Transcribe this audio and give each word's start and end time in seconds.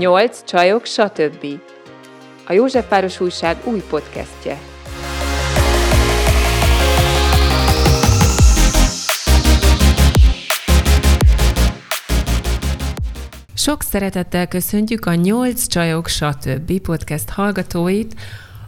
Nyolc 0.00 0.44
csajok, 0.44 0.84
stb. 0.84 1.46
A 2.46 2.52
Józsefváros 2.52 3.20
Újság 3.20 3.56
új 3.64 3.82
podcastje. 3.90 4.58
Sok 13.54 13.82
szeretettel 13.82 14.48
köszöntjük 14.48 15.06
a 15.06 15.14
Nyolc 15.14 15.66
csajok, 15.66 16.08
stb. 16.08 16.80
podcast 16.80 17.28
hallgatóit, 17.28 18.14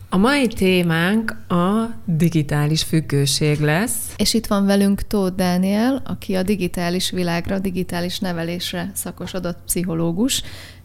a 0.09 0.17
mai 0.17 0.47
témánk 0.47 1.31
a 1.49 1.91
digitális 2.05 2.83
függőség 2.83 3.61
lesz. 3.61 4.15
És 4.17 4.35
itt 4.35 4.47
van 4.47 4.67
velünk 4.67 5.03
Tóth 5.03 5.35
Dániel, 5.35 6.03
aki 6.05 6.35
a 6.35 6.43
digitális 6.43 7.11
világra, 7.11 7.59
digitális 7.59 8.19
nevelésre 8.19 8.91
szakosodott 8.95 9.59
pszichológus, 9.65 10.43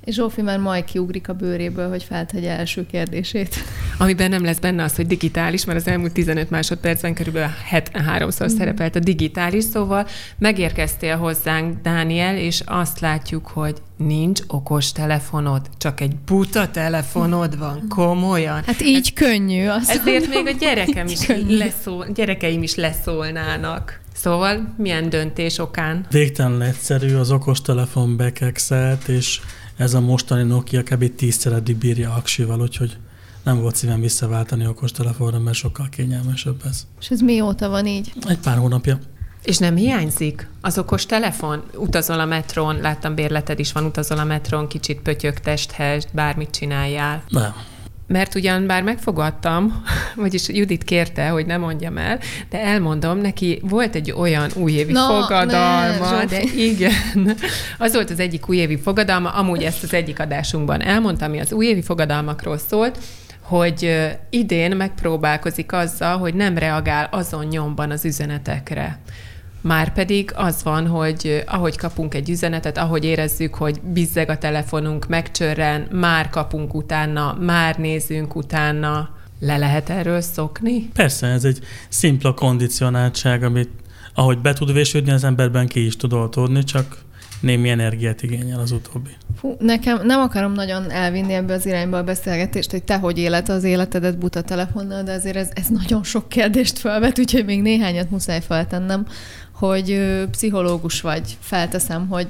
és 0.08 0.14
Zsófi 0.14 0.42
már 0.42 0.60
majd 0.60 0.84
kiugrik 0.84 1.30
a 1.30 1.34
bőréből, 1.34 1.90
hogy 1.90 2.04
feltegye 2.04 2.58
első 2.58 2.86
kérdését. 2.86 3.56
Amiben 3.98 4.30
nem 4.30 4.44
lesz 4.44 4.60
benne 4.60 4.84
az, 4.84 4.96
hogy 4.96 5.08
digitális, 5.08 5.66
mert 5.66 5.80
az 5.80 5.88
elmúlt 5.88 6.12
15 6.12 6.50
másodpercben 6.50 7.14
körülbelül 7.14 7.50
73-szor 7.72 8.54
mm. 8.54 8.58
szerepelt 8.58 8.96
a 8.96 9.00
digitális, 9.00 9.64
szóval 9.64 10.08
megérkeztél 10.38 11.18
hozzánk, 11.18 11.82
Dániel, 11.82 12.38
és 12.38 12.62
azt 12.66 13.00
látjuk, 13.00 13.48
hogy 13.48 13.76
nincs 13.98 14.42
okos 14.48 14.92
telefonod, 14.92 15.62
csak 15.78 16.02
egy 16.02 16.16
buta 16.16 16.72
telefonod 16.72 17.58
van, 17.58 17.86
komolyan. 17.90 18.64
Hát 18.66 18.82
így 18.82 19.14
Ez, 19.16 19.28
könnyű. 19.28 19.68
Azt 19.68 19.90
ezért 19.90 20.28
még 20.28 20.48
a 20.48 20.58
gyerekem 20.60 21.08
is 21.08 21.28
leszól, 21.48 22.08
gyerekeim 22.14 22.64
is 22.64 22.76
leszólnának. 22.76 24.00
Szóval 24.16 24.74
milyen 24.78 25.10
döntés 25.10 25.58
okán? 25.58 26.06
Végtelen 26.12 26.62
egyszerű, 26.62 27.16
az 27.16 27.32
okostelefon 27.32 28.18
bekekszelt, 28.18 29.08
és 29.08 29.40
ez 29.78 29.94
a 29.94 30.00
mostani 30.00 30.44
Nokia 30.44 30.84
kb. 30.84 31.16
tízszer 31.16 31.54
eddig 31.54 31.76
bírja 31.76 32.14
aksival, 32.14 32.62
úgyhogy 32.62 32.98
nem 33.44 33.62
volt 33.62 33.76
szívem 33.76 34.02
visszaváltani 34.02 34.68
okostelefonra, 34.68 35.40
mert 35.40 35.58
sokkal 35.58 35.90
kényelmesebb 35.90 36.62
ez. 36.66 36.88
És 37.00 37.10
ez 37.10 37.20
mióta 37.20 37.70
van 37.70 37.86
így? 37.86 38.14
Egy 38.28 38.38
pár 38.38 38.58
hónapja. 38.58 39.00
És 39.44 39.58
nem 39.58 39.76
hiányzik 39.76 40.50
az 40.62 40.78
okos 40.78 41.06
telefon? 41.06 41.64
Utazol 41.76 42.20
a 42.20 42.26
metrón, 42.26 42.82
láttam 42.82 43.16
bérleted 43.16 43.60
is 43.60 43.72
van, 43.72 43.86
utazol 43.86 44.18
a 44.18 44.24
metrón, 44.24 44.68
kicsit 44.68 45.00
pötyök 45.00 45.40
testhez, 45.40 46.08
bármit 46.14 46.52
csináljál. 46.52 47.24
Nem 47.30 47.54
mert 48.08 48.36
ugyan 48.36 48.68
bár 48.68 48.84
megfogadtam, 48.84 49.84
vagyis 50.16 50.50
Judit 50.50 50.84
kérte, 50.84 51.28
hogy 51.28 51.46
ne 51.46 51.58
mondjam 51.58 51.98
el, 51.98 52.20
de 52.50 52.62
elmondom, 52.62 53.18
neki 53.18 53.60
volt 53.64 53.96
egy 53.96 54.12
olyan 54.12 54.50
újévi 54.56 54.92
Na, 54.92 55.08
fogadalma, 55.08 56.12
ne, 56.12 56.26
de 56.26 56.42
igen, 56.42 56.92
az 57.78 57.94
volt 57.94 58.10
az 58.10 58.20
egyik 58.20 58.50
újévi 58.50 58.78
fogadalma, 58.78 59.30
amúgy 59.30 59.64
ezt 59.64 59.84
az 59.84 59.94
egyik 59.94 60.20
adásunkban 60.20 60.82
elmondtam, 60.82 61.30
ami 61.30 61.40
az 61.40 61.52
újévi 61.54 61.82
fogadalmakról 61.82 62.58
szólt, 62.58 62.98
hogy 63.42 64.08
idén 64.30 64.76
megpróbálkozik 64.76 65.72
azzal, 65.72 66.18
hogy 66.18 66.34
nem 66.34 66.58
reagál 66.58 67.08
azon 67.12 67.46
nyomban 67.46 67.92
az 67.92 68.06
üzenetekre. 68.06 69.00
Már 69.62 69.94
pedig 69.94 70.32
az 70.36 70.64
van, 70.64 70.88
hogy 70.88 71.44
ahogy 71.48 71.78
kapunk 71.78 72.14
egy 72.14 72.30
üzenetet, 72.30 72.78
ahogy 72.78 73.04
érezzük, 73.04 73.56
hogy 73.56 73.82
bizzeg 73.82 74.30
a 74.30 74.38
telefonunk, 74.38 75.08
megcsörren, 75.08 75.88
már 75.92 76.30
kapunk 76.30 76.74
utána, 76.74 77.38
már 77.42 77.78
nézünk 77.78 78.36
utána. 78.36 79.10
Le 79.40 79.58
lehet 79.58 79.90
erről 79.90 80.22
szokni? 80.22 80.90
Persze, 80.94 81.28
ez 81.28 81.44
egy 81.44 81.60
szimpla 81.90 82.34
kondicionáltság, 82.34 83.44
amit 83.44 83.70
ahogy 84.14 84.40
be 84.40 84.54
tud 84.54 84.74
vésődni, 84.74 85.12
az 85.12 85.24
emberben 85.24 85.68
ki 85.68 85.86
is 85.86 85.96
tud 85.96 86.14
oltódni, 86.14 86.64
csak 86.64 86.98
némi 87.40 87.70
energiát 87.70 88.24
igényel 88.24 88.60
az 88.60 88.72
utóbbi. 88.72 89.10
Fú, 89.40 89.56
nekem 89.60 90.06
nem 90.06 90.20
akarom 90.20 90.52
nagyon 90.52 90.92
elvinni 90.92 91.34
ebbe 91.34 91.54
az 91.54 91.66
irányba 91.66 91.98
a 91.98 92.04
beszélgetést, 92.04 92.72
hogy 92.72 92.84
te 92.84 92.98
hogy 92.98 93.18
élet 93.18 93.50
az 93.50 93.64
életedet 93.64 94.18
buta 94.18 94.42
telefonnal, 94.42 95.04
de 95.04 95.12
azért 95.12 95.36
ez, 95.36 95.50
ez 95.54 95.68
nagyon 95.68 96.04
sok 96.04 96.30
kérdést 96.30 96.80
felvet, 96.80 97.20
úgyhogy 97.20 97.46
még 97.46 97.62
néhányat 97.62 98.10
muszáj 98.10 98.42
feltennem 98.42 99.06
hogy 99.58 100.02
pszichológus 100.32 101.02
vagy, 101.02 101.38
felteszem, 101.40 102.08
hogy 102.08 102.28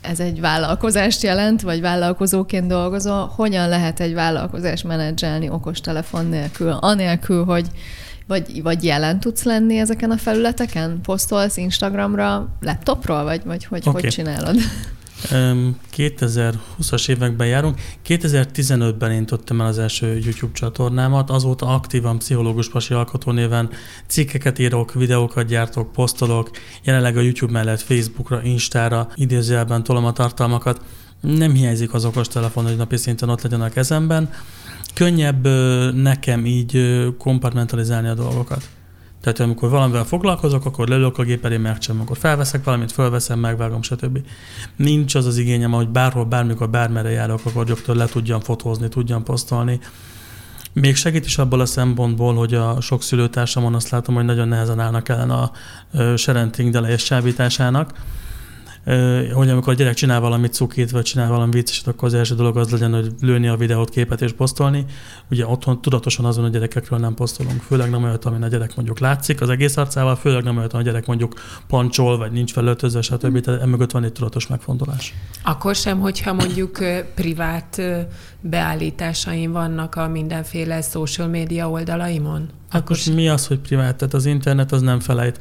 ez 0.00 0.20
egy 0.20 0.40
vállalkozást 0.40 1.22
jelent, 1.22 1.62
vagy 1.62 1.80
vállalkozóként 1.80 2.66
dolgozol, 2.66 3.32
hogyan 3.36 3.68
lehet 3.68 4.00
egy 4.00 4.14
vállalkozást 4.14 4.84
menedzselni 4.84 5.48
okostelefon 5.48 6.26
nélkül, 6.26 6.70
anélkül, 6.70 7.44
hogy 7.44 7.66
vagy, 8.26 8.62
vagy 8.62 8.84
jelen 8.84 9.20
tudsz 9.20 9.42
lenni 9.42 9.78
ezeken 9.78 10.10
a 10.10 10.16
felületeken? 10.16 11.00
Posztolsz 11.02 11.56
Instagramra 11.56 12.56
laptopról, 12.60 13.24
vagy, 13.24 13.42
vagy 13.44 13.64
hogy, 13.64 13.82
okay. 13.86 14.00
hogy 14.00 14.10
csinálod? 14.10 14.56
2020-as 15.96 17.08
években 17.08 17.46
járunk. 17.46 17.80
2015-ben 18.06 19.12
intottam 19.12 19.60
el 19.60 19.66
az 19.66 19.78
első 19.78 20.06
YouTube 20.06 20.52
csatornámat, 20.52 21.30
azóta 21.30 21.66
aktívan 21.66 22.18
pszichológus 22.18 22.70
pasi 22.70 22.94
alkotó 22.94 23.30
néven 23.30 23.70
cikkeket 24.06 24.58
írok, 24.58 24.92
videókat 24.92 25.46
gyártok, 25.46 25.92
posztolok, 25.92 26.50
jelenleg 26.82 27.16
a 27.16 27.20
YouTube 27.20 27.52
mellett 27.52 27.80
Facebookra, 27.80 28.42
Instára 28.42 29.08
idézőjelben 29.14 29.82
tolom 29.82 30.04
a 30.04 30.12
tartalmakat. 30.12 30.80
Nem 31.20 31.52
hiányzik 31.52 31.94
az 31.94 32.04
okos 32.04 32.28
telefon, 32.28 32.64
hogy 32.64 32.76
napi 32.76 32.96
szinten 32.96 33.28
ott 33.28 33.42
legyen 33.42 33.60
a 33.60 33.68
kezemben. 33.68 34.30
Könnyebb 34.96 35.46
nekem 35.94 36.46
így 36.46 36.78
kompartmentalizálni 37.18 38.08
a 38.08 38.14
dolgokat. 38.14 38.68
Tehát 39.20 39.40
amikor 39.40 39.70
valamivel 39.70 40.04
foglalkozok, 40.04 40.64
akkor 40.64 40.88
leülök 40.88 41.18
a 41.18 41.22
gép 41.22 41.44
elé, 41.44 41.56
megcsinálom, 41.56 42.04
akkor 42.04 42.16
felveszek 42.16 42.64
valamit, 42.64 42.92
felveszem, 42.92 43.38
megvágom, 43.38 43.82
stb. 43.82 44.18
Nincs 44.76 45.14
az 45.14 45.26
az 45.26 45.36
igényem, 45.36 45.70
hogy 45.70 45.88
bárhol, 45.88 46.24
bármikor, 46.24 46.70
bármerre 46.70 47.10
járok, 47.10 47.40
akkor 47.44 47.66
rögtön 47.66 47.96
le 47.96 48.06
tudjam 48.06 48.40
fotózni, 48.40 48.88
tudjam 48.88 49.22
posztolni. 49.22 49.80
Még 50.72 50.96
segít 50.96 51.24
is 51.24 51.38
abból 51.38 51.60
a 51.60 51.66
szempontból, 51.66 52.34
hogy 52.34 52.54
a 52.54 52.80
sok 52.80 53.02
szülőtársamon 53.02 53.74
azt 53.74 53.90
látom, 53.90 54.14
hogy 54.14 54.24
nagyon 54.24 54.48
nehezen 54.48 54.80
állnak 54.80 55.08
ellen 55.08 55.30
a 55.30 55.50
serenting 56.16 56.72
delejés 56.72 57.02
csábításának 57.02 57.92
hogy 59.32 59.48
amikor 59.48 59.72
a 59.72 59.76
gyerek 59.76 59.94
csinál 59.94 60.20
valamit 60.20 60.52
cukit, 60.52 60.90
vagy 60.90 61.02
csinál 61.02 61.28
valami 61.28 61.50
vicceset, 61.50 61.86
akkor 61.86 62.08
az 62.08 62.14
első 62.14 62.34
dolog 62.34 62.56
az 62.56 62.70
legyen, 62.70 62.92
hogy 62.92 63.12
lőni 63.20 63.48
a 63.48 63.56
videót, 63.56 63.90
képet 63.90 64.22
és 64.22 64.32
posztolni. 64.32 64.84
Ugye 65.30 65.46
otthon 65.46 65.80
tudatosan 65.80 66.24
azon 66.24 66.44
a 66.44 66.48
gyerekekről 66.48 66.98
nem 66.98 67.14
posztolunk, 67.14 67.62
főleg 67.62 67.90
nem 67.90 68.04
olyat, 68.04 68.24
amin 68.24 68.42
a 68.42 68.48
gyerek 68.48 68.76
mondjuk 68.76 68.98
látszik 68.98 69.40
az 69.40 69.48
egész 69.48 69.76
arcával, 69.76 70.16
főleg 70.16 70.42
nem 70.42 70.56
olyat, 70.56 70.72
a 70.72 70.82
gyerek 70.82 71.06
mondjuk 71.06 71.34
pancsol, 71.68 72.18
vagy 72.18 72.32
nincs 72.32 72.52
felöltözve, 72.52 73.02
stb. 73.02 73.40
Tehát 73.40 73.62
emögött 73.62 73.90
van 73.90 74.04
egy 74.04 74.12
tudatos 74.12 74.46
megfontolás. 74.46 75.14
Akkor 75.42 75.74
sem, 75.74 76.00
hogyha 76.00 76.32
mondjuk 76.32 76.78
privát 77.14 77.82
beállításaim 78.40 79.52
vannak 79.52 79.94
a 79.94 80.08
mindenféle 80.08 80.80
social 80.80 81.28
média 81.28 81.70
oldalaimon? 81.70 82.48
Akkor 82.70 82.96
mi 83.14 83.28
az, 83.28 83.46
hogy 83.46 83.58
privát? 83.58 83.96
Tehát 83.96 84.14
az 84.14 84.26
internet 84.26 84.72
az 84.72 84.82
nem 84.82 85.00
felejt 85.00 85.40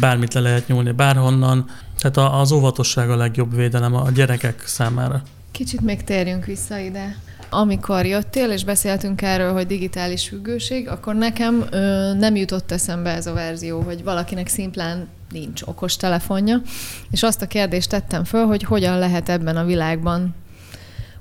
bármit 0.00 0.34
le 0.34 0.40
lehet 0.40 0.68
nyúlni, 0.68 0.92
bárhonnan. 0.92 1.66
Tehát 2.10 2.32
az 2.32 2.52
óvatosság 2.52 3.10
a 3.10 3.16
legjobb 3.16 3.54
védelem 3.56 3.94
a 3.94 4.10
gyerekek 4.10 4.62
számára. 4.66 5.22
Kicsit 5.50 5.80
még 5.80 6.04
térjünk 6.04 6.44
vissza 6.44 6.78
ide. 6.78 7.16
Amikor 7.50 8.06
jöttél, 8.06 8.50
és 8.50 8.64
beszéltünk 8.64 9.22
erről, 9.22 9.52
hogy 9.52 9.66
digitális 9.66 10.28
függőség, 10.28 10.88
akkor 10.88 11.14
nekem 11.14 11.64
ö, 11.70 12.12
nem 12.14 12.36
jutott 12.36 12.72
eszembe 12.72 13.10
ez 13.10 13.26
a 13.26 13.32
verzió, 13.32 13.80
hogy 13.80 14.04
valakinek 14.04 14.46
szimplán 14.46 15.08
nincs 15.30 15.62
okos 15.62 15.96
telefonja, 15.96 16.62
és 17.10 17.22
azt 17.22 17.42
a 17.42 17.46
kérdést 17.46 17.88
tettem 17.88 18.24
föl, 18.24 18.46
hogy 18.46 18.62
hogyan 18.62 18.98
lehet 18.98 19.28
ebben 19.28 19.56
a 19.56 19.64
világban 19.64 20.34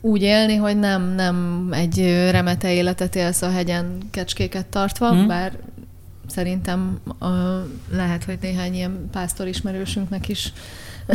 úgy 0.01 0.21
élni, 0.21 0.55
hogy 0.55 0.79
nem, 0.79 1.15
nem 1.15 1.67
egy 1.71 2.27
remete 2.31 2.73
életet 2.73 3.15
élsz 3.15 3.41
a 3.41 3.51
hegyen 3.51 3.97
kecskéket 4.11 4.65
tartva, 4.65 5.09
hmm. 5.09 5.27
bár 5.27 5.51
szerintem 6.27 6.99
uh, 7.19 7.29
lehet, 7.91 8.23
hogy 8.23 8.37
néhány 8.41 8.73
ilyen 8.73 9.09
pásztor 9.11 9.47
ismerősünknek 9.47 10.29
is 10.29 10.53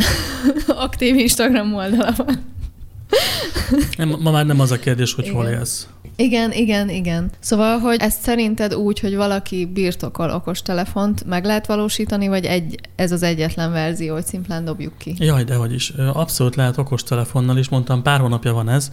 aktív 0.67 1.15
Instagram 1.15 1.73
oldala 1.73 2.13
van. 2.17 2.57
Nem, 3.97 4.15
ma 4.19 4.31
már 4.31 4.45
nem 4.45 4.59
az 4.59 4.71
a 4.71 4.79
kérdés, 4.79 5.13
hogy 5.13 5.23
igen. 5.23 5.35
hol 5.35 5.47
élsz. 5.47 5.87
Igen, 6.15 6.51
igen, 6.51 6.89
igen. 6.89 7.29
Szóval, 7.39 7.77
hogy 7.77 7.99
ezt 7.99 8.21
szerinted 8.21 8.73
úgy, 8.73 8.99
hogy 8.99 9.15
valaki 9.15 9.65
birtokol 9.65 10.29
okos 10.29 10.61
telefont, 10.61 11.25
meg 11.25 11.45
lehet 11.45 11.65
valósítani, 11.65 12.27
vagy 12.27 12.45
egy, 12.45 12.79
ez 12.95 13.11
az 13.11 13.23
egyetlen 13.23 13.71
verzió, 13.71 14.13
hogy 14.13 14.25
szimplán 14.25 14.65
dobjuk 14.65 14.97
ki? 14.97 15.15
Jaj, 15.17 15.43
de 15.43 15.55
hogy 15.55 15.73
is. 15.73 15.89
Abszolút 16.13 16.55
lehet 16.55 16.77
okos 16.77 17.03
telefonnal 17.03 17.57
is, 17.57 17.69
mondtam, 17.69 18.03
pár 18.03 18.19
hónapja 18.19 18.53
van 18.53 18.69
ez, 18.69 18.91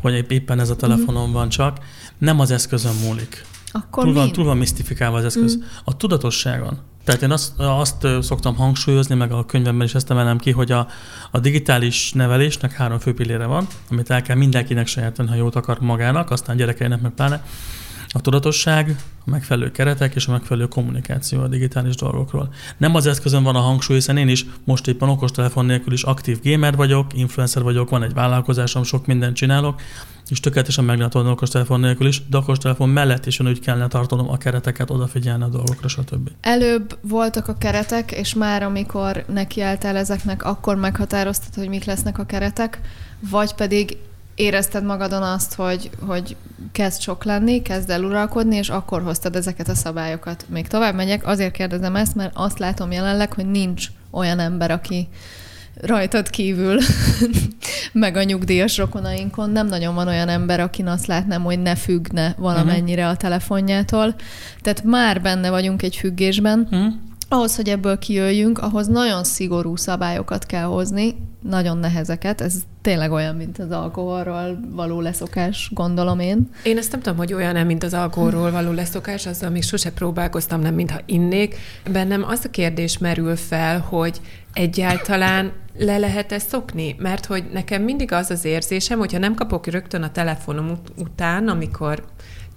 hogy 0.00 0.24
éppen 0.28 0.60
ez 0.60 0.70
a 0.70 0.76
telefonon 0.76 1.28
mm. 1.28 1.32
van 1.32 1.48
csak. 1.48 1.78
Nem 2.18 2.40
az 2.40 2.50
eszközön 2.50 2.94
múlik. 3.04 3.44
Akkor 3.72 4.04
túl, 4.04 4.12
van, 4.12 4.32
túl 4.32 4.44
van 4.44 4.56
misztifikálva 4.56 5.16
az 5.16 5.24
eszköz. 5.24 5.56
Mm. 5.56 5.60
A 5.84 5.96
tudatosságon. 5.96 6.78
Tehát 7.04 7.22
én 7.22 7.30
azt, 7.30 7.52
azt 7.56 8.06
szoktam 8.20 8.56
hangsúlyozni, 8.56 9.14
meg 9.14 9.32
a 9.32 9.46
könyvemben 9.46 9.86
is 9.86 9.94
ezt 9.94 10.10
emelem 10.10 10.38
ki, 10.38 10.50
hogy 10.50 10.72
a, 10.72 10.88
a 11.30 11.38
digitális 11.38 12.12
nevelésnek 12.12 12.72
három 12.72 12.98
fő 12.98 13.14
pillére 13.14 13.46
van, 13.46 13.66
amit 13.90 14.10
el 14.10 14.22
kell 14.22 14.36
mindenkinek 14.36 14.86
sajátítani, 14.86 15.28
ha 15.28 15.34
jót 15.34 15.56
akar 15.56 15.78
magának, 15.80 16.30
aztán 16.30 16.56
gyerekeinek 16.56 17.00
meg 17.00 17.10
pláne. 17.10 17.44
A 18.12 18.20
tudatosság, 18.20 18.96
a 19.26 19.30
megfelelő 19.30 19.70
keretek 19.70 20.14
és 20.14 20.26
a 20.26 20.30
megfelelő 20.30 20.68
kommunikáció 20.68 21.40
a 21.40 21.48
digitális 21.48 21.94
dolgokról. 21.94 22.48
Nem 22.76 22.94
az 22.94 23.06
eszközön 23.06 23.42
van 23.42 23.56
a 23.56 23.60
hangsúly, 23.60 23.96
hiszen 23.96 24.16
én 24.16 24.28
is 24.28 24.46
most 24.64 24.86
éppen 24.86 25.08
okostelefon 25.08 25.64
nélkül 25.64 25.92
is 25.92 26.02
aktív 26.02 26.40
gamer 26.42 26.76
vagyok, 26.76 27.06
influencer 27.14 27.62
vagyok, 27.62 27.90
van 27.90 28.02
egy 28.02 28.14
vállalkozásom, 28.14 28.82
sok 28.82 29.06
mindent 29.06 29.36
csinálok, 29.36 29.80
és 30.30 30.40
tökéletesen 30.40 30.84
meg 30.84 30.96
lehet 30.96 31.14
oldani 31.14 31.34
okostelefon 31.34 31.80
nélkül 31.80 32.06
is, 32.06 32.28
de 32.28 32.36
okostelefon 32.36 32.88
mellett 32.88 33.26
is 33.26 33.40
úgy 33.40 33.60
kellene 33.60 33.88
tartanom 33.88 34.28
a 34.30 34.36
kereteket, 34.36 34.90
odafigyelni 34.90 35.42
a 35.42 35.48
dolgokra, 35.48 35.88
stb. 35.88 36.30
Előbb 36.40 36.98
voltak 37.00 37.48
a 37.48 37.58
keretek, 37.58 38.12
és 38.12 38.34
már 38.34 38.62
amikor 38.62 39.24
nekiálltál 39.28 39.96
ezeknek, 39.96 40.44
akkor 40.44 40.76
meghatároztad, 40.76 41.54
hogy 41.54 41.68
mik 41.68 41.84
lesznek 41.84 42.18
a 42.18 42.24
keretek, 42.24 42.80
vagy 43.30 43.54
pedig 43.54 43.96
érezted 44.38 44.84
magadon 44.84 45.22
azt, 45.22 45.54
hogy, 45.54 45.90
hogy 46.00 46.36
kezd 46.72 47.00
sok 47.00 47.24
lenni, 47.24 47.62
kezd 47.62 47.90
el 47.90 48.04
uralkodni, 48.04 48.56
és 48.56 48.68
akkor 48.68 49.02
hoztad 49.02 49.36
ezeket 49.36 49.68
a 49.68 49.74
szabályokat. 49.74 50.44
Még 50.48 50.66
tovább 50.66 50.94
megyek, 50.94 51.26
azért 51.26 51.52
kérdezem 51.52 51.96
ezt, 51.96 52.14
mert 52.14 52.32
azt 52.34 52.58
látom 52.58 52.92
jelenleg, 52.92 53.32
hogy 53.32 53.50
nincs 53.50 53.86
olyan 54.10 54.38
ember, 54.38 54.70
aki 54.70 55.08
rajtad 55.80 56.30
kívül, 56.30 56.78
meg 57.92 58.16
a 58.16 58.22
nyugdíjas 58.22 58.76
rokonainkon 58.76 59.50
nem 59.50 59.66
nagyon 59.66 59.94
van 59.94 60.08
olyan 60.08 60.28
ember, 60.28 60.60
akin 60.60 60.86
azt 60.86 61.06
látnám, 61.06 61.42
hogy 61.42 61.58
ne 61.58 61.74
függne 61.74 62.34
valamennyire 62.38 63.08
a 63.08 63.16
telefonjától. 63.16 64.14
Tehát 64.60 64.82
már 64.82 65.22
benne 65.22 65.50
vagyunk 65.50 65.82
egy 65.82 65.96
függésben. 65.96 66.68
Uh-huh. 66.70 66.92
Ahhoz, 67.30 67.56
hogy 67.56 67.68
ebből 67.68 67.98
kijöjjünk, 67.98 68.58
ahhoz 68.58 68.86
nagyon 68.86 69.24
szigorú 69.24 69.76
szabályokat 69.76 70.46
kell 70.46 70.64
hozni, 70.64 71.14
nagyon 71.42 71.78
nehezeket. 71.78 72.40
Ez 72.40 72.54
tényleg 72.82 73.12
olyan, 73.12 73.34
mint 73.36 73.58
az 73.58 73.70
alkoholról 73.70 74.58
való 74.70 75.00
leszokás, 75.00 75.70
gondolom 75.74 76.20
én. 76.20 76.50
Én 76.62 76.76
ezt 76.78 76.92
nem 76.92 77.00
tudom, 77.00 77.18
hogy 77.18 77.32
olyan, 77.32 77.66
mint 77.66 77.82
az 77.82 77.94
alkoholról 77.94 78.50
való 78.50 78.72
leszokás, 78.72 79.26
azzal 79.26 79.50
még 79.50 79.62
sose 79.62 79.92
próbálkoztam, 79.92 80.60
nem 80.60 80.74
mintha 80.74 81.00
innék. 81.06 81.56
Bennem 81.92 82.24
az 82.24 82.40
a 82.44 82.50
kérdés 82.50 82.98
merül 82.98 83.36
fel, 83.36 83.78
hogy 83.78 84.20
egyáltalán 84.52 85.52
le 85.78 85.98
lehet 85.98 86.32
ezt 86.32 86.48
szokni? 86.48 86.96
Mert 86.98 87.26
hogy 87.26 87.44
nekem 87.52 87.82
mindig 87.82 88.12
az 88.12 88.30
az 88.30 88.44
érzésem, 88.44 88.98
hogyha 88.98 89.18
nem 89.18 89.34
kapok 89.34 89.66
rögtön 89.66 90.02
a 90.02 90.10
telefonom 90.10 90.70
ut- 90.70 90.92
után, 90.96 91.48
amikor 91.48 92.04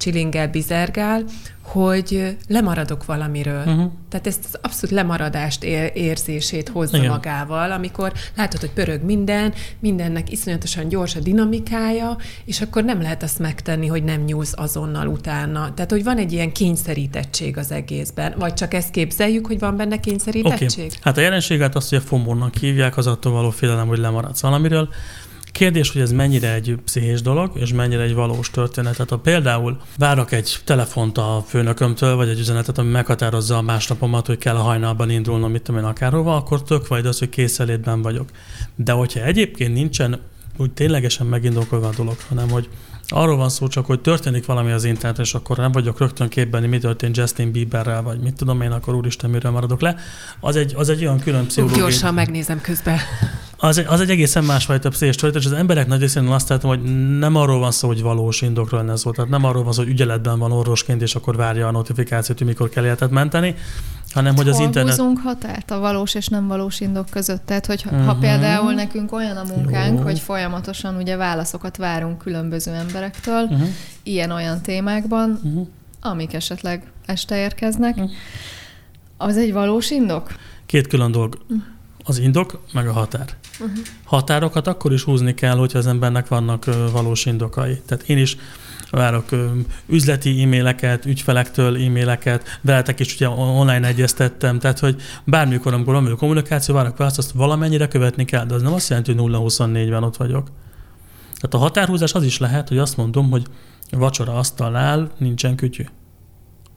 csilingel, 0.01 0.47
bizergál, 0.47 1.23
hogy 1.61 2.37
lemaradok 2.47 3.05
valamiről. 3.05 3.63
Uh-huh. 3.65 3.91
Tehát 4.09 4.27
ezt 4.27 4.45
az 4.45 4.59
abszolút 4.61 4.95
lemaradást 4.95 5.63
érzését 5.93 6.69
hozza 6.69 6.97
Igen. 6.97 7.09
magával, 7.09 7.71
amikor 7.71 8.13
látod, 8.35 8.59
hogy 8.59 8.71
pörög 8.71 9.03
minden, 9.03 9.53
mindennek 9.79 10.31
iszonyatosan 10.31 10.87
gyors 10.87 11.15
a 11.15 11.19
dinamikája, 11.19 12.17
és 12.45 12.61
akkor 12.61 12.83
nem 12.83 13.01
lehet 13.01 13.23
azt 13.23 13.39
megtenni, 13.39 13.87
hogy 13.87 14.03
nem 14.03 14.21
nyúlsz 14.21 14.53
azonnal 14.55 15.07
utána. 15.07 15.73
Tehát, 15.73 15.91
hogy 15.91 16.03
van 16.03 16.17
egy 16.17 16.31
ilyen 16.31 16.51
kényszerítettség 16.51 17.57
az 17.57 17.71
egészben. 17.71 18.33
Vagy 18.37 18.53
csak 18.53 18.73
ezt 18.73 18.91
képzeljük, 18.91 19.45
hogy 19.47 19.59
van 19.59 19.77
benne 19.77 19.99
kényszerítettség? 19.99 20.85
Okay. 20.85 20.97
Hát 21.01 21.17
a 21.17 21.21
jelenséget 21.21 21.75
azt, 21.75 21.89
hogy 21.89 21.97
a 21.97 22.01
FOMO-nak 22.01 22.55
hívják, 22.55 22.97
az 22.97 23.07
attól 23.07 23.31
való 23.31 23.49
félelem, 23.49 23.87
hogy 23.87 23.97
lemaradsz 23.97 24.41
valamiről. 24.41 24.89
Kérdés, 25.51 25.91
hogy 25.91 26.01
ez 26.01 26.11
mennyire 26.11 26.53
egy 26.53 26.77
pszichés 26.85 27.21
dolog, 27.21 27.51
és 27.53 27.73
mennyire 27.73 28.01
egy 28.01 28.13
valós 28.13 28.49
történet. 28.49 28.93
Tehát 28.93 29.09
ha 29.09 29.17
például 29.17 29.77
várok 29.97 30.31
egy 30.31 30.59
telefont 30.63 31.17
a 31.17 31.43
főnökömtől, 31.47 32.15
vagy 32.15 32.29
egy 32.29 32.39
üzenetet, 32.39 32.77
ami 32.77 32.89
meghatározza 32.89 33.57
a 33.57 33.61
másnapomat, 33.61 34.27
hogy 34.27 34.37
kell 34.37 34.55
a 34.55 34.61
hajnalban 34.61 35.09
indulnom, 35.09 35.51
mit 35.51 35.61
tudom 35.61 35.81
én 35.81 35.87
akárhova, 35.87 36.35
akkor 36.35 36.63
tök 36.63 36.87
vagy 36.87 37.05
az, 37.05 37.19
hogy 37.19 37.29
készelétben 37.29 38.01
vagyok. 38.01 38.29
De 38.75 38.91
hogyha 38.91 39.23
egyébként 39.23 39.73
nincsen 39.73 40.19
úgy 40.57 40.71
ténylegesen 40.71 41.27
megindokolva 41.27 41.87
a 41.87 41.93
dolog, 41.95 42.15
hanem 42.29 42.49
hogy 42.49 42.69
arról 43.07 43.37
van 43.37 43.49
szó 43.49 43.67
csak, 43.67 43.85
hogy 43.85 43.99
történik 43.99 44.45
valami 44.45 44.71
az 44.71 44.83
interneten, 44.83 45.25
és 45.25 45.33
akkor 45.33 45.57
nem 45.57 45.71
vagyok 45.71 45.99
rögtön 45.99 46.29
képben, 46.29 46.63
mi 46.63 46.77
történt 46.77 47.17
Justin 47.17 47.51
Bieberrel, 47.51 48.01
vagy 48.01 48.19
mit 48.19 48.35
tudom 48.35 48.61
én, 48.61 48.71
akkor 48.71 48.95
úristen, 48.95 49.29
miről 49.29 49.51
maradok 49.51 49.81
le. 49.81 49.95
Az 50.39 50.55
egy, 50.55 50.73
az 50.75 50.89
egy 50.89 51.01
olyan 51.01 51.19
külön 51.19 51.45
pszichológiai... 51.45 51.81
Gyorsan 51.81 52.13
megnézem 52.13 52.61
közben. 52.61 52.97
Az 53.63 53.77
egy, 53.77 53.85
az 53.87 53.99
egy 53.99 54.09
egészen 54.09 54.43
másfajta 54.43 54.89
pszichés 54.89 55.33
és 55.33 55.45
az 55.45 55.51
emberek 55.51 55.87
nagy 55.87 55.99
részén 55.99 56.27
azt 56.27 56.49
látom, 56.49 56.69
hogy 56.69 56.81
nem 57.17 57.35
arról 57.35 57.59
van 57.59 57.71
szó, 57.71 57.87
hogy 57.87 58.01
valós 58.01 58.41
indokról 58.41 58.79
lenne 58.79 58.95
szó, 58.95 59.11
tehát 59.11 59.29
nem 59.29 59.43
arról 59.43 59.63
van 59.63 59.73
szó, 59.73 59.81
hogy 59.81 59.91
ügyeletben 59.91 60.39
van 60.39 60.51
orvosként, 60.51 61.01
és 61.01 61.15
akkor 61.15 61.35
várja 61.35 61.67
a 61.67 61.71
notifikációt, 61.71 62.37
hogy 62.37 62.47
mikor 62.47 62.69
kell 62.69 62.83
életet 62.83 63.09
menteni, 63.09 63.55
hanem 64.13 64.35
hogy 64.35 64.49
az 64.49 64.55
Hol 64.55 64.65
internet... 64.65 64.95
húzunk 64.95 65.19
határt 65.19 65.71
a 65.71 65.79
valós 65.79 66.13
és 66.13 66.27
nem 66.27 66.47
valós 66.47 66.79
indok 66.79 67.09
között? 67.09 67.45
Tehát, 67.45 67.65
hogy 67.65 67.83
uh-huh. 67.85 68.05
ha 68.05 68.11
mhm. 68.11 68.21
például 68.21 68.73
nekünk 68.73 69.11
olyan 69.11 69.37
a 69.37 69.43
munkánk, 69.55 69.97
Jó. 69.97 70.03
hogy 70.03 70.19
folyamatosan 70.19 70.95
ugye 70.95 71.15
válaszokat 71.15 71.77
várunk 71.77 72.17
különböző 72.17 72.71
emberektől, 72.71 73.43
uh-huh. 73.43 73.67
ilyen-olyan 74.03 74.61
témákban, 74.61 75.39
uh-huh. 75.43 75.67
amik 76.01 76.33
esetleg 76.33 76.91
este 77.05 77.37
érkeznek, 77.37 77.95
uh-huh. 77.95 78.11
az 79.17 79.37
egy 79.37 79.53
valós 79.53 79.91
indok? 79.91 80.35
Két 80.65 80.87
külön 80.87 81.11
dolog. 81.11 81.37
Uh-huh. 81.41 81.63
Az 82.03 82.17
indok, 82.17 82.61
meg 82.73 82.87
a 82.87 82.91
határ. 82.91 83.25
Uh-huh. 83.59 83.77
Határokat 84.03 84.67
akkor 84.67 84.93
is 84.93 85.03
húzni 85.03 85.33
kell, 85.33 85.55
hogyha 85.55 85.77
az 85.77 85.87
embernek 85.87 86.27
vannak 86.27 86.65
valós 86.91 87.25
indokai. 87.25 87.81
Tehát 87.85 88.09
én 88.09 88.17
is 88.17 88.37
várok 88.91 89.25
üzleti 89.87 90.43
e-maileket, 90.43 91.05
ügyfelektől 91.05 91.83
e-maileket, 91.83 92.59
veletek 92.61 92.99
is 92.99 93.15
ugye 93.15 93.29
online 93.29 93.87
egyeztettem, 93.87 94.59
tehát 94.59 94.79
hogy 94.79 95.01
bármikor, 95.23 95.73
amikor 95.73 95.93
van 95.93 96.17
kommunikáció, 96.17 96.75
várok 96.75 96.97
választ, 96.97 97.17
azt 97.17 97.31
valamennyire 97.31 97.87
követni 97.87 98.25
kell, 98.25 98.45
de 98.45 98.53
az 98.53 98.61
nem 98.61 98.73
azt 98.73 98.89
jelenti, 98.89 99.13
hogy 99.13 99.31
0-24-ben 99.31 100.03
ott 100.03 100.17
vagyok. 100.17 100.51
Tehát 101.33 101.53
a 101.53 101.57
határhúzás 101.57 102.13
az 102.13 102.23
is 102.23 102.37
lehet, 102.37 102.67
hogy 102.67 102.77
azt 102.77 102.97
mondom, 102.97 103.29
hogy 103.29 103.45
vacsora 103.91 104.33
asztalnál 104.33 105.11
nincsen 105.17 105.55
kütyű 105.55 105.83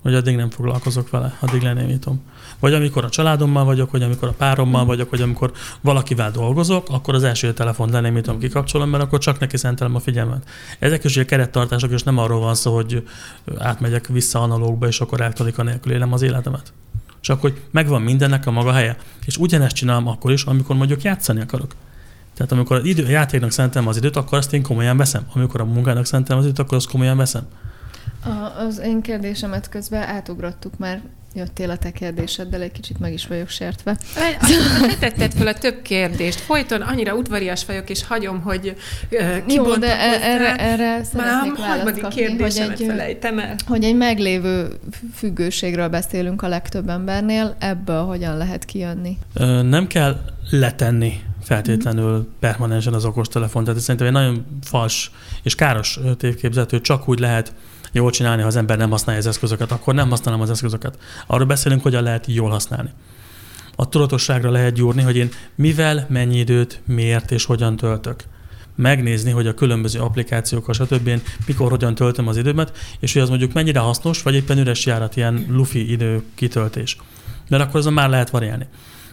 hogy 0.04 0.14
addig 0.14 0.36
nem 0.36 0.50
foglalkozok 0.50 1.10
vele, 1.10 1.36
addig 1.40 1.62
lenémítom. 1.62 2.22
Vagy 2.58 2.74
amikor 2.74 3.04
a 3.04 3.08
családommal 3.08 3.64
vagyok, 3.64 3.90
vagy 3.90 4.02
amikor 4.02 4.28
a 4.28 4.32
párommal 4.32 4.84
vagyok, 4.84 5.10
vagy 5.10 5.20
amikor 5.20 5.52
valakivel 5.80 6.30
dolgozok, 6.30 6.88
akkor 6.90 7.14
az 7.14 7.22
első 7.22 7.52
telefon 7.52 7.90
lenémítom, 7.90 8.38
kikapcsolom, 8.38 8.90
mert 8.90 9.02
akkor 9.02 9.18
csak 9.18 9.38
neki 9.38 9.56
szentelem 9.56 9.94
a 9.94 10.00
figyelmet. 10.00 10.48
Ezek 10.78 11.04
is 11.04 11.16
ugye 11.16 11.24
kerettartások, 11.24 11.90
és 11.90 12.02
nem 12.02 12.18
arról 12.18 12.40
van 12.40 12.54
szó, 12.54 12.74
hogy 12.74 13.08
átmegyek 13.58 14.06
vissza 14.06 14.42
analógba, 14.42 14.86
és 14.86 15.00
akkor 15.00 15.20
a 15.56 15.62
nélkül 15.62 15.92
élem 15.92 16.12
az 16.12 16.22
életemet. 16.22 16.72
Csak 17.20 17.40
hogy 17.40 17.62
megvan 17.70 18.02
mindennek 18.02 18.46
a 18.46 18.50
maga 18.50 18.72
helye. 18.72 18.96
És 19.24 19.36
ugyanezt 19.36 19.74
csinálom 19.74 20.08
akkor 20.08 20.32
is, 20.32 20.44
amikor 20.44 20.76
mondjuk 20.76 21.02
játszani 21.02 21.40
akarok. 21.40 21.74
Tehát 22.34 22.52
amikor 22.52 22.86
idő, 22.86 23.04
a 23.04 23.08
játéknak 23.08 23.50
szentelem 23.50 23.88
az 23.88 23.96
időt, 23.96 24.16
akkor 24.16 24.38
azt 24.38 24.52
én 24.52 24.62
komolyan 24.62 24.96
veszem. 24.96 25.26
Amikor 25.34 25.60
a 25.60 25.64
munkának 25.64 26.06
szentelem 26.06 26.38
az 26.38 26.44
időt, 26.44 26.58
akkor 26.58 26.76
azt 26.76 26.88
komolyan 26.88 27.16
veszem. 27.16 27.46
A, 28.24 28.60
az 28.60 28.78
én 28.78 29.00
kérdésemet 29.00 29.68
közben 29.68 30.02
átugrottuk, 30.02 30.78
mert 30.78 31.00
jöttél 31.34 31.70
a 31.70 31.76
te 31.76 31.90
kérdéseddel, 31.90 32.60
egy 32.60 32.72
kicsit 32.72 32.98
meg 32.98 33.12
is 33.12 33.26
vagyok 33.26 33.48
sértve. 33.48 33.96
Ne 34.80 34.94
tetted 34.98 35.32
fel 35.32 35.46
a 35.46 35.54
több 35.54 35.82
kérdést. 35.82 36.40
Folyton 36.40 36.80
annyira 36.80 37.14
udvarias 37.14 37.64
vagyok, 37.64 37.90
és 37.90 38.04
hagyom, 38.04 38.40
hogy 38.40 38.76
uh, 39.10 39.54
Jó, 39.54 39.76
de 39.76 40.00
e- 40.00 40.32
erre, 40.32 40.56
erre 40.56 41.04
szeretnék 41.04 41.56
választ 41.56 42.00
kapni, 42.00 42.38
hogy 42.38 42.56
egy, 42.56 42.84
felejtem 42.86 43.38
el. 43.38 43.54
hogy 43.66 43.84
egy 43.84 43.96
meglévő 43.96 44.78
függőségről 45.14 45.88
beszélünk 45.88 46.42
a 46.42 46.48
legtöbb 46.48 46.88
embernél, 46.88 47.56
ebből 47.58 48.02
hogyan 48.02 48.36
lehet 48.36 48.64
kijönni? 48.64 49.18
Nem 49.62 49.86
kell 49.86 50.20
letenni 50.50 51.22
feltétlenül 51.42 52.28
permanensen 52.40 52.92
az 52.92 53.04
okostelefon. 53.04 53.64
Tehát 53.64 53.78
ez 53.78 53.84
szerintem 53.84 54.06
egy 54.06 54.12
nagyon 54.12 54.46
fals 54.62 55.10
és 55.42 55.54
káros 55.54 56.00
tévképzet, 56.18 56.70
hogy 56.70 56.80
csak 56.80 57.08
úgy 57.08 57.18
lehet 57.18 57.52
jól 57.94 58.10
csinálni, 58.10 58.42
ha 58.42 58.48
az 58.48 58.56
ember 58.56 58.78
nem 58.78 58.90
használja 58.90 59.20
az 59.20 59.26
eszközöket, 59.26 59.72
akkor 59.72 59.94
nem 59.94 60.08
használom 60.08 60.40
az 60.40 60.50
eszközöket. 60.50 60.98
Arról 61.26 61.46
beszélünk, 61.46 61.82
hogyan 61.82 62.02
lehet 62.02 62.26
jól 62.26 62.50
használni. 62.50 62.90
A 63.76 63.88
tudatosságra 63.88 64.50
lehet 64.50 64.74
gyúrni, 64.74 65.02
hogy 65.02 65.16
én 65.16 65.28
mivel, 65.54 66.06
mennyi 66.08 66.38
időt, 66.38 66.80
miért 66.86 67.30
és 67.30 67.44
hogyan 67.44 67.76
töltök 67.76 68.24
megnézni, 68.76 69.30
hogy 69.30 69.46
a 69.46 69.54
különböző 69.54 70.00
applikációkkal, 70.00 70.74
stb. 70.74 71.06
Én 71.06 71.22
mikor, 71.46 71.70
hogyan 71.70 71.94
töltöm 71.94 72.28
az 72.28 72.36
időmet, 72.36 72.76
és 73.00 73.12
hogy 73.12 73.22
az 73.22 73.28
mondjuk 73.28 73.52
mennyire 73.52 73.78
hasznos, 73.78 74.22
vagy 74.22 74.34
éppen 74.34 74.58
üres 74.58 74.86
járat, 74.86 75.16
ilyen 75.16 75.46
lufi 75.48 75.90
idő 75.90 76.22
kitöltés. 76.34 76.96
Mert 77.48 77.62
akkor 77.62 77.76
azon 77.76 77.92
már 77.92 78.08
lehet 78.08 78.30
variálni. 78.30 78.66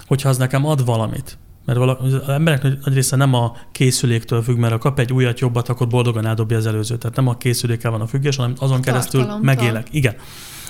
Hogyha 0.07 0.29
az 0.29 0.37
nekem 0.37 0.65
ad 0.65 0.85
valamit, 0.85 1.37
mert 1.65 1.79
az 1.79 2.13
emberek 2.27 2.63
nagy 2.63 2.93
része 2.93 3.15
nem 3.15 3.33
a 3.33 3.55
készüléktől 3.71 4.41
függ, 4.41 4.57
mert 4.57 4.71
ha 4.71 4.77
kap 4.77 4.99
egy 4.99 5.13
újat, 5.13 5.39
jobbat, 5.39 5.69
akkor 5.69 5.87
boldogan 5.87 6.25
eldobja 6.25 6.57
az 6.57 6.65
előzőt. 6.65 6.99
Tehát 6.99 7.15
nem 7.15 7.27
a 7.27 7.37
készülékkel 7.37 7.91
van 7.91 8.01
a 8.01 8.07
függés, 8.07 8.35
hanem 8.35 8.53
azon 8.57 8.81
keresztül 8.81 9.25
megélek. 9.41 9.87
Igen. 9.91 10.15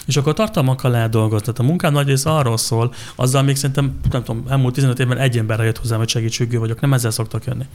És 0.05 0.17
akkor 0.17 0.33
tartalmakkal 0.33 0.91
lehet 0.91 1.09
dolgozni. 1.09 1.45
Tehát 1.45 1.59
a 1.59 1.63
munkám 1.63 1.93
nagy 1.93 2.07
része 2.07 2.29
arról 2.29 2.57
szól, 2.57 2.93
azzal 3.15 3.43
még 3.43 3.55
szerintem, 3.55 3.99
nem 4.11 4.23
tudom, 4.23 4.45
elmúlt 4.49 4.73
15 4.73 4.99
évben 4.99 5.17
egy 5.17 5.37
emberre 5.37 5.63
jött 5.63 5.77
hozzám, 5.77 5.97
hogy 5.97 6.09
segítségű 6.09 6.57
vagyok, 6.57 6.81
nem 6.81 6.93
ezzel 6.93 7.11
szoktak 7.11 7.45
jönni. 7.45 7.65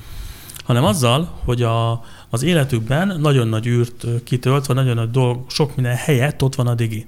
Hanem 0.64 0.84
azzal, 0.84 1.40
hogy 1.44 1.62
a, 1.62 2.04
az 2.30 2.42
életükben 2.42 3.20
nagyon 3.20 3.48
nagy 3.48 3.66
űrt 3.66 4.06
kitölt, 4.24 4.66
vagy 4.66 4.76
nagyon 4.76 4.94
nagy 4.94 5.10
dolg, 5.10 5.50
sok 5.50 5.76
minden 5.76 5.94
helyett 5.94 6.42
ott 6.42 6.54
van 6.54 6.66
a 6.66 6.74
digi. 6.74 7.06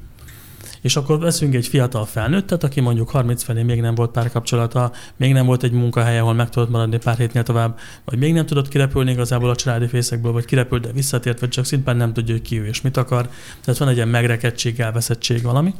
És 0.80 0.96
akkor 0.96 1.18
veszünk 1.18 1.54
egy 1.54 1.66
fiatal 1.66 2.04
felnőttet, 2.04 2.64
aki 2.64 2.80
mondjuk 2.80 3.10
30 3.10 3.42
felé 3.42 3.62
még 3.62 3.80
nem 3.80 3.94
volt 3.94 4.10
párkapcsolata, 4.10 4.92
még 5.16 5.32
nem 5.32 5.46
volt 5.46 5.62
egy 5.62 5.72
munkahelye, 5.72 6.20
ahol 6.20 6.34
meg 6.34 6.48
tudott 6.50 6.70
maradni 6.70 6.98
pár 6.98 7.16
hétnél 7.16 7.42
tovább, 7.42 7.78
vagy 8.04 8.18
még 8.18 8.32
nem 8.32 8.46
tudott 8.46 8.68
kirepülni 8.68 9.10
igazából 9.10 9.50
a 9.50 9.56
családi 9.56 9.86
fészekből, 9.86 10.32
vagy 10.32 10.44
kirepült, 10.44 10.82
de 10.82 10.92
visszatért, 10.92 11.40
vagy 11.40 11.48
csak 11.48 11.64
szintén 11.64 11.96
nem 11.96 12.12
tudja, 12.12 12.34
hogy 12.34 12.42
ki 12.42 12.60
ő 12.60 12.66
és 12.66 12.80
mit 12.80 12.96
akar. 12.96 13.28
Tehát 13.64 13.80
van 13.80 13.88
egy 13.88 13.96
ilyen 13.96 14.08
megrekedtség, 14.08 14.80
elveszettség 14.80 15.42
valami. 15.42 15.74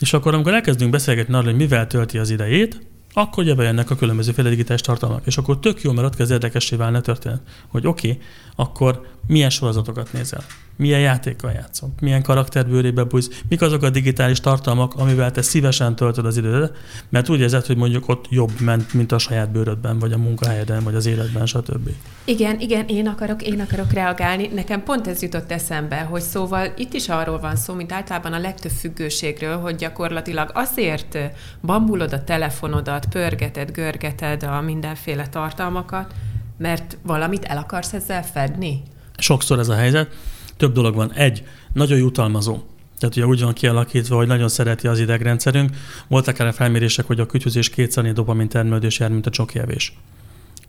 És 0.00 0.12
akkor, 0.12 0.34
amikor 0.34 0.54
elkezdünk 0.54 0.90
beszélgetni 0.90 1.34
arról, 1.34 1.44
hogy 1.44 1.56
mivel 1.56 1.86
tölti 1.86 2.18
az 2.18 2.30
idejét, 2.30 2.86
akkor 3.12 3.44
ugye 3.44 3.54
bejönnek 3.54 3.90
a 3.90 3.96
különböző 3.96 4.32
digitális 4.42 4.80
tartalmak. 4.80 5.26
És 5.26 5.36
akkor 5.36 5.58
tök 5.58 5.82
jó, 5.82 5.92
mert 5.92 6.06
ott 6.06 6.16
kezd 6.16 6.30
érdekessé 6.30 6.76
válni 6.76 6.96
a 6.96 7.00
történet, 7.00 7.40
hogy 7.68 7.86
oké, 7.86 8.10
okay, 8.10 8.22
akkor 8.56 9.06
milyen 9.26 9.50
sorozatokat 9.50 10.12
nézel, 10.12 10.44
milyen 10.76 11.00
játékkal 11.00 11.52
játszom, 11.52 11.94
milyen 12.00 12.22
karakterbőrébe 12.22 13.04
bújsz, 13.04 13.42
mik 13.48 13.62
azok 13.62 13.82
a 13.82 13.90
digitális 13.90 14.40
tartalmak, 14.40 14.94
amivel 14.94 15.30
te 15.30 15.42
szívesen 15.42 15.96
töltöd 15.96 16.26
az 16.26 16.36
idődet, 16.36 16.76
mert 17.08 17.28
úgy 17.28 17.40
érzed, 17.40 17.66
hogy 17.66 17.76
mondjuk 17.76 18.08
ott 18.08 18.26
jobb 18.28 18.60
ment, 18.60 18.94
mint 18.94 19.12
a 19.12 19.18
saját 19.18 19.50
bőrödben, 19.50 19.98
vagy 19.98 20.12
a 20.12 20.18
munkahelyeden, 20.18 20.84
vagy 20.84 20.94
az 20.94 21.06
életben, 21.06 21.46
stb. 21.46 21.90
Igen, 22.24 22.60
igen, 22.60 22.86
én 22.86 23.08
akarok, 23.08 23.42
én 23.42 23.60
akarok 23.60 23.92
reagálni. 23.92 24.46
Nekem 24.46 24.82
pont 24.82 25.06
ez 25.06 25.22
jutott 25.22 25.52
eszembe, 25.52 26.00
hogy 26.00 26.22
szóval 26.22 26.72
itt 26.76 26.92
is 26.92 27.08
arról 27.08 27.40
van 27.40 27.56
szó, 27.56 27.74
mint 27.74 27.92
általában 27.92 28.32
a 28.32 28.38
legtöbb 28.38 28.72
függőségről, 28.72 29.56
hogy 29.56 29.74
gyakorlatilag 29.74 30.50
azért 30.54 31.18
bambulod 31.62 32.12
a 32.12 32.24
telefonodat, 32.24 33.06
pörgeted, 33.06 33.70
görgeted 33.70 34.42
a 34.42 34.60
mindenféle 34.60 35.28
tartalmakat, 35.28 36.14
mert 36.58 36.96
valamit 37.02 37.44
el 37.44 37.56
akarsz 37.56 37.92
ezzel 37.92 38.24
fedni? 38.24 38.82
Sokszor 39.16 39.58
ez 39.58 39.68
a 39.68 39.74
helyzet. 39.74 40.08
Több 40.56 40.72
dolog 40.72 40.94
van. 40.94 41.12
Egy, 41.12 41.44
nagyon 41.72 41.98
jutalmazó. 41.98 42.62
Tehát 42.98 43.16
ugye 43.16 43.26
úgy 43.26 43.40
van 43.40 43.52
kialakítva, 43.52 44.16
hogy 44.16 44.26
nagyon 44.26 44.48
szereti 44.48 44.86
az 44.86 44.98
idegrendszerünk. 44.98 45.70
Voltak 46.08 46.38
erre 46.38 46.52
felmérések, 46.52 47.06
hogy 47.06 47.20
a 47.20 47.26
kütyüzés 47.26 47.70
kétszer 47.70 48.12
dopamin 48.12 48.48
termelődés 48.48 48.98
jár, 48.98 49.10
mint 49.10 49.26
a 49.26 49.30
csokjevés. 49.30 49.96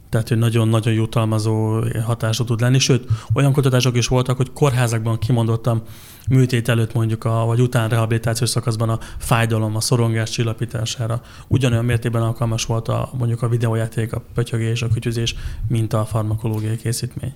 Tehát, 0.10 0.30
hogy 0.30 0.38
nagyon-nagyon 0.38 0.94
jutalmazó 0.94 1.84
hatású 2.06 2.44
tud 2.44 2.62
lenni. 2.62 2.80
Sőt, 2.80 3.08
olyan 3.34 3.54
kutatások 3.54 3.98
is 3.98 4.08
voltak, 4.08 4.38
hogy 4.38 4.54
kórházakban 4.54 5.20
kimondottam 5.20 5.82
műtét 6.30 6.70
előtt 6.70 6.94
mondjuk, 6.94 7.24
a, 7.24 7.46
vagy 7.46 7.62
után 7.62 7.90
rehabilitációs 7.90 8.50
szakaszban 8.50 8.90
a 8.90 9.00
fájdalom, 9.18 9.76
a 9.76 9.80
szorongás 9.80 10.30
csillapítására 10.30 11.22
ugyanolyan 11.48 11.86
mértékben 11.86 12.22
alkalmas 12.22 12.66
volt 12.66 12.88
a, 12.88 13.10
mondjuk 13.18 13.42
a 13.42 13.48
videójáték, 13.48 14.14
a 14.14 14.24
pötyögés, 14.34 14.82
a 14.82 14.88
kütyüzés, 14.88 15.36
mint 15.68 15.94
a 15.94 16.06
farmakológiai 16.06 16.78
készítmény. 16.78 17.34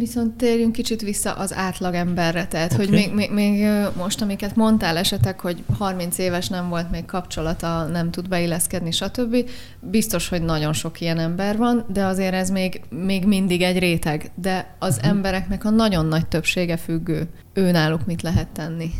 Viszont 0.00 0.36
térjünk 0.36 0.72
kicsit 0.72 1.00
vissza 1.00 1.32
az 1.32 1.54
átlagemberre, 1.54 2.46
tehát 2.46 2.72
okay. 2.72 2.86
hogy 2.86 2.94
még, 2.94 3.14
még, 3.14 3.30
még 3.30 3.66
most, 3.96 4.22
amiket 4.22 4.56
mondtál 4.56 4.96
esetek, 4.96 5.40
hogy 5.40 5.64
30 5.78 6.18
éves 6.18 6.48
nem 6.48 6.68
volt 6.68 6.90
még 6.90 7.04
kapcsolata, 7.04 7.84
nem 7.84 8.10
tud 8.10 8.28
beilleszkedni, 8.28 8.90
stb. 8.90 9.36
Biztos, 9.80 10.28
hogy 10.28 10.42
nagyon 10.42 10.72
sok 10.72 11.00
ilyen 11.00 11.18
ember 11.18 11.56
van, 11.56 11.86
de 11.92 12.04
azért 12.04 12.34
ez 12.34 12.50
még, 12.50 12.80
még 12.90 13.24
mindig 13.24 13.62
egy 13.62 13.78
réteg. 13.78 14.30
De 14.34 14.76
az 14.78 14.96
uh-huh. 14.96 15.10
embereknek 15.10 15.64
a 15.64 15.70
nagyon 15.70 16.06
nagy 16.06 16.26
többsége 16.26 16.76
függő 16.76 17.28
ő 17.60 17.70
náluk 17.70 18.06
mit 18.06 18.22
lehet 18.22 18.48
tenni. 18.48 18.90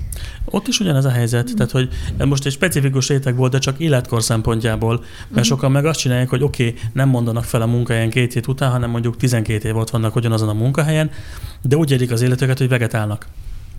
Ott 0.44 0.68
is 0.68 0.80
ugyanez 0.80 1.04
a 1.04 1.10
helyzet, 1.10 1.50
mm. 1.50 1.54
tehát 1.54 1.72
hogy 1.72 1.88
most 2.18 2.46
egy 2.46 2.52
specifikus 2.52 3.08
réteg 3.08 3.36
volt, 3.36 3.52
de 3.52 3.58
csak 3.58 3.78
életkor 3.78 4.22
szempontjából, 4.22 5.04
mert 5.28 5.46
mm. 5.46 5.48
sokan 5.48 5.70
meg 5.70 5.84
azt 5.84 5.98
csinálják, 5.98 6.28
hogy 6.28 6.42
oké, 6.42 6.68
okay, 6.68 6.80
nem 6.92 7.08
mondanak 7.08 7.44
fel 7.44 7.62
a 7.62 7.66
munkahelyen 7.66 8.10
két 8.10 8.32
hét 8.32 8.46
után, 8.46 8.70
hanem 8.70 8.90
mondjuk 8.90 9.16
12 9.16 9.68
év 9.68 9.76
ott 9.76 9.90
vannak 9.90 10.16
ugyanazon 10.16 10.48
a 10.48 10.52
munkahelyen, 10.52 11.10
de 11.62 11.76
úgy 11.76 11.90
élik 11.90 12.10
az 12.10 12.22
életüket, 12.22 12.58
hogy 12.58 12.68
vegetálnak. 12.68 13.26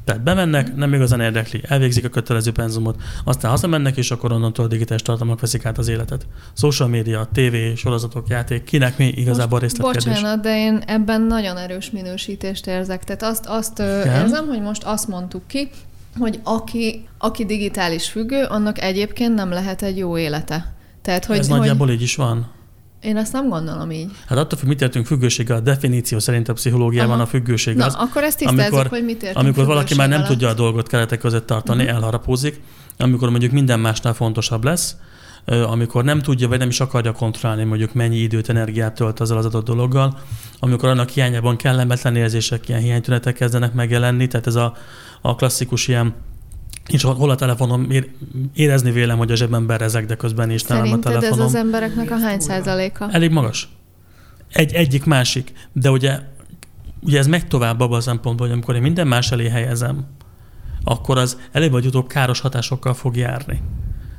Tehát 0.05 0.24
bemennek, 0.24 0.75
nem 0.75 0.93
igazán 0.93 1.20
érdekli, 1.20 1.62
elvégzik 1.67 2.05
a 2.05 2.10
kötelező 2.10 2.51
penzumot, 2.51 3.01
aztán 3.24 3.51
hazamennek, 3.51 3.98
és 3.98 4.12
akkor 4.12 4.31
onnantól 4.31 4.67
digitális 4.67 5.01
tartalmak 5.01 5.39
veszik 5.39 5.65
át 5.65 5.77
az 5.77 5.88
életet. 5.88 6.27
Social 6.53 6.89
média, 6.89 7.29
TV, 7.34 7.55
sorozatok, 7.75 8.27
játék, 8.27 8.63
kinek 8.63 8.98
mi 8.98 9.08
igazából 9.08 9.60
részletkérdés? 9.60 10.03
Bocsánat, 10.03 10.41
de 10.41 10.58
én 10.58 10.84
ebben 10.86 11.22
nagyon 11.22 11.58
erős 11.58 11.91
minősítést 11.91 12.67
érzek. 12.67 13.03
Tehát 13.03 13.24
azt, 13.24 13.46
azt 13.48 13.79
érzem, 14.05 14.48
hogy 14.48 14.62
most 14.62 14.84
azt 14.84 15.08
mondtuk 15.08 15.48
ki, 15.48 15.70
hogy 16.20 16.39
aki, 16.43 17.08
aki 17.17 17.46
digitális 17.46 18.10
függő, 18.10 18.43
annak 18.43 18.81
egyébként 18.81 19.34
nem 19.36 19.50
lehet 19.50 19.81
egy 19.81 19.98
jó 19.98 20.17
élete. 20.17 20.74
Tehát, 21.01 21.25
hogy, 21.25 21.38
Ez 21.38 21.48
hogy, 21.48 21.58
nagyjából 21.58 21.89
így 21.89 22.01
is 22.01 22.15
van. 22.15 22.51
Én 23.01 23.17
ezt 23.17 23.34
nem 23.34 23.50
gondolom 23.50 23.91
így. 23.91 24.12
Hát 24.27 24.38
attól 24.38 24.60
függ, 24.60 24.67
mit 24.67 24.81
értünk 24.81 25.05
függőséggel. 25.05 25.58
A 25.58 25.60
definíció 25.60 26.20
szerint 26.20 26.50
a 26.50 26.53
pszichológiában 26.53 27.13
Aha. 27.13 27.22
a 27.22 27.25
függőség 27.25 27.75
Na, 27.75 27.86
az. 27.86 27.96
akkor 27.96 28.24
ezt 28.24 28.38
tisztázzuk, 28.38 28.74
amikor, 28.74 28.88
hogy 28.88 29.03
mit 29.03 29.24
értünk 29.24 29.38
Amikor 29.38 29.65
valaki 29.65 29.96
már 29.96 30.10
nem 30.10 30.17
alatt. 30.17 30.29
tudja 30.29 30.50
a 30.50 30.53
dolgot 30.53 30.88
keretek 30.88 31.20
között 31.20 31.46
tartani, 31.46 31.81
uh-huh. 31.81 31.96
elharapózik, 31.96 32.62
amikor 32.98 33.29
mondjuk 33.29 33.51
minden 33.51 33.79
másnál 33.79 34.13
fontosabb 34.13 34.63
lesz, 34.63 34.96
amikor 35.46 36.03
nem 36.03 36.22
tudja, 36.22 36.48
vagy 36.48 36.60
nem 36.60 36.70
is 36.70 36.79
akarja 36.79 37.12
kontrollálni, 37.12 37.63
mondjuk 37.63 37.93
mennyi 37.93 38.17
időt, 38.17 38.50
energiát 38.50 38.96
tölt 38.96 39.20
azzal 39.20 39.38
az 39.38 39.46
adott 39.46 39.65
dologgal, 39.65 40.20
amikor 40.60 40.89
annak 40.89 41.10
hiányában 41.10 41.55
kellemetlen 41.55 42.15
érzések, 42.15 42.70
ilyen 42.70 42.81
hiánytünetek 42.81 43.34
kezdenek 43.34 43.74
megjelenni, 43.74 44.27
tehát 44.27 44.48
ez 44.48 44.55
a, 44.55 44.75
a 45.22 45.36
klasszikus 45.36 45.88
ilyen 45.88 46.13
és 46.88 47.03
hol 47.03 47.29
a 47.29 47.35
telefonom, 47.35 47.88
érezni 48.53 48.91
vélem, 48.91 49.17
hogy 49.17 49.31
a 49.31 49.35
zsebben 49.35 49.81
ezek, 49.81 50.05
de 50.05 50.15
közben 50.15 50.50
is 50.50 50.63
nem 50.63 50.91
a 50.91 51.00
telefonom. 51.00 51.39
ez 51.39 51.45
az 51.45 51.55
embereknek 51.55 52.11
a 52.11 52.17
hány 52.17 52.39
százaléka? 52.39 53.09
Elég 53.11 53.31
magas. 53.31 53.69
Egy, 54.51 54.73
egyik 54.73 55.05
másik. 55.05 55.51
De 55.71 55.91
ugye, 55.91 56.19
ugye 57.01 57.19
ez 57.19 57.27
megy 57.27 57.47
tovább 57.47 57.79
abban 57.79 57.97
a 57.97 58.01
szempontból, 58.01 58.45
hogy 58.45 58.55
amikor 58.55 58.75
én 58.75 58.81
minden 58.81 59.07
más 59.07 59.31
elé 59.31 59.50
helyezem, 59.50 60.05
akkor 60.83 61.17
az 61.17 61.38
előbb 61.51 61.71
vagy 61.71 61.85
utóbb 61.85 62.07
káros 62.07 62.39
hatásokkal 62.39 62.93
fog 62.93 63.15
járni. 63.15 63.61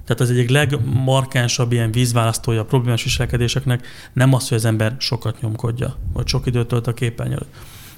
Tehát 0.05 0.21
az 0.21 0.31
egyik 0.31 0.51
legmarkánsabb 0.51 1.73
ilyen 1.73 1.93
vízválasztója 1.93 2.61
a 2.61 2.65
problémás 2.65 3.03
viselkedéseknek 3.03 3.87
nem 4.13 4.35
az, 4.35 4.49
hogy 4.49 4.59
az 4.59 4.65
ember 4.65 4.95
sokat 4.99 5.41
nyomkodja, 5.41 5.97
vagy 6.13 6.27
sok 6.27 6.47
időt 6.47 6.67
tölt 6.67 6.87
a 6.87 6.95
képernyőt, 6.95 7.47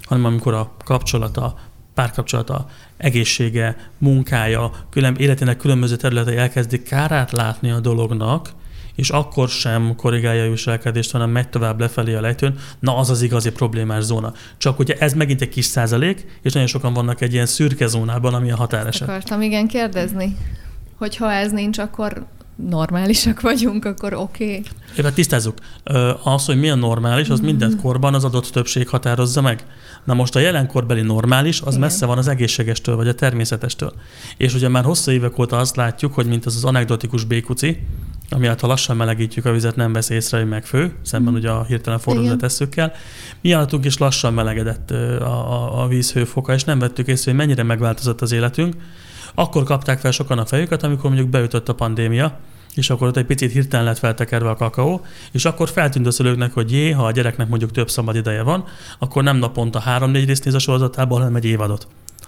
hanem 0.03 0.25
amikor 0.25 0.55
a 0.55 0.75
kapcsolata, 0.85 1.59
párkapcsolata, 1.95 2.67
egészsége, 2.97 3.77
munkája, 3.99 4.71
külön, 4.91 5.15
életének 5.15 5.57
különböző 5.57 5.97
területei 5.97 6.37
elkezdik 6.37 6.83
kárát 6.83 7.33
látni 7.33 7.71
a 7.71 7.81
dolognak, 7.81 8.49
és 8.95 9.11
akkor 9.11 9.49
sem 9.49 9.95
korrigálja 9.97 10.45
a 10.45 10.51
viselkedést, 10.51 11.11
hanem 11.11 11.31
megy 11.31 11.49
tovább 11.49 11.81
lefelé 11.81 12.15
a 12.15 12.21
lejtőn, 12.21 12.59
na 12.79 12.97
az 12.97 13.11
az 13.11 13.23
igazi 13.23 13.51
problémás 13.51 14.03
zóna. 14.03 14.33
Csak 14.57 14.79
ugye 14.79 14.95
ez 14.99 15.13
megint 15.13 15.41
egy 15.41 15.49
kis 15.49 15.65
százalék, 15.65 16.39
és 16.43 16.53
nagyon 16.53 16.69
sokan 16.69 16.93
vannak 16.93 17.21
egy 17.21 17.33
ilyen 17.33 17.47
szürke 17.47 17.87
zónában, 17.87 18.35
ami 18.35 18.51
a 18.51 18.57
határeset. 18.57 19.01
Ezt 19.01 19.11
akartam 19.11 19.43
igen 19.43 19.67
kérdezni, 19.67 20.37
hogy 20.97 21.17
ha 21.17 21.33
ez 21.33 21.53
nincs, 21.53 21.79
akkor 21.79 22.27
normálisak 22.57 23.41
vagyunk, 23.41 23.85
akkor 23.85 24.15
oké. 24.15 24.45
Okay. 24.45 24.63
Éppen 24.99 25.13
tisztázzuk. 25.13 25.59
Az, 26.23 26.45
hogy 26.45 26.59
mi 26.59 26.71
a 26.71 26.75
normális, 26.75 27.29
az 27.29 27.39
mm-hmm. 27.39 27.47
minden 27.47 27.81
korban 27.83 28.15
az 28.15 28.25
adott 28.25 28.47
többség 28.47 28.89
határozza 28.89 29.41
meg. 29.41 29.65
Na 30.05 30.15
most 30.15 30.37
a 30.37 30.39
jelenkorbeli 30.39 31.01
normális, 31.01 31.61
az 31.61 31.67
Igen. 31.67 31.81
messze 31.81 32.07
van 32.07 32.19
az 32.19 32.29
egészségestől, 32.29 32.97
vagy 32.97 33.09
a 33.09 33.15
természetestől. 33.15 33.93
És 34.37 34.55
ugye 34.55 34.69
már 34.69 34.85
hosszú 34.85 35.11
évek 35.11 35.39
óta 35.39 35.59
azt 35.59 35.77
látjuk, 35.77 36.15
hogy 36.15 36.27
mint 36.27 36.47
az 36.47 36.57
az 36.57 36.65
anekdotikus 36.65 37.25
békuci, 37.25 37.79
ami 38.31 38.47
által 38.47 38.69
lassan 38.69 38.97
melegítjük 38.97 39.45
a 39.45 39.53
vizet, 39.53 39.77
nem 39.77 39.93
vesz 39.93 40.09
észre, 40.09 40.39
hogy 40.39 40.49
megfő, 40.49 40.93
szemben 41.03 41.33
mm. 41.33 41.37
ugye 41.37 41.51
a 41.51 41.65
hirtelen 41.65 41.99
forduló 41.99 42.35
tesszükkel. 42.37 42.93
Mi 43.41 43.53
állatunk 43.53 43.85
is 43.85 43.99
lassan 43.99 44.35
melegedett 44.35 44.91
a, 44.91 45.53
a, 45.53 45.83
a 45.83 45.89
víz 45.89 46.13
hőfoka, 46.13 46.55
és 46.55 46.65
nem 46.65 46.79
vettük 46.79 47.07
észre, 47.07 47.31
hogy 47.31 47.41
mennyire 47.41 47.63
megváltozott 47.63 48.21
az 48.21 48.33
életünk. 48.33 48.75
Akkor 49.35 49.63
kapták 49.63 49.99
fel 49.99 50.11
sokan 50.11 50.39
a 50.39 50.47
fejüket, 50.47 50.83
amikor 50.83 51.11
mondjuk 51.11 51.29
beütött 51.29 51.69
a 51.69 51.75
pandémia, 51.75 52.39
és 52.75 52.91
akkor 52.91 53.07
ott 53.07 53.17
egy 53.17 53.25
picit 53.25 53.53
hirtelen 53.53 53.85
lett 53.85 53.99
feltekerve 53.99 54.51
a 54.51 54.57
kakaó, 54.57 55.05
és 55.33 55.45
akkor 55.45 55.69
feltűnt 55.69 56.07
a 56.07 56.11
szülőknek, 56.11 56.53
hogy 56.53 56.73
jé, 56.73 56.91
ha 56.91 57.05
a 57.05 57.11
gyereknek 57.11 57.49
mondjuk 57.49 57.71
több 57.71 57.91
szabad 57.91 58.17
ideje 58.17 58.43
van, 58.43 58.65
akkor 58.99 59.23
nem 59.23 59.37
naponta 59.37 59.79
három-négy 59.79 60.27
részt 60.27 60.45
néz 60.45 60.55
a 60.55 60.59
sorozatában, 60.59 61.19
hanem 61.19 61.37
egy 61.37 61.45
évadot. 61.45 61.87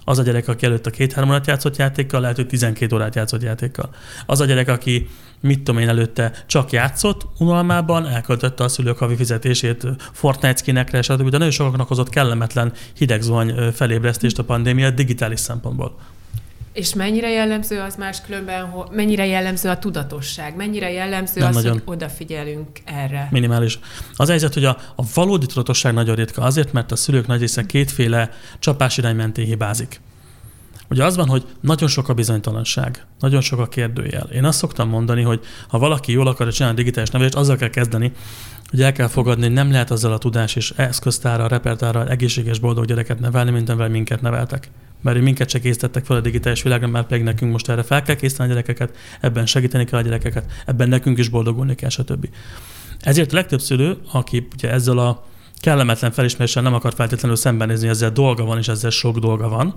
Az 0.08 0.18
a 0.18 0.22
gyerek, 0.22 0.48
aki 0.48 0.66
előtt 0.66 0.86
a 0.86 0.90
két-három 0.90 1.30
órát 1.30 1.46
játszott 1.46 1.76
játékkal, 1.76 2.20
lehet, 2.20 2.36
hogy 2.36 2.46
12 2.46 2.94
órát 2.94 3.14
játszott 3.14 3.42
játékkal. 3.42 3.90
Az 4.26 4.40
a 4.40 4.44
gyerek, 4.44 4.68
aki 4.68 5.08
mit 5.40 5.62
tudom 5.62 5.80
én 5.80 5.88
előtte 5.88 6.32
csak 6.46 6.72
játszott 6.72 7.26
unalmában, 7.38 8.06
elköltötte 8.06 8.64
a 8.64 8.68
szülők 8.68 8.98
havi 8.98 9.16
fizetését 9.16 9.86
Fortnite 10.12 10.56
skinekre, 10.56 11.02
stb. 11.02 11.28
De 11.28 11.36
nagyon 11.36 11.50
sokaknak 11.50 11.88
hozott 11.88 12.08
kellemetlen 12.08 12.72
hidegzuhany 12.96 13.72
felébresztést 13.72 14.38
a 14.38 14.44
pandémia 14.44 14.90
digitális 14.90 15.40
szempontból. 15.40 15.96
És 16.76 16.94
mennyire 16.94 17.30
jellemző 17.30 17.80
az 17.80 17.94
máskülönben, 17.94 18.74
mennyire 18.90 19.26
jellemző 19.26 19.68
a 19.68 19.78
tudatosság, 19.78 20.56
mennyire 20.56 20.90
jellemző 20.90 21.40
Nem 21.40 21.48
az, 21.48 21.54
nagyon. 21.54 21.72
hogy 21.72 21.82
odafigyelünk 21.84 22.68
erre? 22.84 23.28
Minimális. 23.30 23.78
Az 24.14 24.28
helyzet, 24.28 24.54
hogy 24.54 24.64
a, 24.64 24.78
a 24.96 25.02
valódi 25.14 25.46
tudatosság 25.46 25.94
nagyon 25.94 26.14
ritka 26.14 26.42
azért, 26.42 26.72
mert 26.72 26.92
a 26.92 26.96
szülők 26.96 27.26
nagy 27.26 27.40
része 27.40 27.66
kétféle 27.66 28.30
csapás 28.58 28.96
irány 28.96 29.16
mentén 29.16 29.44
hibázik. 29.44 30.00
Ugye 30.90 31.04
az 31.04 31.16
van, 31.16 31.28
hogy 31.28 31.44
nagyon 31.60 31.88
sok 31.88 32.08
a 32.08 32.14
bizonytalanság, 32.14 33.06
nagyon 33.20 33.40
sok 33.40 33.58
a 33.58 33.66
kérdőjel. 33.66 34.28
Én 34.32 34.44
azt 34.44 34.58
szoktam 34.58 34.88
mondani, 34.88 35.22
hogy 35.22 35.40
ha 35.68 35.78
valaki 35.78 36.12
jól 36.12 36.26
akar 36.26 36.52
csinálni 36.52 36.76
digitális 36.76 37.10
nevelést, 37.10 37.36
azzal 37.36 37.56
kell 37.56 37.68
kezdeni, 37.68 38.12
hogy 38.70 38.82
el 38.82 38.92
kell 38.92 39.08
fogadni, 39.08 39.44
hogy 39.44 39.52
nem 39.52 39.70
lehet 39.70 39.90
azzal 39.90 40.12
a 40.12 40.18
tudás 40.18 40.56
és 40.56 40.72
eszköztára, 40.76 41.46
repertára 41.46 42.08
egészséges, 42.08 42.58
boldog 42.58 42.84
gyereket 42.84 43.20
nevelni, 43.20 43.50
mint 43.50 43.68
amivel 43.68 43.88
minket 43.88 44.20
neveltek. 44.20 44.70
Mert 45.02 45.20
minket 45.20 45.48
se 45.48 45.60
készítettek 45.60 46.04
fel 46.04 46.16
a 46.16 46.20
digitális 46.20 46.62
világra, 46.62 46.86
mert 46.86 47.06
pedig 47.06 47.24
nekünk 47.24 47.52
most 47.52 47.68
erre 47.68 47.82
fel 47.82 48.02
kell 48.02 48.14
készíteni 48.14 48.48
a 48.48 48.52
gyerekeket, 48.52 48.96
ebben 49.20 49.46
segíteni 49.46 49.84
kell 49.84 49.98
a 49.98 50.02
gyerekeket, 50.02 50.62
ebben 50.66 50.88
nekünk 50.88 51.18
is 51.18 51.28
boldogulni 51.28 51.74
kell, 51.74 51.88
stb. 51.88 52.28
Ezért 53.00 53.32
a 53.32 53.34
legtöbb 53.34 53.60
szülő, 53.60 53.96
aki 54.12 54.48
ugye 54.56 54.70
ezzel 54.70 54.98
a 54.98 55.24
kellemetlen 55.60 56.12
felismeréssel 56.12 56.62
nem 56.62 56.74
akar 56.74 56.94
feltétlenül 56.94 57.36
szembenézni, 57.36 57.88
ezzel 57.88 58.10
dolga 58.10 58.44
van, 58.44 58.58
és 58.58 58.68
ezzel 58.68 58.90
sok 58.90 59.18
dolga 59.18 59.48
van, 59.48 59.74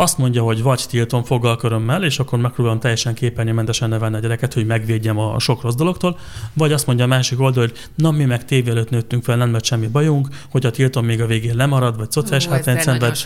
azt 0.00 0.18
mondja, 0.18 0.42
hogy 0.42 0.62
vagy 0.62 0.84
tiltom 0.88 1.24
fogalkörömmel, 1.24 2.04
és 2.04 2.18
akkor 2.18 2.38
megpróbálom 2.38 2.80
teljesen 2.80 3.14
képernyőmentesen 3.14 3.88
nevelni 3.88 4.16
a 4.16 4.18
gyereket, 4.18 4.54
hogy 4.54 4.66
megvédjem 4.66 5.18
a 5.18 5.38
sok 5.38 5.62
rossz 5.62 5.74
dologtól, 5.74 6.18
vagy 6.52 6.72
azt 6.72 6.86
mondja 6.86 7.04
a 7.04 7.08
másik 7.08 7.40
oldal, 7.40 7.66
hogy 7.66 7.88
na 7.94 8.10
mi 8.10 8.24
meg 8.24 8.44
tévé 8.44 8.70
előtt 8.70 8.90
nőttünk 8.90 9.24
fel, 9.24 9.36
nem 9.36 9.52
lett 9.52 9.64
semmi 9.64 9.86
bajunk, 9.86 10.28
hogy 10.50 10.66
a 10.66 10.70
tiltom 10.70 11.04
még 11.04 11.20
a 11.20 11.26
végén 11.26 11.56
lemarad, 11.56 11.96
vagy 11.96 12.10
szociális 12.10 12.46
hátrányt 12.46 12.80
szenved, 12.80 13.16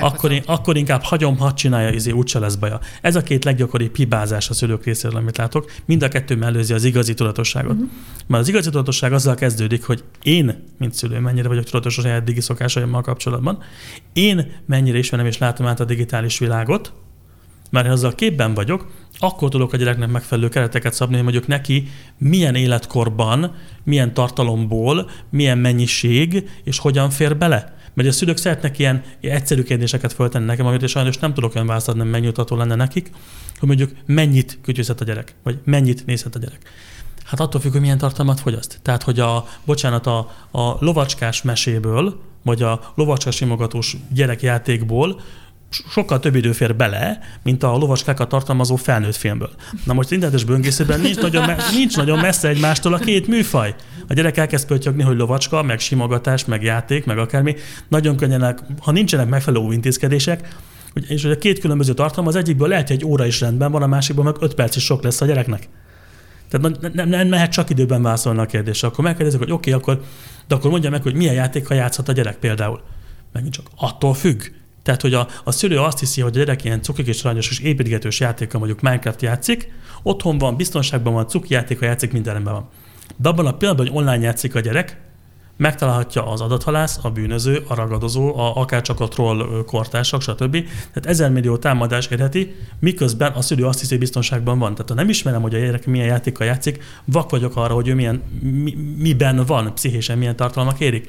akkor, 0.00 0.42
akkor 0.46 0.76
inkább 0.76 1.02
hagyom, 1.02 1.38
hadd 1.38 1.54
csinálja, 1.54 1.90
izé 1.90 2.10
úgyse 2.10 2.38
lesz 2.38 2.54
baja. 2.54 2.80
Ez 3.00 3.16
a 3.16 3.22
két 3.22 3.44
leggyakoribb 3.44 3.90
pibázás 3.90 4.50
a 4.50 4.54
szülők 4.54 4.84
részéről, 4.84 5.18
amit 5.18 5.36
látok. 5.36 5.70
Mind 5.84 6.02
a 6.02 6.08
kettő 6.08 6.36
mellőzi 6.36 6.72
az 6.72 6.84
igazi 6.84 7.14
tudatosságot. 7.14 7.72
Uh-huh. 7.72 7.88
Mert 8.26 8.42
az 8.42 8.48
igazi 8.48 8.70
tudatosság 8.70 9.12
azzal 9.12 9.34
kezdődik, 9.34 9.84
hogy 9.84 10.04
én, 10.22 10.64
mint 10.78 10.94
szülő, 10.94 11.18
mennyire 11.18 11.48
vagyok 11.48 11.64
tudatos 11.64 11.98
a 11.98 12.00
saját 12.00 12.24
digi 12.24 12.40
szokásaimmal 12.40 13.02
kapcsolatban, 13.02 13.58
én 14.12 14.52
mennyire 14.66 14.98
ismerem 14.98 15.26
és 15.26 15.38
látom 15.38 15.66
át 15.66 15.80
a 15.80 15.84
digitális 15.84 16.14
digitális 16.16 16.38
világot, 16.38 16.92
mert 17.70 17.86
ha 17.86 17.92
azzal 17.92 18.14
képben 18.14 18.54
vagyok, 18.54 18.86
akkor 19.18 19.48
tudok 19.48 19.72
a 19.72 19.76
gyereknek 19.76 20.08
megfelelő 20.08 20.48
kereteket 20.48 20.92
szabni, 20.92 21.14
hogy 21.14 21.22
mondjuk 21.22 21.46
neki 21.46 21.88
milyen 22.18 22.54
életkorban, 22.54 23.54
milyen 23.84 24.14
tartalomból, 24.14 25.10
milyen 25.30 25.58
mennyiség, 25.58 26.48
és 26.64 26.78
hogyan 26.78 27.10
fér 27.10 27.36
bele. 27.36 27.74
Mert 27.94 28.08
a 28.08 28.12
szülők 28.12 28.36
szeretnek 28.36 28.78
ilyen 28.78 29.02
egyszerű 29.20 29.62
kérdéseket 29.62 30.12
föltenni 30.12 30.44
nekem, 30.44 30.66
amit 30.66 30.88
sajnos 30.88 31.18
nem 31.18 31.34
tudok 31.34 31.54
olyan 31.54 31.66
választ 31.66 31.88
adni, 31.88 32.04
megnyugtató 32.04 32.56
lenne 32.56 32.74
nekik, 32.74 33.10
hogy 33.58 33.68
mondjuk 33.68 33.90
mennyit 34.06 34.58
kütyőzhet 34.62 35.00
a 35.00 35.04
gyerek, 35.04 35.34
vagy 35.42 35.58
mennyit 35.64 36.06
nézhet 36.06 36.34
a 36.34 36.38
gyerek. 36.38 36.58
Hát 37.24 37.40
attól 37.40 37.60
függ, 37.60 37.72
hogy 37.72 37.80
milyen 37.80 37.98
tartalmat 37.98 38.40
fogyaszt. 38.40 38.78
Tehát, 38.82 39.02
hogy 39.02 39.20
a, 39.20 39.46
bocsánat, 39.64 40.06
a, 40.06 40.18
a 40.50 40.76
lovacskás 40.80 41.42
meséből, 41.42 42.20
vagy 42.42 42.62
a 42.62 42.92
lovacskás 42.94 43.34
simogatós 43.34 43.96
gyerekjátékból 44.12 45.20
sokkal 45.70 46.20
több 46.20 46.34
idő 46.34 46.52
fér 46.52 46.76
bele, 46.76 47.18
mint 47.42 47.62
a 47.62 47.76
lovaskákat 47.76 48.28
tartalmazó 48.28 48.76
felnőtt 48.76 49.14
filmből. 49.14 49.50
Na 49.84 49.92
most 49.92 50.10
internetes 50.10 50.44
böngészőben 50.44 51.00
nincs 51.00 51.20
nagyon, 51.20 51.50
nincs 51.72 51.96
nagyon 51.96 52.18
messze 52.18 52.48
egymástól 52.48 52.94
a 52.94 52.98
két 52.98 53.26
műfaj. 53.26 53.74
A 54.08 54.14
gyerek 54.14 54.36
elkezd 54.36 54.66
pöttyögni, 54.66 55.02
hogy 55.02 55.16
lovacska, 55.16 55.62
meg 55.62 55.78
simogatás, 55.78 56.44
meg 56.44 56.62
játék, 56.62 57.04
meg 57.04 57.18
akármi. 57.18 57.56
Nagyon 57.88 58.16
könnyen, 58.16 58.58
ha 58.80 58.90
nincsenek 58.90 59.28
megfelelő 59.28 59.72
intézkedések, 59.72 60.48
és 61.08 61.22
hogy 61.22 61.30
a 61.30 61.38
két 61.38 61.58
különböző 61.58 61.94
tartalom, 61.94 62.26
az 62.26 62.36
egyikből 62.36 62.68
lehet, 62.68 62.86
hogy 62.86 62.96
egy 62.96 63.04
óra 63.04 63.26
is 63.26 63.40
rendben 63.40 63.72
van, 63.72 63.82
a 63.82 63.86
másikban 63.86 64.24
meg 64.24 64.34
öt 64.40 64.54
perc 64.54 64.76
is 64.76 64.84
sok 64.84 65.02
lesz 65.02 65.20
a 65.20 65.26
gyereknek. 65.26 65.68
Tehát 66.48 66.92
nem, 66.94 67.08
nem 67.08 67.28
mehet 67.28 67.52
csak 67.52 67.70
időben 67.70 68.02
válaszolni 68.02 68.40
a 68.40 68.46
kérdésre. 68.46 68.88
Akkor 68.88 69.04
megkérdezik, 69.04 69.38
hogy 69.38 69.50
oké, 69.50 69.72
okay, 69.72 69.82
akkor, 69.82 70.04
de 70.48 70.54
akkor 70.54 70.70
mondja 70.70 70.90
meg, 70.90 71.02
hogy 71.02 71.14
milyen 71.14 71.34
játékkal 71.34 71.76
játszhat 71.76 72.08
a 72.08 72.12
gyerek 72.12 72.36
például. 72.36 72.80
Megint 73.32 73.52
csak 73.52 73.66
attól 73.76 74.14
függ. 74.14 74.42
Tehát, 74.86 75.00
hogy 75.00 75.14
a, 75.14 75.28
a 75.44 75.50
szülő 75.50 75.78
azt 75.78 75.98
hiszi, 75.98 76.20
hogy 76.20 76.36
a 76.36 76.38
gyerek 76.38 76.64
ilyen 76.64 76.82
cukik 76.82 77.06
és 77.06 77.24
aranyos 77.24 77.50
és 77.50 77.58
építgetős 77.58 78.20
játéka, 78.20 78.58
mondjuk 78.58 78.80
Minecraft 78.80 79.22
játszik, 79.22 79.72
otthon 80.02 80.38
van, 80.38 80.56
biztonságban 80.56 81.12
van, 81.12 81.28
cuki 81.28 81.52
játéka 81.52 81.84
játszik, 81.84 82.12
minden 82.12 82.44
van. 82.44 82.68
De 83.16 83.28
abban 83.28 83.46
a 83.46 83.56
pillanatban, 83.56 83.86
hogy 83.86 83.96
online 83.96 84.24
játszik 84.24 84.54
a 84.54 84.60
gyerek, 84.60 85.00
megtalálhatja 85.56 86.30
az 86.30 86.40
adathalász, 86.40 86.98
a 87.02 87.10
bűnöző, 87.10 87.64
a 87.68 87.74
ragadozó, 87.74 88.36
a, 88.38 88.56
akár 88.56 88.82
csak 88.82 89.00
a 89.00 89.08
troll 89.08 89.64
kortársak, 89.64 90.22
stb. 90.22 90.52
Tehát 90.92 91.06
ezer 91.06 91.30
millió 91.30 91.56
támadás 91.56 92.06
érheti, 92.06 92.54
miközben 92.78 93.32
a 93.32 93.42
szülő 93.42 93.64
azt 93.66 93.78
hiszi, 93.78 93.90
hogy 93.90 94.00
biztonságban 94.00 94.58
van. 94.58 94.72
Tehát 94.72 94.88
ha 94.88 94.94
nem 94.94 95.08
ismerem, 95.08 95.42
hogy 95.42 95.54
a 95.54 95.58
gyerek 95.58 95.86
milyen 95.86 96.06
játékkal 96.06 96.46
játszik, 96.46 96.82
vak 97.04 97.30
vagyok 97.30 97.56
arra, 97.56 97.74
hogy 97.74 97.88
ő 97.88 97.94
milyen, 97.94 98.22
mi, 98.40 98.74
miben 98.98 99.44
van, 99.46 99.74
pszichésen 99.74 100.18
milyen 100.18 100.36
tartalmak 100.36 100.80
érik. 100.80 101.08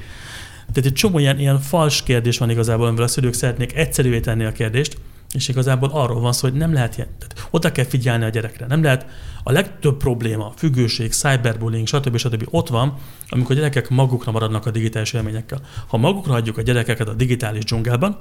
Tehát 0.74 0.90
egy 0.90 0.94
csomó 0.94 1.20
ilyen, 1.20 1.40
ilyen 1.40 1.60
fals 1.60 2.04
kérdés 2.04 2.38
van 2.38 2.50
igazából, 2.50 2.88
amivel 2.88 3.06
a 3.06 3.08
szülők 3.08 3.34
szeretnék 3.34 3.76
egyszerűvé 3.76 4.20
tenni 4.20 4.44
a 4.44 4.52
kérdést, 4.52 4.98
és 5.34 5.48
igazából 5.48 5.90
arról 5.94 6.20
van 6.20 6.34
szó, 6.34 6.48
hogy 6.48 6.58
nem 6.58 6.74
lehet 6.74 6.98
ilyen. 6.98 7.10
Tehát 7.18 7.48
oda 7.52 7.72
kell 7.72 7.86
figyelni 7.86 8.24
a 8.24 8.30
gyerekre. 8.30 8.66
Nem 8.66 8.84
lehet 8.84 9.06
a 9.44 9.52
legtöbb 9.52 9.98
probléma, 9.98 10.54
függőség, 10.56 11.12
cyberbullying, 11.12 11.88
stb. 11.88 12.18
stb. 12.18 12.48
ott 12.50 12.68
van, 12.68 12.98
amikor 13.30 13.52
a 13.52 13.56
gyerekek 13.56 13.90
magukra 13.90 14.32
maradnak 14.32 14.66
a 14.66 14.72
digitális 14.72 15.14
élményekkel. 15.14 15.62
Ha 15.88 15.98
magukra 15.98 16.32
hagyjuk 16.32 16.58
a 16.58 16.62
gyerekeket 16.62 17.08
a 17.08 17.14
digitális 17.14 17.64
dzsungelben, 17.64 18.18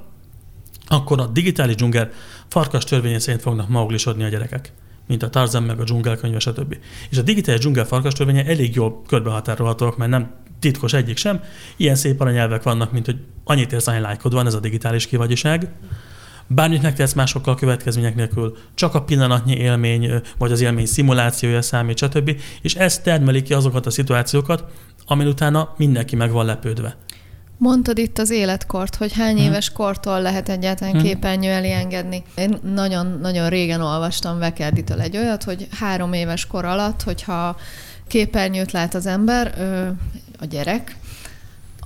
akkor 0.87 1.19
a 1.19 1.27
digitális 1.27 1.75
dzsungel 1.75 2.11
farkas 2.47 2.83
törvénye 2.83 3.19
szerint 3.19 3.41
fognak 3.41 3.69
mauglisodni 3.69 4.23
a 4.23 4.29
gyerekek 4.29 4.73
mint 5.07 5.23
a 5.23 5.29
Tarzan, 5.29 5.63
meg 5.63 5.79
a 5.79 5.83
dzsungelkönyve, 5.83 6.39
stb. 6.39 6.77
És 7.09 7.17
a 7.17 7.21
digitális 7.21 7.59
dzsungel 7.59 7.85
farkas 7.85 8.13
törvénye 8.13 8.45
elég 8.45 8.75
jól 8.75 9.01
körbehatárolhatóak, 9.07 9.97
mert 9.97 10.11
nem 10.11 10.31
titkos 10.59 10.93
egyik 10.93 11.17
sem. 11.17 11.41
Ilyen 11.75 11.95
szép 11.95 12.21
aranyelvek 12.21 12.63
vannak, 12.63 12.91
mint 12.91 13.05
hogy 13.05 13.17
annyit 13.43 13.71
érsz, 13.71 13.87
annyi 13.87 13.99
lájkod 13.99 14.33
van, 14.33 14.45
ez 14.45 14.53
a 14.53 14.59
digitális 14.59 15.07
kivagyiság. 15.07 15.69
Bármit 16.47 16.81
megtesz 16.81 17.13
másokkal 17.13 17.55
következmények 17.55 18.15
nélkül, 18.15 18.57
csak 18.73 18.95
a 18.95 19.03
pillanatnyi 19.03 19.55
élmény, 19.55 20.11
vagy 20.37 20.51
az 20.51 20.61
élmény 20.61 20.85
szimulációja 20.85 21.61
számít, 21.61 21.97
stb. 21.97 22.41
És 22.61 22.75
ez 22.75 22.99
termeli 22.99 23.41
ki 23.41 23.53
azokat 23.53 23.85
a 23.85 23.89
szituációkat, 23.89 24.63
amin 25.05 25.27
utána 25.27 25.73
mindenki 25.77 26.15
meg 26.15 26.31
van 26.31 26.45
lepődve. 26.45 26.95
Mondtad 27.57 27.97
itt 27.97 28.17
az 28.17 28.29
életkort, 28.29 28.95
hogy 28.95 29.13
hány 29.13 29.35
hmm. 29.35 29.45
éves 29.45 29.71
kortól 29.71 30.21
lehet 30.21 30.49
egyáltalán 30.49 30.93
hmm. 30.93 31.03
képernyő 31.03 31.49
elé 31.49 31.71
engedni. 31.71 32.23
Én 32.35 32.57
nagyon-nagyon 32.73 33.49
régen 33.49 33.81
olvastam 33.81 34.39
Vekerditől 34.39 35.01
egy 35.01 35.17
olyat, 35.17 35.43
hogy 35.43 35.67
három 35.79 36.13
éves 36.13 36.45
kor 36.45 36.65
alatt, 36.65 37.01
hogyha 37.01 37.55
képernyőt 38.07 38.71
lát 38.71 38.93
az 38.93 39.05
ember, 39.05 39.53
a 40.39 40.45
gyerek, 40.45 40.95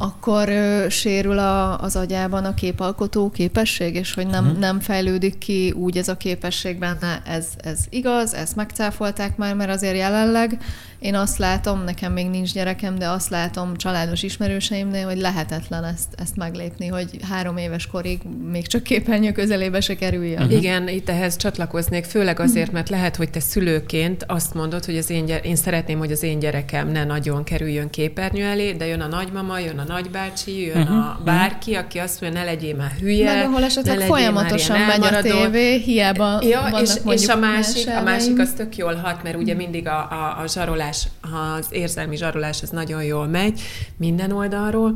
akkor 0.02 0.50
ö, 0.50 0.86
sérül 0.90 1.40
a, 1.40 1.80
az 1.80 1.96
agyában 1.96 2.46
a 2.46 2.54
képalkotó 2.54 3.30
képesség, 3.30 3.96
és 3.96 4.14
hogy 4.14 4.28
nem, 4.28 4.46
uh-huh. 4.46 4.60
nem 4.60 4.80
fejlődik 4.80 5.38
ki 5.38 5.72
úgy 5.72 5.98
ez 5.98 6.08
a 6.08 6.18
képesség 6.18 6.78
benne. 6.78 7.22
Ez, 7.26 7.48
ez 7.64 7.80
igaz, 7.90 8.34
ezt 8.34 8.56
megcáfolták 8.56 9.38
már, 9.38 9.56
mert 9.56 9.70
azért 9.70 9.96
jelenleg 9.96 10.58
én 11.02 11.16
azt 11.16 11.38
látom, 11.38 11.84
nekem 11.84 12.14
még 12.14 12.30
nincs 12.30 12.54
gyerekem, 12.54 12.98
de 12.98 13.10
azt 13.10 13.30
látom 13.30 13.76
családos 13.76 14.24
ismerőseimnél, 14.24 15.06
hogy 15.06 15.18
lehetetlen 15.18 15.84
ezt, 15.84 16.08
ezt 16.18 16.36
meglépni, 16.36 16.88
hogy 16.88 17.10
három 17.30 17.58
éves 17.58 17.88
korig 17.88 18.20
még 18.52 18.68
csak 18.68 18.84
képernyő 18.84 19.32
közelébe 19.32 19.82
se 19.82 19.96
kerüljön. 19.96 20.42
Uh-huh. 20.42 20.58
Igen, 20.58 20.88
itt 20.88 21.10
ehhez 21.10 21.36
csatlakoznék, 21.36 22.06
főleg 22.06 22.40
azért, 22.40 22.72
mert 22.72 22.90
lehet, 22.90 23.16
hogy 23.16 23.30
te 23.30 23.40
szülőként 23.40 24.24
azt 24.28 24.54
mondod, 24.54 24.86
hogy 24.86 24.98
az 24.98 25.10
én, 25.10 25.26
gyere- 25.26 25.46
én 25.46 25.56
szeretném, 25.56 25.98
hogy 25.98 26.12
az 26.12 26.24
én 26.24 26.40
gyerekem 26.40 26.92
ne 26.92 27.04
nagyon 27.04 27.44
kerüljön 27.44 27.90
képernyő 27.90 28.44
elé, 28.44 28.72
de 28.72 28.86
jön 28.86 29.02
a 29.02 29.08
nagymama, 29.08 29.60
jön 29.60 29.80
a 29.80 29.84
nagybácsi, 29.84 30.66
jön 30.66 30.82
uh-huh. 30.82 30.98
a 30.98 31.22
bárki, 31.24 31.74
aki 31.76 31.98
azt 31.98 32.22
mondja, 32.22 32.40
ne 32.40 32.46
legyél 32.46 32.76
már 32.76 32.92
hülye. 33.00 33.36
Meg 33.36 33.46
ahol 33.46 33.64
esetleg 33.64 34.00
folyamatosan 34.00 34.80
megy 34.80 35.14
a 35.14 35.22
tévé, 35.22 35.78
hiába 35.78 36.42
ja, 36.42 36.80
és, 36.82 36.90
és 37.06 37.28
a 37.28 37.38
másik, 37.38 37.88
a 37.88 38.02
másik 38.02 38.40
az 38.40 38.54
tök 38.58 38.78
jól 38.78 38.96
hat, 38.96 39.24
mert 39.24 39.36
ugye 39.36 39.54
mindig 39.54 39.88
a, 39.88 39.98
a, 39.98 40.42
a 40.44 40.48
zsarolás 40.48 40.90
zsarolás, 40.92 41.08
az 41.22 41.68
érzelmi 41.70 42.16
zsarolás 42.16 42.62
az 42.62 42.70
nagyon 42.70 43.04
jól 43.04 43.28
megy 43.28 43.62
minden 43.98 44.32
oldalról, 44.32 44.94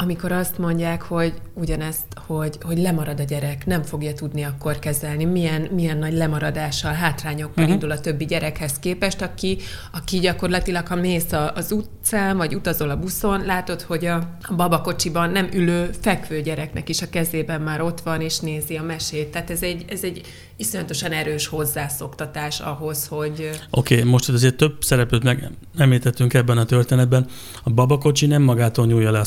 amikor 0.00 0.32
azt 0.32 0.58
mondják, 0.58 1.02
hogy 1.02 1.32
ugyanezt, 1.54 2.04
hogy, 2.26 2.58
hogy 2.62 2.78
lemarad 2.78 3.20
a 3.20 3.22
gyerek, 3.22 3.66
nem 3.66 3.82
fogja 3.82 4.12
tudni 4.12 4.42
akkor 4.42 4.78
kezelni, 4.78 5.24
milyen, 5.24 5.68
milyen 5.74 5.98
nagy 5.98 6.12
lemaradással, 6.12 6.92
hátrányokkal 6.92 7.54
uh-huh. 7.56 7.70
indul 7.70 7.90
a 7.90 8.00
többi 8.00 8.24
gyerekhez 8.24 8.78
képest, 8.78 9.22
aki, 9.22 9.58
aki 9.92 10.18
gyakorlatilag, 10.18 10.86
ha 10.86 10.94
mész 10.94 11.32
az 11.54 11.72
utcán, 11.72 12.36
vagy 12.36 12.54
utazol 12.54 12.90
a 12.90 12.96
buszon, 12.96 13.44
látod, 13.44 13.82
hogy 13.82 14.06
a 14.06 14.36
babakocsiban 14.56 15.30
nem 15.30 15.48
ülő, 15.52 15.90
fekvő 16.00 16.40
gyereknek 16.40 16.88
is 16.88 17.02
a 17.02 17.08
kezében 17.10 17.60
már 17.60 17.80
ott 17.80 18.00
van, 18.00 18.20
és 18.20 18.38
nézi 18.38 18.76
a 18.76 18.82
mesét. 18.82 19.28
Tehát 19.28 19.50
ez 19.50 19.62
egy, 19.62 19.84
ez 19.88 20.02
egy 20.02 20.26
iszonyatosan 20.56 21.12
erős 21.12 21.46
hozzászoktatás 21.46 22.60
ahhoz, 22.60 23.06
hogy... 23.06 23.50
Oké, 23.70 23.98
okay, 23.98 24.10
most 24.10 24.28
azért 24.28 24.56
több 24.56 24.76
szereplőt 24.80 25.22
meg 25.22 25.50
említettünk 25.76 26.34
ebben 26.34 26.58
a 26.58 26.64
történetben. 26.64 27.26
A 27.62 27.70
babakocsi 27.70 28.26
nem 28.26 28.42
magától 28.42 28.86
nyúlja 28.86 29.10
le 29.10 29.18
a 29.18 29.24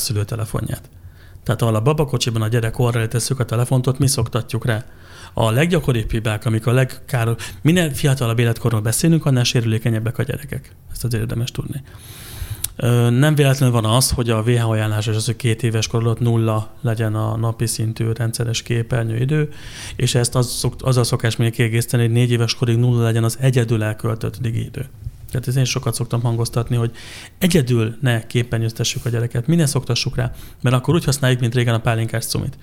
szülőtelefonját. 0.62 0.90
Tehát 1.42 1.62
ahol 1.62 1.74
a 1.74 1.80
babakocsiban 1.80 2.42
a 2.42 2.48
gyerek 2.48 2.78
orra 2.78 3.08
tesszük 3.08 3.40
a 3.40 3.44
telefontot, 3.44 3.98
mi 3.98 4.06
szoktatjuk 4.06 4.64
rá. 4.64 4.84
A 5.34 5.50
leggyakoribb 5.50 6.10
hibák, 6.10 6.46
amik 6.46 6.66
a 6.66 6.72
legkáros, 6.72 7.54
minél 7.62 7.90
fiatalabb 7.90 8.38
életkorról 8.38 8.80
beszélünk, 8.80 9.26
annál 9.26 9.44
sérülékenyebbek 9.44 10.18
a 10.18 10.22
gyerekek. 10.22 10.74
Ezt 10.92 11.04
az 11.04 11.14
érdemes 11.14 11.50
tudni. 11.50 11.82
Nem 13.10 13.34
véletlenül 13.34 13.74
van 13.80 13.84
az, 13.84 14.10
hogy 14.10 14.30
a 14.30 14.42
WHO 14.42 14.70
ajánlás 14.70 15.08
az, 15.08 15.26
hogy 15.26 15.36
két 15.36 15.62
éves 15.62 15.86
kor 15.86 16.02
alatt 16.02 16.20
nulla 16.20 16.70
legyen 16.80 17.14
a 17.14 17.36
napi 17.36 17.66
szintű 17.66 18.12
rendszeres 18.12 18.62
képernyőidő, 18.62 19.48
és 19.96 20.14
ezt 20.14 20.34
az, 20.34 20.50
szok, 20.50 20.74
azzal 20.78 21.04
szokás 21.04 21.36
még 21.36 21.52
kiegészíteni, 21.52 22.02
hogy 22.02 22.12
négy 22.12 22.30
éves 22.30 22.54
korig 22.54 22.76
nulla 22.76 23.02
legyen 23.02 23.24
az 23.24 23.36
egyedül 23.40 23.82
elköltött 23.82 24.46
idő. 24.46 24.86
Tehát 25.32 25.48
ezt 25.48 25.56
én 25.56 25.64
sokat 25.64 25.94
szoktam 25.94 26.22
hangoztatni, 26.22 26.76
hogy 26.76 26.90
egyedül 27.38 27.96
ne 28.00 28.26
képernyőztessük 28.26 29.04
a 29.04 29.08
gyereket, 29.08 29.46
minél 29.46 29.66
szoktassuk 29.66 30.16
rá, 30.16 30.32
mert 30.62 30.76
akkor 30.76 30.94
úgy 30.94 31.04
használjuk, 31.04 31.40
mint 31.40 31.54
régen 31.54 31.74
a 31.74 31.80
pálinkás 31.80 32.24
cumit. 32.24 32.58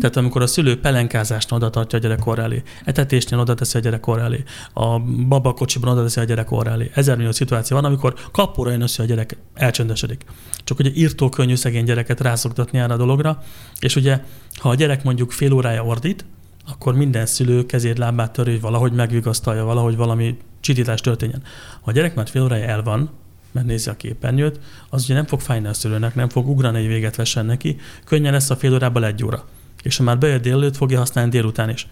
Tehát 0.00 0.16
amikor 0.16 0.42
a 0.42 0.46
szülő 0.46 0.80
pelenkázást 0.80 1.52
oda 1.52 1.70
tartja 1.70 1.98
a 1.98 2.00
gyerek 2.00 2.26
elé, 2.36 2.62
etetésnél 2.84 3.40
oda 3.40 3.54
teszi 3.54 3.78
a 3.78 3.80
gyerek 3.80 4.06
elé, 4.06 4.42
a 4.72 4.98
babakocsiban 5.28 5.92
oda 5.92 6.02
teszi 6.02 6.20
a 6.20 6.24
gyerek 6.24 6.50
orra 6.50 6.70
elé. 6.70 6.90
Ezer 6.94 7.16
millió 7.16 7.32
szituáció 7.32 7.76
van, 7.76 7.84
amikor 7.84 8.14
kapóra 8.32 8.70
jön 8.70 8.80
össze 8.80 9.02
a 9.02 9.06
gyerek, 9.06 9.36
elcsöndesedik. 9.54 10.24
Csak 10.64 10.78
ugye 10.78 10.90
írtó 10.94 11.28
könnyű 11.28 11.54
szegény 11.54 11.84
gyereket 11.84 12.20
rászoktatni 12.20 12.78
erre 12.78 12.92
a 12.92 12.96
dologra, 12.96 13.42
és 13.80 13.96
ugye 13.96 14.20
ha 14.54 14.68
a 14.68 14.74
gyerek 14.74 15.04
mondjuk 15.04 15.32
fél 15.32 15.52
órája 15.52 15.84
ordít, 15.84 16.24
akkor 16.66 16.94
minden 16.94 17.26
szülő 17.26 17.66
kezét, 17.66 17.98
lábát 17.98 18.32
törő, 18.32 18.50
hogy 18.50 18.60
valahogy 18.60 18.92
megvigasztalja, 18.92 19.64
valahogy 19.64 19.96
valami 19.96 20.36
csitítás 20.60 21.00
történjen. 21.00 21.42
Ha 21.80 21.90
a 21.90 21.92
gyerek 21.92 22.14
már 22.14 22.28
fél 22.28 22.42
órája 22.42 22.66
el 22.66 22.82
van, 22.82 23.10
mert 23.52 23.66
nézi 23.66 23.90
a 23.90 23.96
képernyőt, 23.96 24.60
az 24.90 25.04
ugye 25.04 25.14
nem 25.14 25.26
fog 25.26 25.40
fájni 25.40 25.66
a 25.66 25.72
szülőnek, 25.72 26.14
nem 26.14 26.28
fog 26.28 26.48
ugrani, 26.48 26.78
egy 26.78 26.86
véget 26.86 27.16
vessen 27.16 27.46
neki, 27.46 27.76
könnyen 28.04 28.32
lesz 28.32 28.50
a 28.50 28.56
fél 28.56 28.72
órában 28.72 29.04
egy 29.04 29.24
óra 29.24 29.44
és 29.84 29.96
ha 29.96 30.02
már 30.02 30.18
bejött 30.18 30.42
délelőtt, 30.42 30.76
fogja 30.76 30.98
használni 30.98 31.30
délután 31.30 31.70
is. 31.70 31.86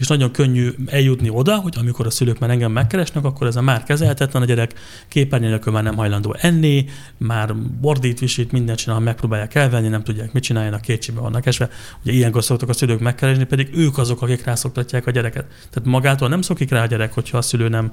És 0.00 0.06
nagyon 0.06 0.32
könnyű 0.32 0.70
eljutni 0.86 1.28
oda, 1.28 1.56
hogy 1.56 1.74
amikor 1.78 2.06
a 2.06 2.10
szülők 2.10 2.38
már 2.38 2.50
engem 2.50 2.72
megkeresnek, 2.72 3.24
akkor 3.24 3.46
ez 3.46 3.56
a 3.56 3.60
már 3.60 3.82
kezelhetetlen, 3.82 4.42
a 4.42 4.44
gyerek 4.44 4.74
képernyő 5.08 5.60
már 5.64 5.82
nem 5.82 5.96
hajlandó 5.96 6.36
enni, 6.38 6.84
már 7.16 7.56
bordít, 7.56 8.18
visít, 8.18 8.52
mindent 8.52 8.78
csinál, 8.78 9.00
megpróbálják 9.00 9.54
elvenni, 9.54 9.88
nem 9.88 10.02
tudják, 10.02 10.32
mit 10.32 10.42
csináljanak, 10.42 10.80
kétségbe 10.80 11.20
vannak 11.20 11.46
esve. 11.46 11.68
Ugye 12.02 12.12
ilyenkor 12.12 12.44
szoktak 12.44 12.68
a 12.68 12.72
szülők 12.72 13.00
megkeresni, 13.00 13.44
pedig 13.44 13.70
ők 13.74 13.98
azok, 13.98 14.22
akik 14.22 14.44
rászoktatják 14.44 15.06
a 15.06 15.10
gyereket. 15.10 15.46
Tehát 15.70 15.88
magától 15.88 16.28
nem 16.28 16.42
szokik 16.42 16.70
rá 16.70 16.82
a 16.82 16.86
gyerek, 16.86 17.12
hogyha 17.12 17.38
a 17.38 17.42
szülő 17.42 17.68
nem 17.68 17.92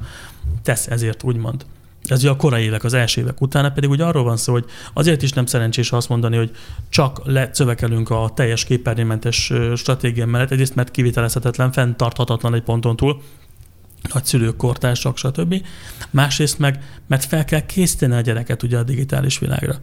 tesz 0.63 0.87
ezért, 0.87 1.23
úgymond. 1.23 1.65
Ez 2.07 2.19
ugye 2.19 2.29
a 2.29 2.35
korai 2.35 2.63
évek, 2.63 2.83
az 2.83 2.93
első 2.93 3.21
évek 3.21 3.41
utána 3.41 3.69
pedig 3.69 3.89
úgy 3.89 4.01
arról 4.01 4.23
van 4.23 4.37
szó, 4.37 4.53
hogy 4.53 4.65
azért 4.93 5.21
is 5.21 5.31
nem 5.31 5.45
szerencsés 5.45 5.91
azt 5.91 6.09
mondani, 6.09 6.37
hogy 6.37 6.51
csak 6.89 7.21
lecövekelünk 7.25 8.09
a 8.09 8.31
teljes 8.35 8.63
képernyőmentes 8.63 9.53
stratégia 9.75 10.25
mellett, 10.25 10.51
egyrészt 10.51 10.75
mert 10.75 10.91
kivitelezhetetlen, 10.91 11.71
fenntarthatatlan 11.71 12.53
egy 12.53 12.63
ponton 12.63 12.95
túl, 12.95 13.21
szülők, 14.23 14.55
kortársak, 14.55 15.17
stb. 15.17 15.55
Másrészt 16.09 16.59
meg, 16.59 17.01
mert 17.07 17.25
fel 17.25 17.45
kell 17.45 17.65
készíteni 17.65 18.15
a 18.15 18.21
gyereket 18.21 18.63
ugye 18.63 18.77
a 18.77 18.83
digitális 18.83 19.39
világra. 19.39 19.75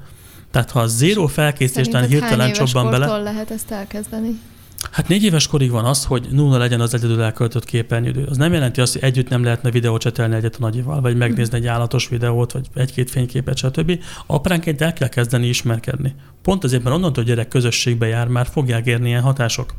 Tehát 0.51 0.71
ha 0.71 0.81
a 0.81 0.87
zéró 0.87 1.27
felkészítéstán 1.27 2.07
hirtelen 2.07 2.53
csobban 2.53 2.91
bele... 2.91 3.19
lehet 3.19 3.51
ezt 3.51 3.71
elkezdeni? 3.71 4.41
Hát 4.91 5.09
négy 5.09 5.25
éves 5.25 5.47
korig 5.47 5.71
van 5.71 5.85
az, 5.85 6.05
hogy 6.05 6.27
nulla 6.31 6.59
legyen 6.59 6.81
az 6.81 6.95
egyedül 6.95 7.23
elköltött 7.23 7.65
képernyődő. 7.65 8.25
Az 8.25 8.37
nem 8.37 8.53
jelenti 8.53 8.81
azt, 8.81 8.93
hogy 8.93 9.03
együtt 9.03 9.29
nem 9.29 9.45
lehetne 9.45 9.71
videócsetelni 9.71 10.35
egyet 10.35 10.55
a 10.55 10.61
nagyival, 10.61 11.01
vagy 11.01 11.17
megnézni 11.17 11.57
egy 11.57 11.67
állatos 11.67 12.09
videót, 12.09 12.53
vagy 12.53 12.69
egy-két 12.75 13.11
fényképet, 13.11 13.57
stb. 13.57 14.03
Apránként 14.27 14.81
el 14.81 14.93
kell 14.93 15.09
kezdeni 15.09 15.47
ismerkedni. 15.47 16.15
Pont 16.43 16.65
azért, 16.65 16.83
mert 16.83 16.97
onnantól, 16.97 17.25
hogy 17.25 17.33
gyerek 17.33 17.49
közösségbe 17.49 18.07
jár, 18.07 18.29
már 18.29 18.47
fogják 18.47 18.87
érni 18.87 19.09
ilyen 19.09 19.23
hatások. 19.23 19.75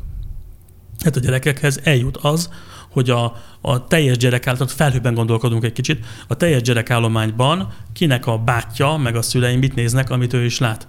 Hát 1.04 1.16
a 1.16 1.20
gyerekekhez 1.20 1.80
eljut 1.82 2.16
az, 2.16 2.50
hogy 2.90 3.10
a, 3.10 3.36
a 3.60 3.86
teljes 3.86 4.16
gyerek 4.16 4.46
által, 4.46 4.66
felhőben 4.66 5.14
gondolkodunk 5.14 5.64
egy 5.64 5.72
kicsit, 5.72 6.04
a 6.28 6.34
teljes 6.34 6.62
gyerekállományban 6.62 7.72
kinek 7.92 8.26
a 8.26 8.38
bátyja, 8.38 8.96
meg 8.96 9.16
a 9.16 9.22
szüleim 9.22 9.58
mit 9.58 9.74
néznek, 9.74 10.10
amit 10.10 10.32
ő 10.32 10.44
is 10.44 10.58
lát. 10.58 10.88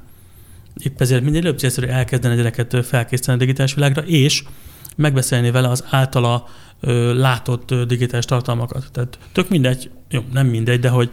Épp 0.84 1.02
ezért 1.02 1.24
minél 1.24 1.42
előbb 1.42 1.58
célszerű 1.58 1.88
elkezdeni 1.88 2.34
a 2.34 2.38
gyereket 2.38 2.86
felkészíteni 2.86 3.38
a 3.38 3.40
digitális 3.40 3.74
világra, 3.74 4.02
és 4.02 4.44
megbeszélni 4.96 5.52
vele 5.52 5.68
az 5.68 5.84
általa 5.90 6.48
ö, 6.80 7.14
látott 7.14 7.72
ö, 7.72 7.86
digitális 7.86 8.26
tartalmakat. 8.26 8.90
Tehát 8.92 9.20
tök 9.32 9.50
mindegy, 9.50 9.90
jó, 10.10 10.24
nem 10.34 10.48
mindegy, 10.48 10.80
de 10.80 10.90
hogy 10.90 11.10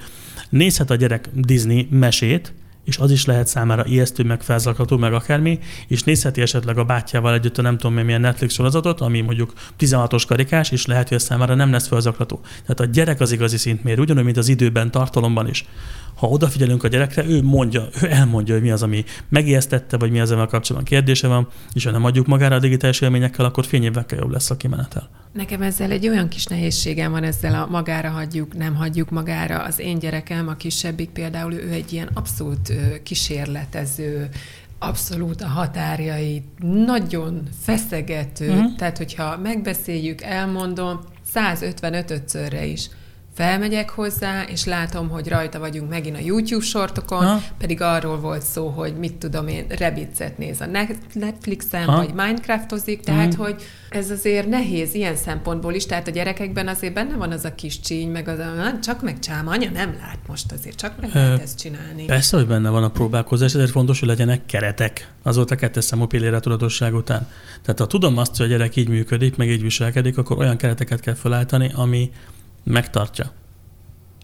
nézhet 0.49 0.91
a 0.91 0.95
gyerek 0.95 1.29
Disney 1.35 1.89
mesét, 1.91 2.53
és 2.85 2.99
az 2.99 3.11
is 3.11 3.25
lehet 3.25 3.47
számára 3.47 3.87
ijesztő, 3.87 4.23
meg 4.23 4.43
felzaklató, 4.43 4.97
meg 4.97 5.13
akármi, 5.13 5.59
és 5.89 6.03
nézheti 6.03 6.41
esetleg 6.41 6.79
a 6.79 6.85
bátyjával 6.85 7.35
együtt 7.35 7.59
a 7.59 7.63
nem 7.63 7.79
tudom 7.79 8.05
milyen 8.05 8.21
Netflix 8.21 8.55
sorozatot, 8.55 9.01
ami 9.01 9.21
mondjuk 9.21 9.53
16-os 9.79 10.23
karikás, 10.27 10.71
és 10.71 10.87
lehet, 10.87 11.09
hogy 11.09 11.17
ez 11.17 11.23
számára 11.23 11.55
nem 11.55 11.71
lesz 11.71 11.87
felzaklató. 11.87 12.41
Tehát 12.61 12.81
a 12.81 12.85
gyerek 12.85 13.21
az 13.21 13.33
igazi 13.33 13.57
szintmér, 13.57 13.99
ugyanúgy, 13.99 14.25
mint 14.25 14.37
az 14.37 14.49
időben, 14.49 14.91
tartalomban 14.91 15.49
is 15.49 15.65
ha 16.25 16.31
odafigyelünk 16.31 16.85
a 16.85 16.89
gyerekre, 16.89 17.25
ő 17.25 17.43
mondja, 17.43 17.89
ő 18.03 18.11
elmondja, 18.11 18.55
hogy 18.55 18.63
mi 18.63 18.71
az, 18.71 18.83
ami 18.83 19.05
megijesztette, 19.29 19.97
vagy 19.97 20.11
mi 20.11 20.21
az, 20.21 20.31
amivel 20.31 20.47
kapcsolatban 20.47 20.93
kérdése 20.93 21.29
van, 21.29 21.49
és 21.73 21.85
ha 21.85 21.91
nem 21.91 22.05
adjuk 22.05 22.27
magára 22.27 22.55
a 22.55 22.59
digitális 22.59 23.01
élményekkel, 23.01 23.45
akkor 23.45 23.65
fényévekkel 23.65 24.19
jobb 24.19 24.31
lesz 24.31 24.51
a 24.51 24.57
kimenetel. 24.57 25.09
Nekem 25.33 25.63
ezzel 25.63 25.91
egy 25.91 26.09
olyan 26.09 26.29
kis 26.29 26.45
nehézségem 26.45 27.11
van 27.11 27.23
ezzel 27.23 27.55
a 27.55 27.67
magára 27.67 28.11
hagyjuk, 28.11 28.57
nem 28.57 28.75
hagyjuk 28.75 29.11
magára. 29.11 29.63
Az 29.63 29.79
én 29.79 29.99
gyerekem, 29.99 30.49
a 30.49 30.55
kisebbik 30.55 31.11
például, 31.11 31.53
ő 31.53 31.71
egy 31.71 31.93
ilyen 31.93 32.11
abszolút 32.15 32.73
kísérletező, 33.03 34.29
abszolút 34.79 35.41
a 35.41 35.47
határjait, 35.47 36.45
nagyon 36.87 37.43
feszegető. 37.63 38.53
Mm. 38.53 38.65
Tehát, 38.77 38.99
hogyha 38.99 39.39
megbeszéljük, 39.39 40.23
elmondom, 40.23 41.01
155-szörre 41.35 42.69
is 42.73 42.87
felmegyek 43.35 43.91
hozzá, 43.91 44.43
és 44.43 44.65
látom, 44.65 45.09
hogy 45.09 45.29
rajta 45.29 45.59
vagyunk 45.59 45.89
megint 45.91 46.17
a 46.17 46.21
YouTube 46.21 46.65
sortokon, 46.65 47.25
ha? 47.25 47.43
pedig 47.59 47.81
arról 47.81 48.21
volt 48.21 48.43
szó, 48.43 48.69
hogy 48.69 48.97
mit 48.97 49.15
tudom 49.15 49.49
én, 49.49 49.67
Rebitzet 49.69 50.39
néz 50.39 50.61
a 50.61 50.67
Netflixen, 51.13 51.85
ha? 51.85 51.97
vagy 51.97 52.15
Minecraftozik, 52.15 53.01
tehát 53.01 53.37
mm. 53.37 53.39
hogy 53.39 53.63
ez 53.91 54.11
azért 54.11 54.49
nehéz 54.49 54.95
ilyen 54.95 55.17
szempontból 55.17 55.75
is, 55.75 55.87
tehát 55.87 56.09
a 56.09 56.11
gyerekekben 56.11 56.69
azért 56.69 56.95
benne 56.95 57.17
van 57.17 57.31
az 57.31 57.45
a 57.45 57.55
kis 57.55 57.81
csíny, 57.81 58.11
meg 58.11 58.29
az 58.29 58.39
a, 58.39 58.79
csak 58.83 59.03
meg 59.03 59.19
csám, 59.19 59.49
anya 59.49 59.71
nem 59.71 59.97
lát 60.01 60.19
most 60.27 60.53
azért, 60.53 60.77
csak 60.77 61.01
meg 61.01 61.11
lehet 61.15 61.41
ezt 61.41 61.59
csinálni. 61.59 62.05
Persze, 62.05 62.37
hogy 62.37 62.47
benne 62.47 62.69
van 62.69 62.83
a 62.83 62.91
próbálkozás, 62.91 63.55
ezért 63.55 63.71
fontos, 63.71 63.99
hogy 63.99 64.09
legyenek 64.09 64.47
keretek. 64.47 65.09
Az 65.23 65.37
volt 65.37 65.51
a 65.51 65.55
kettes 65.55 65.85
számú 65.85 66.07
pillére 66.07 66.41
tudatosság 66.41 66.95
után. 66.95 67.29
Tehát 67.63 67.79
ha 67.79 67.87
tudom 67.87 68.19
azt, 68.19 68.37
hogy 68.37 68.47
a 68.47 68.49
gyerek 68.49 68.77
így 68.77 68.89
működik, 68.89 69.37
meg 69.37 69.49
így 69.49 69.63
viselkedik, 69.63 70.19
akkor 70.19 70.39
olyan 70.39 70.57
kereteket 70.57 71.01
kell 71.01 71.15
felállítani, 71.15 71.71
ami 71.75 72.11
megtartja. 72.65 73.33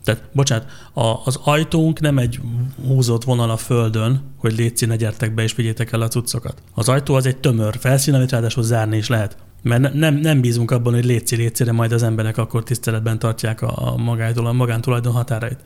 Tehát, 0.04 0.22
bocsánat, 0.32 0.70
a, 0.92 1.14
az 1.24 1.38
ajtónk 1.44 2.00
nem 2.00 2.18
egy 2.18 2.40
húzott 2.86 3.24
vonal 3.24 3.50
a 3.50 3.56
földön, 3.56 4.22
hogy 4.36 4.56
létszi, 4.56 4.86
ne 4.86 4.96
gyertek 4.96 5.34
be 5.34 5.42
és 5.42 5.54
vigyétek 5.54 5.92
el 5.92 6.00
a 6.00 6.08
cuccokat. 6.08 6.62
Az 6.74 6.88
ajtó 6.88 7.14
az 7.14 7.26
egy 7.26 7.36
tömör 7.36 7.76
felszín, 7.78 8.14
amit 8.14 8.30
ráadásul 8.30 8.62
zárni 8.62 8.96
is 8.96 9.08
lehet. 9.08 9.36
Mert 9.62 9.92
nem, 9.94 10.14
nem 10.14 10.40
bízunk 10.40 10.70
abban, 10.70 10.94
hogy 10.94 11.04
létszi, 11.04 11.36
létszi, 11.36 11.64
de 11.64 11.72
majd 11.72 11.92
az 11.92 12.02
emberek 12.02 12.38
akkor 12.38 12.62
tiszteletben 12.62 13.18
tartják 13.18 13.62
a, 13.62 13.92
a 13.92 13.96
magántól, 13.96 14.46
a 14.46 14.52
magántulajdon 14.52 15.12
határait. 15.12 15.58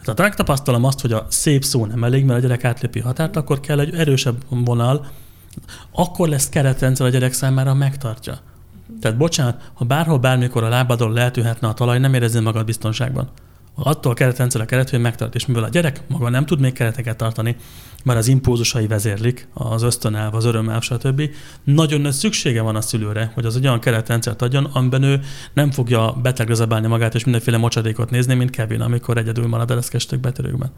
Tehát 0.00 0.18
ha 0.18 0.22
megtapasztalom 0.22 0.84
azt, 0.84 1.00
hogy 1.00 1.12
a 1.12 1.26
szép 1.28 1.64
szó 1.64 1.86
nem 1.86 2.04
elég, 2.04 2.24
mert 2.24 2.38
a 2.38 2.42
gyerek 2.42 2.64
átlépi 2.64 3.00
határt, 3.00 3.36
akkor 3.36 3.60
kell 3.60 3.80
egy 3.80 3.94
erősebb 3.94 4.36
vonal, 4.48 5.06
akkor 5.92 6.28
lesz 6.28 6.48
keretrendszer 6.48 7.06
a 7.06 7.10
gyerek 7.10 7.32
számára, 7.32 7.74
megtartja. 7.74 8.38
Tehát 9.00 9.16
bocsánat, 9.16 9.70
ha 9.74 9.84
bárhol 9.84 10.18
bármikor 10.18 10.64
a 10.64 10.68
lábadon 10.68 11.12
lehetőhetne 11.12 11.68
a 11.68 11.74
talaj, 11.74 11.98
nem 11.98 12.14
éreznél 12.14 12.42
magad 12.42 12.64
biztonságban. 12.64 13.28
Attól 13.74 14.12
a 14.12 14.14
keretrendszer 14.14 14.60
a 14.60 14.64
keret, 14.64 14.90
hogy 14.90 15.00
megtart, 15.00 15.34
és 15.34 15.46
mivel 15.46 15.64
a 15.64 15.68
gyerek 15.68 16.02
maga 16.08 16.28
nem 16.28 16.46
tud 16.46 16.60
még 16.60 16.72
kereteket 16.72 17.16
tartani, 17.16 17.56
mert 18.04 18.18
az 18.18 18.28
impulzusai 18.28 18.86
vezérlik, 18.86 19.48
az 19.54 19.82
ösztönelv, 19.82 20.34
az 20.34 20.44
örömelv, 20.44 20.82
stb. 20.82 21.22
Nagyon 21.64 22.00
nagy 22.00 22.12
szüksége 22.12 22.62
van 22.62 22.76
a 22.76 22.80
szülőre, 22.80 23.30
hogy 23.34 23.44
az 23.44 23.56
olyan 23.56 23.80
keretrendszert 23.80 24.42
adjon, 24.42 24.64
amiben 24.64 25.02
ő 25.02 25.20
nem 25.52 25.70
fogja 25.70 26.12
betegre 26.22 26.88
magát, 26.88 27.14
és 27.14 27.24
mindenféle 27.24 27.56
mocsadékot 27.56 28.10
nézni, 28.10 28.34
mint 28.34 28.50
Kevin, 28.50 28.80
amikor 28.80 29.16
egyedül 29.16 29.46
marad 29.46 29.70
ereszkestek 29.70 30.20
betörőkben. 30.20 30.70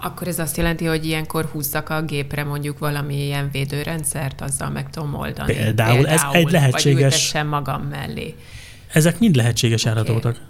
Akkor 0.00 0.28
ez 0.28 0.38
azt 0.38 0.56
jelenti, 0.56 0.84
hogy 0.84 1.04
ilyenkor 1.04 1.44
húzzak 1.44 1.88
a 1.88 2.02
gépre 2.02 2.44
mondjuk 2.44 2.78
valami 2.78 3.24
ilyen 3.24 3.48
védőrendszert, 3.52 4.40
azzal 4.40 4.70
meg 4.70 4.90
tudom 4.90 5.14
oldani. 5.14 5.54
Például, 5.54 5.94
Például 5.94 6.06
ez 6.06 6.22
egy 6.32 6.50
lehetséges... 6.50 7.32
Vagy 7.32 7.46
magam 7.46 7.82
mellé. 7.82 8.34
Ezek 8.92 9.18
mind 9.18 9.36
lehetséges 9.36 9.84
okay. 9.84 9.92
áradótak. 9.92 10.40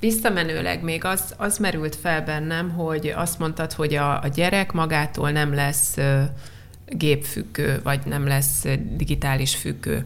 Visszamenőleg 0.00 0.82
még 0.82 1.04
az, 1.04 1.34
az 1.36 1.58
merült 1.58 1.96
fel 1.96 2.22
bennem, 2.22 2.70
hogy 2.70 3.12
azt 3.16 3.38
mondtad, 3.38 3.72
hogy 3.72 3.94
a, 3.94 4.22
a 4.22 4.28
gyerek 4.34 4.72
magától 4.72 5.30
nem 5.30 5.54
lesz 5.54 5.96
gépfüggő, 6.86 7.80
vagy 7.82 8.00
nem 8.06 8.26
lesz 8.26 8.64
digitális 8.96 9.54
függő. 9.54 10.04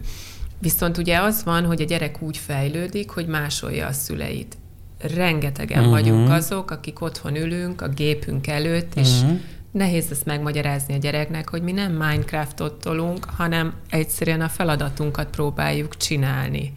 Viszont 0.59 0.97
ugye 0.97 1.17
az 1.17 1.43
van, 1.43 1.65
hogy 1.65 1.81
a 1.81 1.85
gyerek 1.85 2.21
úgy 2.21 2.37
fejlődik, 2.37 3.09
hogy 3.09 3.27
másolja 3.27 3.87
a 3.87 3.91
szüleit 3.91 4.57
rengetegen 4.99 5.79
uh-huh. 5.79 5.93
vagyunk 5.93 6.29
azok, 6.29 6.71
akik 6.71 7.01
otthon 7.01 7.35
ülünk 7.35 7.81
a 7.81 7.87
gépünk 7.87 8.47
előtt, 8.47 8.95
és 8.95 9.09
uh-huh. 9.21 9.39
nehéz 9.71 10.11
ezt 10.11 10.25
megmagyarázni 10.25 10.93
a 10.93 10.97
gyereknek, 10.97 11.49
hogy 11.49 11.61
mi 11.61 11.71
nem 11.71 11.91
Minecraftot 11.91 12.73
tolunk, 12.73 13.25
hanem 13.25 13.73
egyszerűen 13.89 14.41
a 14.41 14.49
feladatunkat 14.49 15.29
próbáljuk 15.29 15.97
csinálni. 15.97 16.73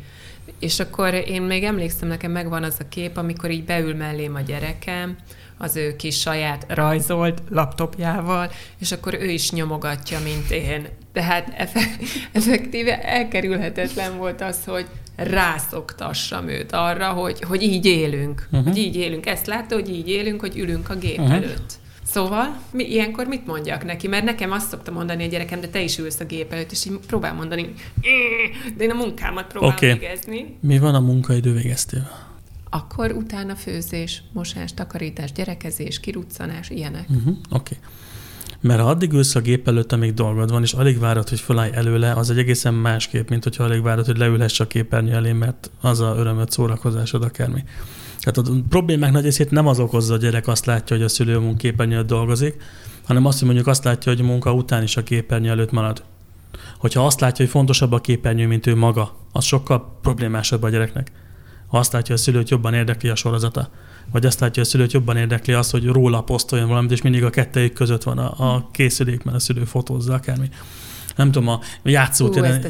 És 0.58 0.80
akkor 0.80 1.14
én 1.14 1.42
még 1.42 1.64
emlékszem, 1.64 2.08
nekem 2.08 2.30
megvan 2.30 2.62
az 2.62 2.76
a 2.78 2.88
kép, 2.88 3.16
amikor 3.16 3.50
így 3.50 3.64
beül 3.64 3.94
mellém 3.94 4.34
a 4.34 4.40
gyerekem, 4.40 5.16
az 5.58 5.76
ő 5.76 5.96
kis 5.96 6.20
saját 6.20 6.64
rajzolt 6.68 7.42
laptopjával, 7.48 8.50
és 8.78 8.92
akkor 8.92 9.14
ő 9.14 9.30
is 9.30 9.50
nyomogatja, 9.50 10.18
mint 10.20 10.50
én. 10.50 10.88
Tehát 11.12 11.52
effektíve 12.32 13.02
elkerülhetetlen 13.02 14.16
volt 14.16 14.40
az, 14.40 14.64
hogy 14.64 14.86
rászoktassam 15.22 16.48
őt 16.48 16.72
arra, 16.72 17.08
hogy, 17.08 17.42
hogy 17.42 17.62
így 17.62 17.86
élünk. 17.86 18.48
Uh-huh. 18.50 18.68
Hogy 18.68 18.76
így 18.76 18.96
élünk. 18.96 19.26
Ezt 19.26 19.46
látta, 19.46 19.74
hogy 19.74 19.88
így 19.88 20.08
élünk, 20.08 20.40
hogy 20.40 20.58
ülünk 20.58 20.88
a 20.88 20.94
gép 20.94 21.18
uh-huh. 21.18 21.34
előtt. 21.34 21.80
Szóval 22.12 22.60
mi, 22.70 22.84
ilyenkor 22.84 23.26
mit 23.26 23.46
mondjak 23.46 23.84
neki? 23.84 24.08
Mert 24.08 24.24
nekem 24.24 24.52
azt 24.52 24.68
szokta 24.68 24.90
mondani 24.90 25.24
a 25.24 25.26
gyerekem, 25.26 25.60
de 25.60 25.68
te 25.68 25.82
is 25.82 25.98
ülsz 25.98 26.20
a 26.20 26.24
gép 26.24 26.52
előtt, 26.52 26.70
és 26.70 26.86
így 26.86 26.98
próbál 27.06 27.34
mondani, 27.34 27.72
de 28.76 28.84
én 28.84 28.90
a 28.90 28.94
munkámat 28.94 29.46
próbálom 29.46 29.76
okay. 29.76 29.92
végezni. 29.92 30.56
Mi 30.60 30.78
van 30.78 30.94
a 30.94 31.00
munkaidő 31.00 31.52
végeztével? 31.52 32.30
Akkor 32.70 33.12
utána 33.12 33.54
főzés, 33.54 34.22
mosás, 34.32 34.74
takarítás, 34.74 35.32
gyerekezés, 35.32 36.00
kiruccanás, 36.00 36.70
ilyenek. 36.70 37.08
Uh-huh. 37.08 37.36
Oké. 37.50 37.76
Okay. 37.76 37.88
Mert 38.62 38.80
ha 38.80 38.88
addig 38.88 39.12
ülsz 39.12 39.34
a 39.34 39.40
gép 39.40 39.68
előtt, 39.68 39.92
amíg 39.92 40.14
dolgod 40.14 40.50
van, 40.50 40.62
és 40.62 40.72
alig 40.72 40.98
várod, 40.98 41.28
hogy 41.28 41.40
fölállj 41.40 41.70
előle, 41.74 42.12
az 42.12 42.30
egy 42.30 42.38
egészen 42.38 42.74
más 42.74 43.08
kép, 43.08 43.28
mint 43.28 43.42
hogyha 43.42 43.64
alig 43.64 43.82
várod, 43.82 44.06
hogy 44.06 44.18
leülhess 44.18 44.60
a 44.60 44.66
képernyő 44.66 45.12
elé, 45.12 45.32
mert 45.32 45.70
az 45.80 46.00
a 46.00 46.14
örömöt, 46.16 46.50
szórakozásod 46.50 47.22
akármi. 47.22 47.64
Tehát 48.20 48.48
a 48.48 48.52
problémák 48.68 49.12
nagy 49.12 49.22
részét 49.22 49.50
nem 49.50 49.66
az 49.66 49.78
okozza, 49.78 50.14
a 50.14 50.16
gyerek 50.16 50.48
azt 50.48 50.66
látja, 50.66 50.96
hogy 50.96 51.04
a 51.04 51.08
szülő 51.08 51.36
a 51.36 51.56
képernyő 51.56 52.02
dolgozik, 52.02 52.62
hanem 53.06 53.26
azt, 53.26 53.38
hogy 53.38 53.46
mondjuk 53.46 53.68
azt 53.68 53.84
látja, 53.84 54.12
hogy 54.12 54.22
munka 54.22 54.52
után 54.52 54.82
is 54.82 54.96
a 54.96 55.02
képernyő 55.02 55.50
előtt 55.50 55.70
marad. 55.70 56.02
Hogyha 56.78 57.06
azt 57.06 57.20
látja, 57.20 57.44
hogy 57.44 57.54
fontosabb 57.54 57.92
a 57.92 58.00
képernyő, 58.00 58.46
mint 58.46 58.66
ő 58.66 58.76
maga, 58.76 59.16
az 59.32 59.44
sokkal 59.44 59.98
problémásabb 60.02 60.62
a 60.62 60.68
gyereknek. 60.68 61.12
Ha 61.66 61.78
azt 61.78 61.92
látja, 61.92 62.14
hogy 62.14 62.22
a 62.22 62.24
szülőt 62.24 62.50
jobban 62.50 62.74
érdekli 62.74 63.08
a 63.08 63.14
sorozata, 63.14 63.70
vagy 64.10 64.26
azt 64.26 64.40
látja, 64.40 64.62
hogy 64.62 64.70
a 64.70 64.70
szülőt 64.70 64.92
jobban 64.92 65.16
érdekli 65.16 65.52
az, 65.52 65.70
hogy 65.70 65.86
róla 65.86 66.20
posztoljon 66.20 66.68
valamit, 66.68 66.90
és 66.90 67.02
mindig 67.02 67.24
a 67.24 67.30
kettőjük 67.30 67.72
között 67.72 68.02
van 68.02 68.18
a, 68.18 68.54
a 68.54 68.68
készülék, 68.72 69.22
mert 69.22 69.36
a 69.36 69.40
szülő 69.40 69.64
fotózza 69.64 70.14
akármi 70.14 70.48
nem 71.16 71.30
tudom, 71.30 71.48
a 71.48 71.60
játszótéren, 71.82 72.64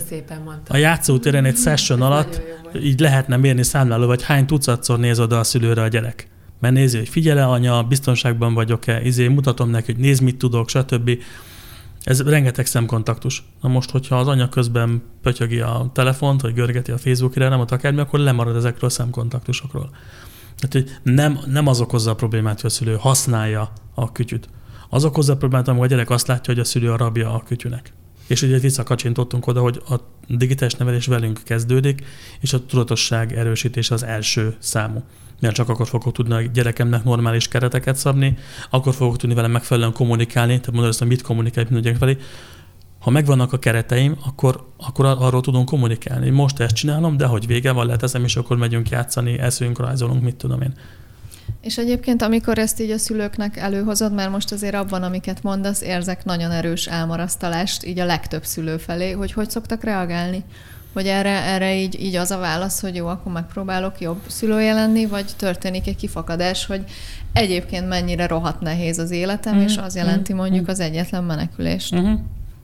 a 0.69 0.77
játszótéren 0.77 1.45
egy 1.45 1.57
session 1.57 2.03
alatt 2.03 2.43
így 2.83 3.01
lehetne 3.01 3.37
mérni 3.37 3.63
számláló, 3.63 4.07
vagy 4.07 4.23
hány 4.23 4.47
tucatszor 4.47 4.99
néz 4.99 5.21
oda 5.21 5.39
a 5.39 5.45
szülőre 5.45 5.83
a 5.83 5.89
gyerek. 5.89 6.29
Mert 6.61 6.75
nézi, 6.75 6.99
hogy 6.99 7.09
figyele 7.09 7.47
anya, 7.47 7.83
biztonságban 7.83 8.55
vagyok-e, 8.55 9.03
izé, 9.03 9.29
mutatom 9.29 9.71
neki, 9.71 9.93
hogy 9.93 10.01
néz, 10.01 10.19
mit 10.19 10.37
tudok, 10.37 10.69
stb. 10.69 11.11
Ez 12.03 12.23
rengeteg 12.23 12.67
szemkontaktus. 12.67 13.45
Na 13.61 13.69
most, 13.69 13.91
hogyha 13.91 14.19
az 14.19 14.29
anya 14.29 14.49
közben 14.49 15.03
pötyögi 15.23 15.61
a 15.61 15.91
telefont, 15.93 16.41
vagy 16.41 16.55
görgeti 16.55 16.91
a 16.91 16.99
Facebook 16.99 17.35
nem 17.35 17.61
akármi, 17.61 18.01
akkor 18.01 18.19
lemarad 18.19 18.57
ezekről 18.57 18.89
a 18.89 18.93
szemkontaktusokról. 18.93 19.91
Tehát, 20.69 20.89
hogy 20.89 21.15
nem, 21.15 21.39
nem 21.47 21.67
az 21.67 21.81
okozza 21.81 22.11
a 22.11 22.15
problémát, 22.15 22.61
hogy 22.61 22.71
a 22.71 22.75
szülő 22.75 22.97
használja 23.01 23.73
a 23.95 24.13
kütyüt. 24.13 24.49
Az 24.89 25.05
okozza 25.05 25.33
a 25.33 25.37
problémát, 25.37 25.69
amikor 25.69 25.85
a 25.85 25.89
gyerek 25.89 26.11
azt 26.11 26.27
látja, 26.27 26.55
hogy 26.55 26.63
a 26.63 26.65
szülő 26.65 26.93
a 26.93 26.97
rabja 26.97 27.35
a 27.35 27.43
kütyünek. 27.43 27.93
És 28.27 28.43
ugye 28.43 28.59
visszakacsintottunk 28.59 29.47
oda, 29.47 29.61
hogy 29.61 29.83
a 29.89 29.95
digitális 30.29 30.75
nevelés 30.75 31.07
velünk 31.07 31.41
kezdődik, 31.45 32.05
és 32.41 32.53
a 32.53 32.67
tudatosság 32.67 33.33
erősítés 33.33 33.91
az 33.91 34.03
első 34.03 34.55
számú. 34.59 35.03
Mert 35.41 35.55
csak 35.55 35.69
akkor 35.69 35.89
fogok 35.89 36.13
tudni 36.13 36.35
a 36.35 36.41
gyerekemnek 36.41 37.05
normális 37.05 37.49
kereteket 37.49 37.97
szabni, 37.97 38.37
akkor 38.71 38.95
fogok 38.95 39.17
tudni 39.17 39.35
vele 39.35 39.49
megfelelően 39.49 39.93
kommunikálni, 39.93 40.53
tehát 40.53 40.73
mondod 40.73 40.89
azt, 40.89 40.99
hogy 40.99 41.09
mit 41.09 41.23
kommunikálni 41.23 41.71
minden 41.73 41.95
felé. 41.95 42.17
Ha 43.03 43.11
megvannak 43.11 43.53
a 43.53 43.59
kereteim, 43.59 44.17
akkor, 44.27 44.67
akkor 44.77 45.07
arról 45.07 45.41
tudunk 45.41 45.69
kommunikálni. 45.69 46.31
Most 46.31 46.61
ezt 46.61 46.75
csinálom, 46.75 47.17
de 47.17 47.27
hogy 47.27 47.47
vége 47.47 47.73
van, 47.73 47.87
leteszem, 47.87 48.25
és 48.25 48.37
akkor 48.37 48.57
megyünk 48.57 48.89
játszani, 48.89 49.39
eszünk, 49.39 49.79
rajzolunk, 49.79 50.23
mit 50.23 50.37
tudom 50.37 50.63
én. 50.63 50.75
És 51.61 51.79
egyébként, 51.79 52.23
amikor 52.23 52.59
ezt 52.59 52.81
így 52.81 52.91
a 52.91 52.99
szülőknek 52.99 53.57
előhozod, 53.57 54.15
mert 54.15 54.31
most 54.31 54.53
azért 54.53 54.75
abban, 54.75 55.03
amiket 55.03 55.43
mondasz, 55.43 55.81
érzek 55.81 56.25
nagyon 56.25 56.51
erős 56.51 56.87
elmarasztalást 56.87 57.85
így 57.85 57.99
a 57.99 58.05
legtöbb 58.05 58.45
szülő 58.45 58.77
felé, 58.77 59.11
hogy 59.11 59.33
hogy 59.33 59.51
szoktak 59.51 59.85
reagálni? 59.85 60.45
Hogy 60.93 61.07
erre, 61.07 61.43
erre 61.43 61.77
így, 61.77 62.01
így 62.01 62.15
az 62.15 62.31
a 62.31 62.39
válasz, 62.39 62.81
hogy 62.81 62.95
jó, 62.95 63.07
akkor 63.07 63.33
megpróbálok 63.33 64.01
jobb 64.01 64.21
szülője 64.27 64.73
lenni, 64.75 65.07
vagy 65.07 65.27
történik 65.37 65.87
egy 65.87 65.97
kifakadás, 65.97 66.67
hogy 66.67 66.85
egyébként 67.33 67.89
mennyire 67.89 68.27
rohadt 68.27 68.61
nehéz 68.61 68.99
az 68.99 69.11
életem, 69.11 69.55
mm-hmm. 69.55 69.65
és 69.65 69.77
az 69.77 69.97
jelenti 69.97 70.33
mondjuk 70.33 70.63
mm-hmm. 70.63 70.71
az 70.71 70.81
egyetlen 70.81 71.25
menekülést. 71.25 71.95
Mm-hmm. 71.95 72.15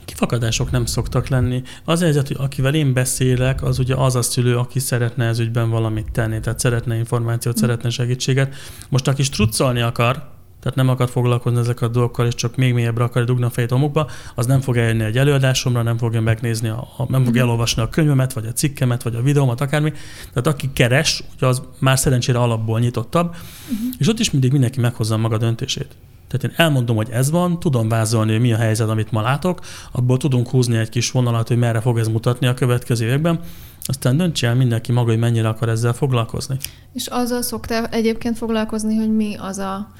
Kifakadások 0.09 0.71
nem 0.71 0.85
szoktak 0.85 1.29
lenni. 1.29 1.62
Az 1.85 2.01
helyzet, 2.01 2.27
hogy 2.27 2.37
akivel 2.40 2.75
én 2.75 2.92
beszélek, 2.92 3.62
az 3.62 3.79
ugye 3.79 3.94
az 3.94 4.14
a 4.14 4.23
szülő, 4.23 4.57
aki 4.57 4.79
szeretne 4.79 5.25
ez 5.27 5.38
ügyben 5.38 5.71
valamit 5.71 6.12
tenni, 6.12 6.40
tehát 6.40 6.59
szeretne 6.59 6.97
információt, 6.97 7.57
mm. 7.59 7.61
szeretne 7.61 7.90
segítséget. 7.90 8.55
Most 8.88 9.09
aki 9.09 9.23
struccolni 9.23 9.81
akar, 9.81 10.14
tehát 10.61 10.77
nem 10.77 10.88
akar 10.88 11.09
foglalkozni 11.09 11.59
ezek 11.59 11.81
a 11.81 11.88
dolgokkal, 11.88 12.27
és 12.27 12.35
csak 12.35 12.57
még 12.57 12.75
mélyebbre 12.75 13.05
akar 13.05 13.25
dugni 13.25 13.44
a 13.44 13.51
fejét 13.51 13.71
homokba, 13.71 14.11
az 14.35 14.47
nem 14.47 14.61
fog 14.61 14.77
eljönni 14.77 15.05
egy 15.05 15.18
előadásomra, 15.18 15.83
nem 15.83 15.99
fogja 15.99 16.21
megnézni, 16.21 16.68
a, 16.68 16.88
a, 16.97 17.05
nem 17.09 17.25
fog 17.25 17.37
mm. 17.37 17.40
elolvasni 17.40 17.83
a 17.83 17.88
könyvemet, 17.88 18.33
vagy 18.33 18.47
a 18.47 18.53
cikkemet, 18.53 19.03
vagy 19.03 19.14
a 19.14 19.23
videómat, 19.23 19.61
akármi. 19.61 19.92
Tehát 20.33 20.47
aki 20.47 20.71
keres, 20.73 21.23
ugye 21.37 21.47
az 21.47 21.62
már 21.79 21.99
szerencsére 21.99 22.38
alapból 22.38 22.81
nyitottabb, 22.81 23.27
uh-huh. 23.29 23.94
és 23.99 24.09
ott 24.09 24.18
is 24.18 24.31
mindig 24.31 24.53
mindenki 24.53 24.81
meghozza 24.81 25.16
maga 25.16 25.38
döntését. 25.38 25.97
Tehát 26.29 26.45
én 26.45 26.64
elmondom, 26.64 26.97
hogy 26.97 27.11
ez 27.11 27.31
van, 27.31 27.61
tudom 27.61 27.88
vázolni, 27.88 28.33
hogy 28.33 28.41
mi 28.41 28.53
a 28.53 28.57
helyzet, 28.57 28.88
amit 28.88 29.11
ma 29.11 29.21
látok, 29.21 29.61
abból 29.93 30.17
tudunk 30.17 30.49
húzni 30.49 30.77
egy 30.77 30.88
kis 30.88 31.11
vonalat, 31.11 31.49
hogy 31.49 31.57
merre 31.57 31.81
fog 31.81 31.99
ez 31.99 32.09
mutatni 32.09 32.47
a 32.47 32.55
következő 32.55 33.07
években, 33.07 33.41
aztán 33.88 34.17
döntse 34.17 34.47
el 34.47 34.55
mindenki 34.55 34.93
maga, 34.93 35.11
hogy 35.11 35.19
mennyire 35.19 35.49
akar 35.49 35.69
ezzel 35.69 35.93
foglalkozni. 35.93 36.57
És 36.93 37.07
azzal 37.07 37.43
szoktál 37.43 37.87
egyébként 37.87 38.37
foglalkozni, 38.37 38.97
hogy 38.97 39.14
mi 39.14 39.37
az 39.38 39.59
a 39.59 39.91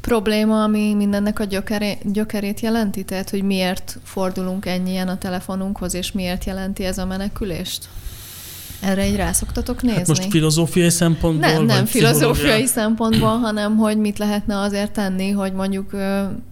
probléma, 0.00 0.62
ami 0.62 0.94
mindennek 0.94 1.38
a 1.38 1.44
gyökeré, 1.44 1.98
gyökerét 2.02 2.60
jelenti? 2.60 3.04
Tehát, 3.04 3.30
hogy 3.30 3.42
miért 3.42 3.98
fordulunk 4.02 4.66
ennyien 4.66 5.08
a 5.08 5.18
telefonunkhoz, 5.18 5.94
és 5.94 6.12
miért 6.12 6.44
jelenti 6.44 6.84
ez 6.84 6.98
a 6.98 7.06
menekülést? 7.06 7.88
Erre 8.84 9.02
egy 9.02 9.16
rá 9.16 9.32
szoktatok 9.32 9.82
nézni? 9.82 9.98
Hát 9.98 10.06
most 10.06 10.24
filozófiai 10.30 10.90
szempontból? 10.90 11.50
Nem, 11.50 11.64
nem 11.64 11.84
filozófiai 11.84 12.66
szempontból, 12.66 13.38
hanem 13.38 13.76
hogy 13.76 13.98
mit 13.98 14.18
lehetne 14.18 14.58
azért 14.60 14.92
tenni, 14.92 15.30
hogy 15.30 15.52
mondjuk 15.52 15.92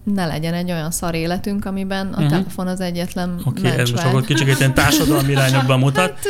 ne 0.03 0.25
legyen 0.25 0.53
egy 0.53 0.71
olyan 0.71 0.91
szar 0.91 1.15
életünk, 1.15 1.65
amiben 1.65 2.07
a 2.07 2.09
uh-huh. 2.09 2.29
telefon 2.29 2.67
az 2.67 2.79
egyetlen 2.79 3.41
Oké, 3.45 3.67
okay, 3.67 3.79
ez 3.79 3.89
most 3.89 4.03
akkor 4.03 4.25
kicsit 4.25 4.59
ilyen 4.59 4.73
társadalmi 4.73 5.31
irányokban 5.31 5.79
mutat. 5.85 6.01
Hát, 6.01 6.25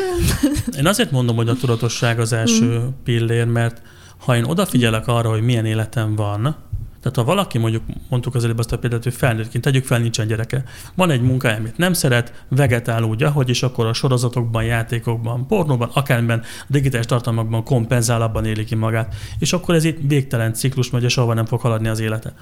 Én 0.77 0.87
azért 0.87 1.11
mondom, 1.11 1.35
hogy 1.35 1.47
a 1.47 1.55
tudatosság 1.55 2.19
az 2.19 2.33
első 2.33 2.75
uh-huh. 2.75 2.93
pillér, 3.03 3.45
mert 3.45 3.81
ha 4.25 4.35
én 4.35 4.43
odafigyelek 4.43 5.07
arra, 5.07 5.29
hogy 5.29 5.41
milyen 5.41 5.65
életem 5.65 6.15
van, 6.15 6.55
tehát 7.03 7.17
ha 7.17 7.23
valaki 7.23 7.57
mondjuk, 7.57 7.83
mondtuk 8.09 8.35
az 8.35 8.43
előbb 8.43 8.57
azt 8.57 8.71
a 8.71 8.77
példát, 8.77 9.03
hogy 9.03 9.13
felnőttként, 9.13 9.63
tegyük 9.63 9.85
fel, 9.85 9.99
nincsen 9.99 10.27
gyereke. 10.27 10.63
Van 10.95 11.09
egy 11.09 11.21
munkája, 11.21 11.57
amit 11.57 11.77
nem 11.77 11.93
szeret, 11.93 12.45
vegetál 12.49 13.03
úgy, 13.03 13.23
ahogy, 13.23 13.49
és 13.49 13.63
akkor 13.63 13.85
a 13.85 13.93
sorozatokban, 13.93 14.63
játékokban, 14.63 15.47
pornóban, 15.47 15.89
akármiben, 15.93 16.39
a 16.39 16.65
digitális 16.67 17.05
tartalmakban 17.05 17.63
kompenzál, 17.63 18.21
abban 18.21 18.45
éli 18.45 18.63
ki 18.63 18.75
magát. 18.75 19.15
És 19.39 19.53
akkor 19.53 19.75
ez 19.75 19.83
itt 19.83 19.97
végtelen 20.07 20.53
ciklus 20.53 20.89
megy, 20.89 21.03
és 21.03 21.11
soha 21.11 21.33
nem 21.33 21.45
fog 21.45 21.59
haladni 21.59 21.87
az 21.87 21.99
élete. 21.99 22.33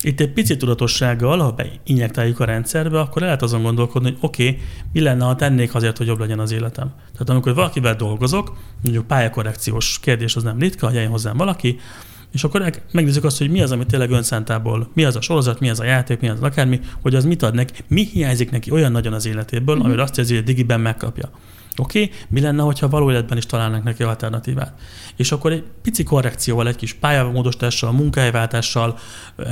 Itt 0.00 0.20
egy 0.20 0.32
pici 0.32 0.56
tudatossággal, 0.56 1.38
ha 1.38 1.52
beinjektáljuk 1.52 2.40
a 2.40 2.44
rendszerbe, 2.44 3.00
akkor 3.00 3.22
lehet 3.22 3.42
azon 3.42 3.62
gondolkodni, 3.62 4.08
hogy 4.08 4.18
oké, 4.20 4.48
okay, 4.48 4.60
mi 4.92 5.00
lenne, 5.00 5.24
ha 5.24 5.36
tennék 5.36 5.74
azért, 5.74 5.96
hogy 5.96 6.06
jobb 6.06 6.18
legyen 6.18 6.38
az 6.38 6.52
életem. 6.52 6.92
Tehát 7.12 7.30
amikor 7.30 7.54
valakivel 7.54 7.94
dolgozok, 7.94 8.56
mondjuk 8.82 9.06
pályakorrekciós 9.06 9.98
kérdés 10.00 10.36
az 10.36 10.42
nem 10.42 10.58
ritka, 10.58 10.86
hogy 10.86 10.94
jön 10.94 11.08
hozzám 11.08 11.36
valaki, 11.36 11.78
és 12.32 12.44
akkor 12.44 12.72
megnézzük 12.92 13.24
azt, 13.24 13.38
hogy 13.38 13.50
mi 13.50 13.62
az, 13.62 13.72
ami 13.72 13.86
tényleg 13.86 14.10
önszántából, 14.10 14.88
mi 14.94 15.04
az 15.04 15.16
a 15.16 15.20
sorozat, 15.20 15.60
mi 15.60 15.70
az 15.70 15.80
a 15.80 15.84
játék, 15.84 16.20
mi 16.20 16.28
az 16.28 16.40
akármi, 16.40 16.80
hogy 17.02 17.14
az 17.14 17.24
mit 17.24 17.42
ad 17.42 17.54
neki, 17.54 17.72
mi 17.88 18.04
hiányzik 18.04 18.50
neki 18.50 18.70
olyan 18.70 18.92
nagyon 18.92 19.12
az 19.12 19.26
életéből, 19.26 19.74
mm-hmm. 19.74 19.84
amire 19.84 20.02
azt 20.02 20.18
érzi, 20.18 20.34
hogy 20.34 20.44
digiben 20.44 20.80
megkapja. 20.80 21.30
Oké, 21.80 22.02
okay? 22.02 22.14
mi 22.28 22.40
lenne, 22.40 22.62
hogyha 22.62 22.88
való 22.88 23.10
életben 23.10 23.38
is 23.38 23.46
találnak 23.46 23.82
neki 23.82 24.02
alternatívát? 24.02 24.72
És 25.16 25.32
akkor 25.32 25.52
egy 25.52 25.64
pici 25.82 26.02
korrekcióval, 26.02 26.68
egy 26.68 26.76
kis 26.76 26.92
pályamódosítással, 26.92 27.92
munkahelyváltással, 27.92 28.98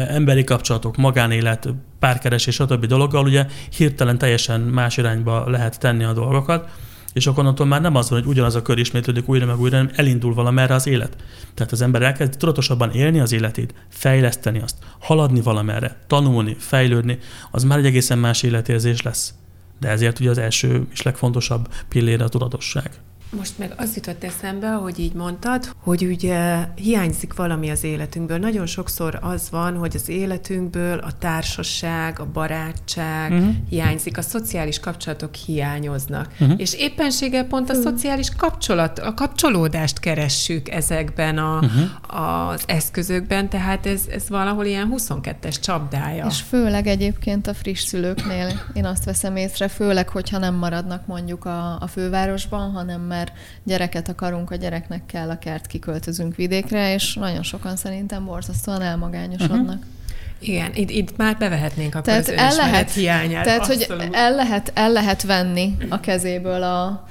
emberi 0.08 0.44
kapcsolatok, 0.44 0.96
magánélet, 0.96 1.68
párkeresés, 1.98 2.54
stb. 2.54 2.86
dologgal 2.86 3.24
ugye 3.24 3.46
hirtelen 3.76 4.18
teljesen 4.18 4.60
más 4.60 4.96
irányba 4.96 5.50
lehet 5.50 5.78
tenni 5.78 6.04
a 6.04 6.12
dolgokat, 6.12 6.70
és 7.16 7.26
akkor 7.26 7.38
onnantól 7.38 7.66
már 7.66 7.80
nem 7.80 7.94
az 7.94 8.10
van, 8.10 8.18
hogy 8.18 8.28
ugyanaz 8.28 8.54
a 8.54 8.62
kör 8.62 8.78
ismétlődik 8.78 9.28
újra 9.28 9.46
meg 9.46 9.60
újra, 9.60 9.76
hanem 9.76 9.92
elindul 9.94 10.34
valamerre 10.34 10.74
az 10.74 10.86
élet. 10.86 11.16
Tehát 11.54 11.72
az 11.72 11.80
ember 11.80 12.02
elkezd 12.02 12.36
tudatosabban 12.36 12.90
élni 12.90 13.20
az 13.20 13.32
életét, 13.32 13.74
fejleszteni 13.88 14.60
azt, 14.60 14.76
haladni 14.98 15.40
valamerre, 15.40 15.96
tanulni, 16.06 16.56
fejlődni, 16.58 17.18
az 17.50 17.64
már 17.64 17.78
egy 17.78 17.86
egészen 17.86 18.18
más 18.18 18.42
életérzés 18.42 19.02
lesz. 19.02 19.34
De 19.80 19.88
ezért 19.88 20.20
ugye 20.20 20.30
az 20.30 20.38
első 20.38 20.86
és 20.90 21.02
legfontosabb 21.02 21.68
pillére 21.88 22.24
a 22.24 22.28
tudatosság. 22.28 22.90
Most 23.30 23.58
meg 23.58 23.72
az 23.76 23.94
jutott 23.94 24.24
eszembe, 24.24 24.68
hogy 24.68 24.98
így 24.98 25.12
mondtad, 25.12 25.74
hogy 25.78 26.02
ugye 26.02 26.68
hiányzik 26.74 27.34
valami 27.34 27.70
az 27.70 27.84
életünkből. 27.84 28.38
Nagyon 28.38 28.66
sokszor 28.66 29.18
az 29.22 29.50
van, 29.50 29.76
hogy 29.76 29.92
az 29.94 30.08
életünkből 30.08 30.98
a 30.98 31.12
társaság, 31.18 32.20
a 32.20 32.26
barátság 32.32 33.32
uh-huh. 33.32 33.54
hiányzik, 33.68 34.18
a 34.18 34.22
szociális 34.22 34.80
kapcsolatok 34.80 35.34
hiányoznak. 35.34 36.32
Uh-huh. 36.40 36.60
És 36.60 36.74
éppenséggel 36.74 37.44
pont 37.44 37.70
a 37.70 37.72
uh-huh. 37.72 37.90
szociális 37.90 38.28
kapcsolat, 38.36 38.98
a 38.98 39.14
kapcsolódást 39.14 39.98
keressük 39.98 40.68
ezekben 40.68 41.38
a, 41.38 41.58
uh-huh. 41.58 42.52
az 42.52 42.62
eszközökben, 42.66 43.48
tehát 43.48 43.86
ez, 43.86 44.02
ez 44.10 44.28
valahol 44.28 44.64
ilyen 44.64 44.92
22-es 44.96 45.60
csapdája. 45.60 46.26
És 46.26 46.40
főleg 46.40 46.86
egyébként 46.86 47.46
a 47.46 47.54
friss 47.54 47.82
szülőknél 47.82 48.60
én 48.72 48.84
azt 48.84 49.04
veszem 49.04 49.36
észre, 49.36 49.68
főleg, 49.68 50.08
hogyha 50.08 50.38
nem 50.38 50.54
maradnak 50.54 51.06
mondjuk 51.06 51.44
a, 51.44 51.80
a 51.80 51.86
fővárosban, 51.86 52.70
hanem 52.70 53.00
mert 53.26 53.40
gyereket 53.64 54.08
akarunk, 54.08 54.50
a 54.50 54.54
gyereknek 54.54 55.06
kell 55.06 55.30
a 55.30 55.38
kert, 55.38 55.66
kiköltözünk 55.66 56.36
vidékre, 56.36 56.94
és 56.94 57.14
nagyon 57.14 57.42
sokan 57.42 57.76
szerintem 57.76 58.24
borzasztóan 58.24 58.82
elmagányosodnak. 58.82 59.60
Uh-huh. 59.60 59.94
Igen, 60.38 60.70
itt, 60.74 60.90
itt 60.90 61.16
már 61.16 61.36
bevehetnénk 61.36 61.94
akkor 61.94 62.06
tehát 62.06 62.28
az 62.28 62.34
el 62.34 62.54
lehet, 62.54 62.92
hiányát. 62.92 63.44
Tehát, 63.44 63.66
hogy 63.66 63.86
el 64.12 64.34
lehet, 64.34 64.72
el 64.74 64.92
lehet 64.92 65.22
venni 65.22 65.76
a 65.88 66.00
kezéből 66.00 66.62
a, 66.62 67.06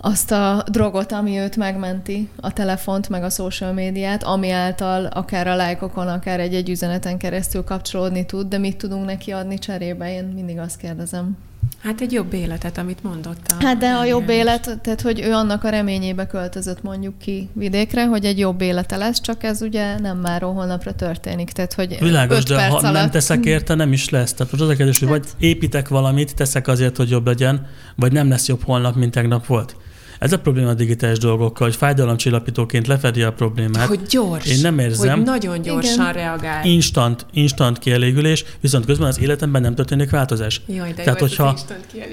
azt 0.00 0.30
a 0.30 0.64
drogot, 0.70 1.12
ami 1.12 1.38
őt 1.38 1.56
megmenti, 1.56 2.28
a 2.40 2.52
telefont, 2.52 3.08
meg 3.08 3.22
a 3.22 3.30
social 3.30 3.72
médiát, 3.72 4.22
ami 4.22 4.50
által 4.50 5.04
akár 5.04 5.46
a 5.46 5.56
lájkokon, 5.56 6.08
akár 6.08 6.40
egy-egy 6.40 6.70
üzeneten 6.70 7.18
keresztül 7.18 7.64
kapcsolódni 7.64 8.26
tud, 8.26 8.48
de 8.48 8.58
mit 8.58 8.76
tudunk 8.76 9.04
neki 9.04 9.30
adni 9.30 9.58
cserébe? 9.58 10.12
Én 10.12 10.24
mindig 10.24 10.58
azt 10.58 10.76
kérdezem. 10.76 11.36
Hát 11.82 12.00
egy 12.00 12.12
jobb 12.12 12.32
életet, 12.32 12.78
amit 12.78 13.02
mondott. 13.02 13.54
hát 13.58 13.78
de 13.78 13.86
a 13.86 14.04
jobb 14.04 14.28
élet, 14.28 14.78
tehát 14.82 15.00
hogy 15.00 15.20
ő 15.20 15.32
annak 15.32 15.64
a 15.64 15.68
reményébe 15.68 16.26
költözött 16.26 16.82
mondjuk 16.82 17.18
ki 17.18 17.48
vidékre, 17.52 18.06
hogy 18.06 18.24
egy 18.24 18.38
jobb 18.38 18.60
élete 18.60 18.96
lesz, 18.96 19.20
csak 19.20 19.42
ez 19.42 19.62
ugye 19.62 19.98
nem 19.98 20.18
már 20.18 20.42
holnapra 20.42 20.92
történik. 20.92 21.50
Tehát, 21.50 21.72
hogy 21.72 21.96
Világos, 22.00 22.44
de 22.44 22.66
ha 22.68 22.76
alatt... 22.76 22.92
nem 22.92 23.10
teszek 23.10 23.44
érte, 23.44 23.74
nem 23.74 23.92
is 23.92 24.08
lesz. 24.08 24.32
Tehát 24.32 24.52
most 24.52 24.64
az 24.64 24.68
a 24.68 24.74
kérdés, 24.74 24.98
hogy 24.98 25.08
hát... 25.08 25.18
vagy 25.18 25.28
építek 25.38 25.88
valamit, 25.88 26.34
teszek 26.34 26.68
azért, 26.68 26.96
hogy 26.96 27.10
jobb 27.10 27.26
legyen, 27.26 27.66
vagy 27.96 28.12
nem 28.12 28.28
lesz 28.28 28.48
jobb 28.48 28.62
holnap, 28.62 28.96
mint 28.96 29.12
tegnap 29.12 29.46
volt. 29.46 29.76
Ez 30.22 30.32
a 30.32 30.38
probléma 30.38 30.68
a 30.68 30.74
digitális 30.74 31.18
dolgokkal, 31.18 31.66
hogy 31.66 31.76
fájdalomcsillapítóként 31.76 32.86
lefedi 32.86 33.22
a 33.22 33.32
problémát. 33.32 33.86
Hogy 33.86 34.02
gyors. 34.02 34.46
Én 34.46 34.58
nem 34.60 34.78
érzem. 34.78 35.16
Hogy 35.16 35.26
nagyon 35.26 35.62
gyorsan 35.62 36.00
Igen. 36.00 36.12
reagál. 36.12 36.64
Instant, 36.64 37.26
instant 37.32 37.78
kielégülés, 37.78 38.44
viszont 38.60 38.84
közben 38.84 39.08
az 39.08 39.20
életemben 39.20 39.62
nem 39.62 39.74
történik 39.74 40.10
változás. 40.10 40.60
Jaj, 40.66 40.92
de 40.92 41.02
Tehát, 41.02 41.20
jó 41.20 41.26
hogyha, 41.26 41.56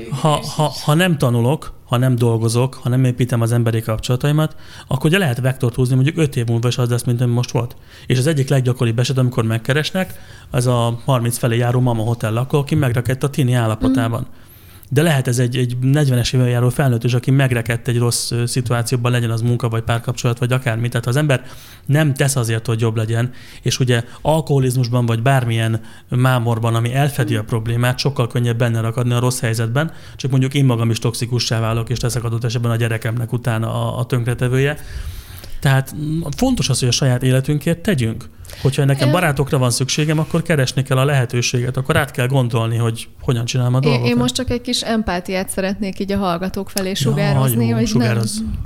ha, 0.10 0.44
ha, 0.56 0.74
ha 0.84 0.94
nem 0.94 1.18
tanulok, 1.18 1.74
ha 1.86 1.98
nem 1.98 2.16
dolgozok, 2.16 2.74
ha 2.74 2.90
nem 2.90 3.04
építem 3.04 3.42
az 3.42 3.52
emberi 3.52 3.82
kapcsolataimat, 3.82 4.56
akkor 4.88 5.06
ugye 5.06 5.18
lehet 5.18 5.40
vektort 5.40 5.76
húzni, 5.76 5.96
mondjuk 5.96 6.18
5 6.18 6.36
év 6.36 6.46
múlva 6.46 6.68
is 6.68 6.78
az 6.78 6.90
lesz, 6.90 7.04
mint 7.04 7.22
ami 7.22 7.34
most 7.34 7.52
volt. 7.52 7.76
És 8.08 8.18
az 8.18 8.28
egyik 8.28 8.50
leggyakoribb 8.50 9.00
eset, 9.00 9.18
amikor 9.18 9.44
megkeresnek, 9.44 10.14
az 10.50 10.68
a 10.68 11.00
30 11.06 11.38
felé 11.38 11.58
járó 11.58 11.80
mama 11.80 12.04
hotel 12.04 12.32
lakó, 12.32 12.58
aki 12.58 12.76
megrekedt 12.76 13.24
a 13.24 13.30
tini 13.30 13.54
állapotában. 13.54 14.22
Mm 14.22 14.48
de 14.90 15.02
lehet 15.02 15.28
ez 15.28 15.40
egy, 15.40 15.58
egy 15.58 15.78
40-es 15.82 16.34
éven 16.34 16.48
járó 16.48 16.70
felnőtt 16.70 17.04
is, 17.04 17.14
aki 17.14 17.32
megrekedt 17.32 17.88
egy 17.88 17.98
rossz 17.98 18.32
szituációban, 18.46 19.12
legyen 19.12 19.32
az 19.32 19.42
munka, 19.42 19.70
vagy 19.70 19.84
párkapcsolat, 19.84 20.40
vagy 20.40 20.52
akármi. 20.52 20.90
Tehát 20.90 21.08
az 21.08 21.16
ember 21.16 21.46
nem 21.86 22.14
tesz 22.14 22.36
azért, 22.36 22.66
hogy 22.66 22.82
jobb 22.82 22.96
legyen, 22.96 23.32
és 23.62 23.80
ugye 23.80 24.04
alkoholizmusban, 24.22 25.06
vagy 25.06 25.22
bármilyen 25.22 25.82
mámorban, 26.08 26.76
ami 26.76 26.94
elfedi 26.94 27.36
a 27.36 27.44
problémát, 27.44 28.00
sokkal 28.00 28.28
könnyebb 28.28 28.58
benne 28.58 28.82
rakadni 28.82 29.14
a 29.14 29.20
rossz 29.20 29.40
helyzetben, 29.40 29.92
csak 30.16 30.32
mondjuk 30.32 30.54
én 30.54 30.66
magam 30.66 30.90
is 30.90 31.00
toxikussá 31.00 31.60
válok, 31.60 31.90
és 31.90 31.98
teszek 31.98 32.24
adott 32.24 32.44
esetben 32.44 32.72
a 32.72 32.76
gyerekemnek 32.76 33.34
utána 33.34 33.74
a, 33.74 34.00
a 34.00 34.06
tönkretevője. 34.06 34.78
Tehát 35.60 35.96
fontos 36.38 36.70
az, 36.70 36.80
hogy 36.80 36.88
a 36.88 36.92
saját 36.92 37.24
életünkért 37.24 37.80
tegyünk. 37.80 38.30
Hogyha 38.62 38.86
nekem 38.86 39.12
barátokra 39.12 39.58
van 39.58 39.72
szükségem, 39.72 40.20
akkor 40.20 40.42
keresni 40.42 40.84
kell 40.84 40.98
a 40.98 41.06
lehetőséget, 41.06 41.78
akkor 41.78 41.98
át 41.98 42.12
kell 42.12 42.28
gondolni, 42.28 42.78
hogy 42.78 43.08
hogyan 43.22 43.46
csinálom 43.46 43.74
a 43.74 43.80
dolgokat. 43.80 44.08
Én 44.08 44.16
most 44.16 44.36
csak 44.36 44.50
egy 44.50 44.62
kis 44.62 44.82
empátiát 44.82 45.50
szeretnék 45.50 46.00
így 46.00 46.12
a 46.12 46.18
hallgatók 46.18 46.70
felé 46.70 46.94
sugározni, 46.94 47.64
ja, 47.64 47.70
jó, 47.70 47.76
hogy 47.76 47.88
sugároz. 47.88 48.40
nem, 48.40 48.62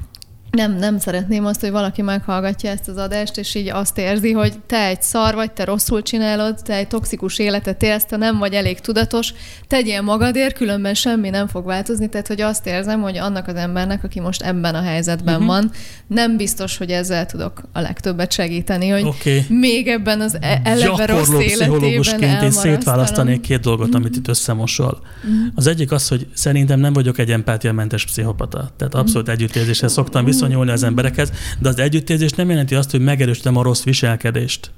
nem, 0.53 0.75
nem 0.75 0.99
szeretném 0.99 1.45
azt, 1.45 1.61
hogy 1.61 1.71
valaki 1.71 2.01
meghallgatja 2.01 2.69
ezt 2.69 2.87
az 2.87 2.97
adást, 2.97 3.37
és 3.37 3.55
így 3.55 3.69
azt 3.69 3.97
érzi, 3.97 4.31
hogy 4.31 4.53
te 4.67 4.85
egy 4.85 5.01
szar 5.01 5.35
vagy, 5.35 5.51
te 5.51 5.63
rosszul 5.63 6.01
csinálod, 6.01 6.55
te 6.63 6.75
egy 6.75 6.87
toxikus 6.87 7.39
életet 7.39 7.83
élsz, 7.83 8.05
te 8.05 8.17
nem 8.17 8.37
vagy 8.37 8.53
elég 8.53 8.79
tudatos, 8.79 9.33
tegyél 9.67 10.01
magadért, 10.01 10.55
különben 10.55 10.93
semmi 10.93 11.29
nem 11.29 11.47
fog 11.47 11.65
változni. 11.65 12.09
Tehát, 12.09 12.27
hogy 12.27 12.41
azt 12.41 12.67
érzem, 12.67 13.01
hogy 13.01 13.17
annak 13.17 13.47
az 13.47 13.55
embernek, 13.55 14.03
aki 14.03 14.19
most 14.19 14.41
ebben 14.41 14.75
a 14.75 14.81
helyzetben 14.81 15.33
uh-huh. 15.33 15.49
van, 15.49 15.71
nem 16.07 16.37
biztos, 16.37 16.77
hogy 16.77 16.89
ezzel 16.89 17.25
tudok 17.25 17.61
a 17.71 17.79
legtöbbet 17.79 18.31
segíteni, 18.31 18.89
hogy 18.89 19.03
okay. 19.03 19.45
még 19.49 19.87
ebben 19.87 20.21
az 20.21 20.37
e- 20.41 20.61
eleve 20.63 21.05
rossz 21.05 21.29
életében 21.29 22.43
én 22.43 22.51
szétválasztanék 22.51 23.41
két 23.41 23.59
dolgot, 23.59 23.87
uh-huh. 23.87 24.01
amit 24.01 24.15
itt 24.15 24.27
összemosol. 24.27 25.01
Uh-huh. 25.17 25.51
Az 25.55 25.67
egyik 25.67 25.91
az, 25.91 26.07
hogy 26.07 26.27
szerintem 26.33 26.79
nem 26.79 26.93
vagyok 26.93 27.17
egy 27.17 27.31
empátiamentes 27.31 28.05
pszichopata. 28.05 28.71
Tehát 28.77 28.95
abszolút 28.95 29.27
uh-huh. 29.27 29.41
együttérzéssel 29.41 29.89
szoktam 29.89 30.23
uh-huh 30.23 30.41
viszonyulni 30.43 30.71
az 30.71 30.83
emberekhez, 30.83 31.31
de 31.59 31.69
az 31.69 31.79
együttérzés 31.79 32.31
nem 32.31 32.49
jelenti 32.49 32.75
azt, 32.75 32.91
hogy 32.91 33.01
megerősítem 33.01 33.57
a 33.57 33.63
rossz 33.63 33.83
viselkedést. 33.83 34.71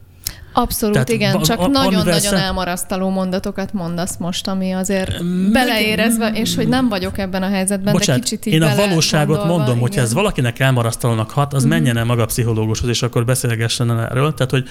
Abszolút, 0.57 0.93
Tehát 0.93 1.09
igen, 1.09 1.41
csak 1.41 1.71
nagyon-nagyon 1.71 2.19
szem... 2.19 2.37
elmarasztaló 2.37 3.09
mondatokat 3.09 3.73
mondasz 3.73 4.17
most, 4.17 4.47
ami 4.47 4.71
azért 4.71 5.09
Meg... 5.09 5.51
beleérezve, 5.51 6.29
és 6.29 6.55
hogy 6.55 6.67
nem 6.67 6.89
vagyok 6.89 7.17
ebben 7.17 7.43
a 7.43 7.49
helyzetben, 7.49 7.93
Bocsánat, 7.93 8.21
de 8.21 8.27
kicsit 8.29 8.45
így 8.45 8.53
Én 8.53 8.61
a 8.61 8.75
valóságot 8.75 9.45
mondom, 9.45 9.79
hogy 9.79 9.97
ez 9.97 10.13
valakinek 10.13 10.59
elmarasztalónak 10.59 11.31
hat, 11.31 11.53
az 11.53 11.65
mm. 11.65 11.69
menjen 11.69 11.97
el 11.97 12.05
maga 12.05 12.21
a 12.21 12.25
pszichológushoz, 12.25 12.89
és 12.89 13.01
akkor 13.01 13.25
beszélgessen 13.25 13.99
erről. 13.99 14.33
Tehát, 14.33 14.51
hogy 14.51 14.67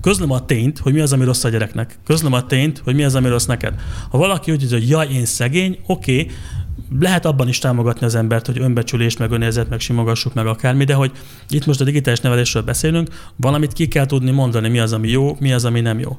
közlöm 0.00 0.30
a 0.30 0.44
tényt, 0.44 0.78
hogy 0.78 0.92
mi 0.92 1.00
az, 1.00 1.12
ami 1.12 1.24
rossz 1.24 1.44
a 1.44 1.48
gyereknek. 1.48 1.98
Közlöm 2.06 2.32
a 2.32 2.46
tényt, 2.46 2.80
hogy 2.84 2.94
mi 2.94 3.04
az, 3.04 3.14
ami 3.14 3.28
rossz 3.28 3.46
neked. 3.46 3.74
Ha 4.10 4.18
valaki 4.18 4.52
úgy 4.52 4.70
hogy 4.70 4.88
jaj, 4.88 5.08
én 5.08 5.24
szegény, 5.24 5.78
oké, 5.86 6.20
okay, 6.20 6.34
lehet 7.00 7.24
abban 7.24 7.48
is 7.48 7.58
támogatni 7.58 8.06
az 8.06 8.14
embert, 8.14 8.46
hogy 8.46 8.58
önbecsülés, 8.58 9.16
meg 9.16 9.30
önérzet, 9.30 9.68
meg 9.68 9.80
simogassuk 9.80 10.34
meg 10.34 10.46
akármi, 10.46 10.84
de 10.84 10.94
hogy 10.94 11.12
itt 11.48 11.66
most 11.66 11.80
a 11.80 11.84
digitális 11.84 12.20
nevelésről 12.20 12.62
beszélünk, 12.62 13.08
valamit 13.36 13.72
ki 13.72 13.88
kell 13.88 14.06
tudni 14.06 14.30
mondani, 14.30 14.68
mi 14.68 14.78
az, 14.78 14.92
ami 14.92 15.08
jó, 15.08 15.36
mi 15.40 15.52
az, 15.52 15.64
ami 15.64 15.80
nem 15.80 15.98
jó. 15.98 16.16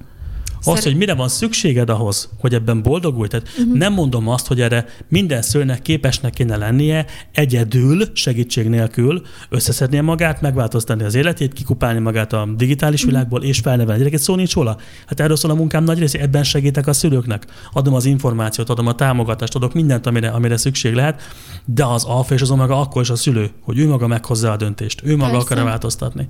Az, 0.63 0.83
hogy 0.83 0.95
mire 0.95 1.13
van 1.13 1.27
szükséged 1.27 1.89
ahhoz, 1.89 2.29
hogy 2.39 2.53
ebben 2.53 2.81
boldogulj. 2.81 3.27
Tehát 3.27 3.47
uh-huh. 3.57 3.77
nem 3.77 3.93
mondom 3.93 4.27
azt, 4.27 4.47
hogy 4.47 4.61
erre 4.61 4.85
minden 5.07 5.41
szülőnek 5.41 5.81
képesnek 5.81 6.33
kéne 6.33 6.57
lennie 6.57 7.05
egyedül, 7.31 8.03
segítség 8.13 8.67
nélkül 8.67 9.21
összeszednie 9.49 10.01
magát, 10.01 10.41
megváltoztatni 10.41 11.03
az 11.03 11.15
életét, 11.15 11.53
kikupálni 11.53 11.99
magát 11.99 12.33
a 12.33 12.47
digitális 12.55 12.99
uh-huh. 12.99 13.13
világból, 13.13 13.43
és 13.43 13.59
felnevelni 13.59 13.99
gyereket. 13.99 14.21
Szó 14.21 14.35
nincs 14.35 14.53
róla. 14.53 14.77
Hát 15.05 15.19
erről 15.19 15.35
szól 15.35 15.51
a 15.51 15.55
munkám 15.55 15.83
nagy 15.83 15.99
része, 15.99 16.19
ebben 16.19 16.43
segítek 16.43 16.87
a 16.87 16.93
szülőknek. 16.93 17.45
Adom 17.73 17.93
az 17.93 18.05
információt, 18.05 18.69
adom 18.69 18.87
a 18.87 18.95
támogatást, 18.95 19.55
adok 19.55 19.73
mindent, 19.73 20.07
amire, 20.07 20.29
amire 20.29 20.57
szükség 20.57 20.93
lehet, 20.93 21.21
de 21.65 21.85
az 21.85 22.03
alfa 22.03 22.33
és 22.33 22.41
az 22.41 22.51
omega 22.51 22.79
akkor 22.79 23.01
is 23.01 23.09
a 23.09 23.15
szülő, 23.15 23.49
hogy 23.61 23.77
ő 23.79 23.87
maga 23.87 24.07
meghozza 24.07 24.51
a 24.51 24.57
döntést, 24.57 25.01
ő 25.03 25.15
maga 25.17 25.31
Persze. 25.31 25.53
akar 25.53 25.63
változtatni. 25.63 26.27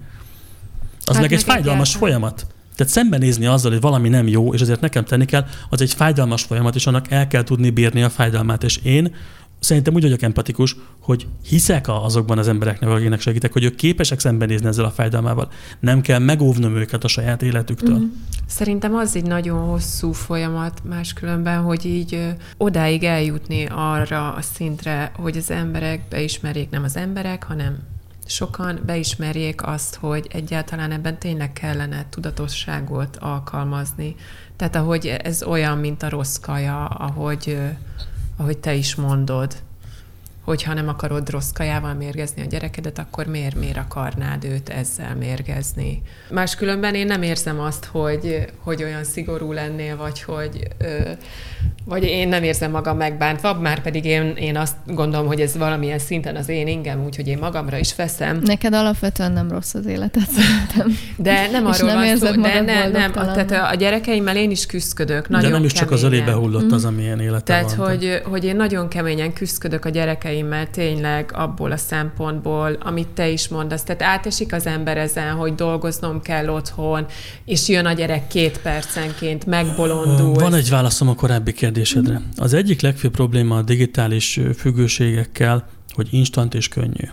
Az 1.05 1.13
hát 1.13 1.21
meg 1.21 1.33
egy 1.33 1.43
fájdalmas 1.43 1.95
folyamat. 1.95 2.47
Tehát 2.79 2.93
szembenézni 2.93 3.45
azzal, 3.45 3.71
hogy 3.71 3.81
valami 3.81 4.09
nem 4.09 4.27
jó, 4.27 4.53
és 4.53 4.61
azért 4.61 4.81
nekem 4.81 5.05
tenni 5.05 5.25
kell, 5.25 5.45
az 5.69 5.81
egy 5.81 5.93
fájdalmas 5.93 6.43
folyamat, 6.43 6.75
és 6.75 6.87
annak 6.87 7.11
el 7.11 7.27
kell 7.27 7.43
tudni 7.43 7.69
bírni 7.69 8.03
a 8.03 8.09
fájdalmát. 8.09 8.63
És 8.63 8.79
én 8.83 9.15
szerintem 9.59 9.93
úgy 9.93 10.01
vagyok 10.01 10.21
empatikus, 10.21 10.75
hogy 10.99 11.27
hiszek 11.45 11.87
azokban 11.87 12.37
az 12.37 12.47
embereknek, 12.47 12.89
akiknek 12.89 13.21
segítek, 13.21 13.53
hogy 13.53 13.63
ők 13.63 13.75
képesek 13.75 14.19
szembenézni 14.19 14.67
ezzel 14.67 14.85
a 14.85 14.89
fájdalmával. 14.89 15.51
Nem 15.79 16.01
kell 16.01 16.19
megóvnom 16.19 16.75
őket 16.75 17.03
a 17.03 17.07
saját 17.07 17.41
életüktől. 17.41 17.97
Mm. 17.97 18.05
Szerintem 18.47 18.95
az 18.95 19.15
egy 19.15 19.25
nagyon 19.25 19.59
hosszú 19.59 20.11
folyamat 20.11 20.81
máskülönben, 20.89 21.61
hogy 21.61 21.85
így 21.85 22.35
odáig 22.57 23.03
eljutni 23.03 23.65
arra 23.71 24.33
a 24.33 24.41
szintre, 24.41 25.11
hogy 25.15 25.37
az 25.37 25.51
emberek 25.51 26.01
beismerjék 26.09 26.69
nem 26.69 26.83
az 26.83 26.95
emberek, 26.95 27.43
hanem 27.43 27.77
sokan 28.29 28.79
beismerjék 28.85 29.67
azt, 29.67 29.95
hogy 29.95 30.27
egyáltalán 30.31 30.91
ebben 30.91 31.19
tényleg 31.19 31.53
kellene 31.53 32.05
tudatosságot 32.09 33.17
alkalmazni. 33.17 34.15
Tehát 34.55 34.75
ahogy 34.75 35.07
ez 35.07 35.43
olyan, 35.43 35.77
mint 35.77 36.03
a 36.03 36.09
rossz 36.09 36.37
kaja, 36.37 36.85
ahogy, 36.85 37.57
ahogy 38.37 38.57
te 38.57 38.73
is 38.73 38.95
mondod, 38.95 39.55
hogyha 40.49 40.73
nem 40.73 40.87
akarod 40.87 41.29
rossz 41.29 41.51
kajával 41.51 41.93
mérgezni 41.93 42.41
a 42.41 42.45
gyerekedet, 42.45 42.99
akkor 42.99 43.25
miért, 43.25 43.55
miért 43.55 43.77
akarnád 43.77 44.43
őt 44.43 44.69
ezzel 44.69 45.15
mérgezni? 45.15 46.01
Máskülönben 46.29 46.95
én 46.95 47.05
nem 47.05 47.21
érzem 47.21 47.59
azt, 47.59 47.85
hogy, 47.85 48.45
hogy 48.63 48.83
olyan 48.83 49.03
szigorú 49.03 49.51
lennél, 49.51 49.97
vagy 49.97 50.21
hogy, 50.21 50.67
Vagy 51.85 52.03
én 52.03 52.27
nem 52.27 52.43
érzem 52.43 52.71
magam 52.71 52.97
megbántva, 52.97 53.53
már 53.53 53.81
pedig 53.81 54.05
én, 54.05 54.33
én 54.35 54.57
azt 54.57 54.75
gondolom, 54.85 55.27
hogy 55.27 55.41
ez 55.41 55.57
valamilyen 55.57 55.99
szinten 55.99 56.35
az 56.35 56.49
én 56.49 56.67
ingem, 56.67 57.03
úgyhogy 57.05 57.27
én 57.27 57.37
magamra 57.37 57.77
is 57.77 57.91
feszem. 57.93 58.39
Neked 58.43 58.73
alapvetően 58.73 59.31
nem 59.31 59.49
rossz 59.49 59.73
az 59.73 59.85
életed, 59.85 60.23
szerintem. 60.27 60.97
De 61.17 61.49
nem 61.51 61.65
arról 61.65 61.87
nem 61.87 61.97
van 61.97 62.17
szó, 62.17 62.41
de 62.41 62.61
ne, 62.61 62.87
nem, 62.87 63.11
tehát 63.11 63.51
a 63.71 63.75
gyerekeimmel 63.75 64.37
én 64.37 64.51
is 64.51 64.65
küzdködök. 64.65 65.29
Nagyon 65.29 65.49
de 65.49 65.55
nem 65.55 65.65
is 65.65 65.71
csak 65.71 65.91
az 65.91 66.03
ölébe 66.03 66.33
hullott 66.33 66.71
az, 66.71 66.85
amilyen 66.85 67.19
élete 67.19 67.43
tehát, 67.43 67.75
van. 67.75 67.87
hogy, 67.87 68.21
hogy 68.23 68.45
én 68.45 68.55
nagyon 68.55 68.87
keményen 68.87 69.33
küzdködök 69.33 69.85
a 69.85 69.89
gyerekeimmel 70.39 70.69
tényleg 70.69 71.31
abból 71.33 71.71
a 71.71 71.77
szempontból, 71.77 72.77
amit 72.79 73.07
te 73.07 73.29
is 73.29 73.47
mondasz. 73.47 73.83
Tehát 73.83 74.01
átesik 74.01 74.53
az 74.53 74.65
ember 74.65 74.97
ezen, 74.97 75.35
hogy 75.35 75.55
dolgoznom 75.55 76.21
kell 76.21 76.49
otthon, 76.49 77.05
és 77.45 77.67
jön 77.67 77.85
a 77.85 77.93
gyerek 77.93 78.27
két 78.27 78.59
percenként, 78.61 79.45
megbolondul. 79.45 80.33
Van 80.33 80.53
egy 80.53 80.69
válaszom 80.69 81.09
a 81.09 81.15
korábbi 81.15 81.53
kérdésedre. 81.53 82.21
Az 82.37 82.53
egyik 82.53 82.81
legfőbb 82.81 83.11
probléma 83.11 83.57
a 83.57 83.61
digitális 83.61 84.39
függőségekkel, 84.57 85.67
hogy 85.93 86.07
instant 86.11 86.53
és 86.53 86.67
könnyű. 86.67 87.09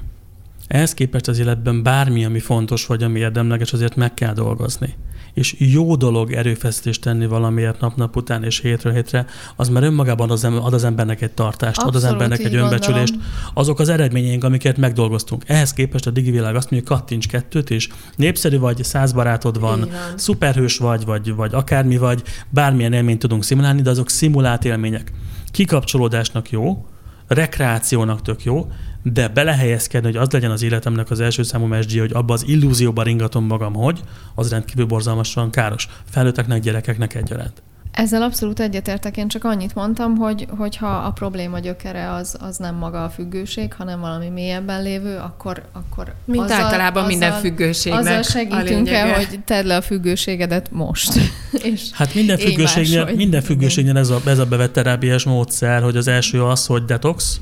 Ehhez 0.69 0.95
képest 0.95 1.29
az 1.29 1.39
életben 1.39 1.83
bármi, 1.83 2.25
ami 2.25 2.39
fontos 2.39 2.87
vagy 2.87 3.03
ami 3.03 3.19
érdemleges, 3.19 3.73
azért 3.73 3.97
meg 3.97 4.15
kell 4.15 4.33
dolgozni 4.33 4.95
és 5.37 5.55
jó 5.59 5.97
dolog 5.97 6.33
erőfeszítést 6.33 7.01
tenni 7.01 7.27
valamiért 7.27 7.81
nap-nap 7.81 8.17
után 8.17 8.45
és 8.45 8.61
hétről 8.61 8.93
hétre, 8.93 9.27
az 9.57 9.69
már 9.69 9.83
önmagában 9.83 10.31
az, 10.31 10.45
ad 10.45 10.73
az 10.73 10.85
embernek 10.85 11.23
egy 11.23 11.31
tartást, 11.31 11.79
Abszolút, 11.79 11.95
ad 11.95 12.03
az 12.03 12.09
embernek 12.11 12.39
egy 12.39 12.55
önbecsülést. 12.55 13.13
Gondolom. 13.13 13.35
Azok 13.55 13.79
az 13.79 13.89
eredményeink, 13.89 14.45
amiket 14.45 14.77
megdolgoztunk. 14.77 15.43
Ehhez 15.47 15.73
képest 15.73 16.07
a 16.07 16.11
digivilág 16.11 16.55
azt 16.55 16.71
mondja, 16.71 16.89
kattints 16.89 17.29
kettőt, 17.29 17.71
és 17.71 17.89
népszerű 18.17 18.59
vagy, 18.59 18.85
száz 18.85 19.13
barátod 19.13 19.61
van, 19.61 19.79
van, 19.81 19.91
szuperhős 20.15 20.79
vagy, 20.79 21.05
vagy, 21.05 21.35
vagy 21.35 21.55
akármi 21.55 21.97
vagy, 21.97 22.23
bármilyen 22.51 22.93
élményt 22.93 23.19
tudunk 23.19 23.45
szimulálni, 23.45 23.83
de 23.83 23.91
azok 23.91 24.11
szimulált 24.11 24.65
élmények. 24.65 25.13
Kikapcsolódásnak 25.51 26.51
jó, 26.51 26.87
rekreációnak 27.27 28.23
tök 28.23 28.45
jó, 28.45 28.67
de 29.13 29.29
belehelyezkedni, 29.29 30.07
hogy 30.07 30.17
az 30.17 30.31
legyen 30.31 30.51
az 30.51 30.63
életemnek 30.63 31.11
az 31.11 31.21
első 31.21 31.43
számú 31.43 31.67
mesdji, 31.67 31.99
hogy 31.99 32.13
abba 32.13 32.33
az 32.33 32.45
illúzióba 32.47 33.03
ringatom 33.03 33.45
magam, 33.45 33.75
hogy 33.75 34.01
az 34.35 34.51
rendkívül 34.51 34.87
borzalmasan 34.87 35.51
káros. 35.51 35.89
Felnőtteknek, 36.11 36.61
gyerekeknek 36.61 37.15
egyaránt. 37.15 37.63
Ezzel 37.93 38.23
abszolút 38.23 38.61
egyetértek, 38.61 39.17
én 39.17 39.29
csak 39.29 39.45
annyit 39.45 39.75
mondtam, 39.75 40.17
hogy 40.17 40.47
hogyha 40.57 40.89
a 40.89 41.11
probléma 41.11 41.59
gyökere 41.59 42.13
az, 42.13 42.37
az 42.41 42.57
nem 42.57 42.75
maga 42.75 43.05
a 43.05 43.09
függőség, 43.09 43.73
hanem 43.73 44.01
valami 44.01 44.29
mélyebben 44.29 44.83
lévő, 44.83 45.17
akkor, 45.17 45.63
akkor 45.73 46.15
Mint 46.25 46.43
azzal, 46.43 46.61
általában 46.61 47.05
azzal, 47.05 47.19
minden 47.19 47.41
függőségnek 47.41 48.01
Azzal 48.01 48.23
segítünk 48.23 48.91
el, 48.91 49.15
hogy 49.15 49.41
tedd 49.45 49.67
le 49.67 49.77
a 49.77 49.83
függőségedet 49.83 50.71
most. 50.71 51.13
és 51.71 51.91
hát 51.93 52.15
minden 52.15 52.39
függőségnél, 52.39 53.09
minden 53.15 53.43
függőségnél 53.43 53.99
ez 53.99 54.09
a, 54.09 54.21
ez 54.27 54.39
a 54.39 54.47
bevett 54.47 54.73
terápiás 54.73 55.25
módszer, 55.25 55.83
hogy 55.83 55.97
az 55.97 56.09
első 56.09 56.45
az, 56.45 56.67
hogy 56.67 56.85
detox, 56.85 57.41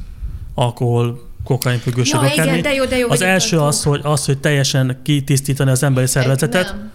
alkohol, 0.55 1.33
kokainfüggőség 1.45 2.21
ja, 2.23 2.45
igen, 2.45 2.63
de 2.63 2.75
jó, 2.75 2.85
de 2.85 2.99
jó, 2.99 3.11
Az 3.11 3.23
első 3.23 3.59
az 3.59 3.83
hogy, 3.83 4.01
az, 4.03 4.25
hogy 4.25 4.39
teljesen 4.39 5.01
kitisztítani 5.03 5.71
az 5.71 5.83
emberi 5.83 6.07
szervezetet. 6.07 6.67
Nem. 6.67 6.93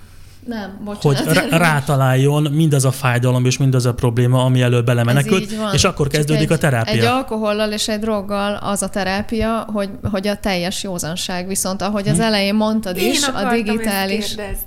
Nem, 0.49 0.79
bocsánat. 0.83 1.37
Hogy 1.37 1.49
rátaláljon 1.49 2.51
mindaz 2.51 2.85
a 2.85 2.91
fájdalom 2.91 3.45
és 3.45 3.57
mindaz 3.57 3.85
a 3.85 3.93
probléma, 3.93 4.43
ami 4.43 4.61
elől 4.61 4.81
belemenekült, 4.81 5.53
és 5.73 5.83
akkor 5.83 6.07
kezdődik 6.07 6.49
egy, 6.49 6.51
a 6.51 6.57
terápia. 6.57 6.93
Egy 6.93 7.03
alkohollal 7.03 7.71
és 7.71 7.87
egy 7.87 7.99
droggal 7.99 8.53
az 8.53 8.81
a 8.81 8.89
terápia, 8.89 9.65
hogy, 9.73 9.89
hogy 10.11 10.27
a 10.27 10.35
teljes 10.35 10.83
józanság. 10.83 11.47
Viszont 11.47 11.81
ahogy 11.81 12.07
az 12.07 12.15
hm. 12.15 12.21
elején 12.21 12.55
mondtad 12.55 12.97
Én 12.97 13.11
is, 13.11 13.27
a 13.27 13.49
digitális... 13.51 14.33
Ezt 14.33 14.65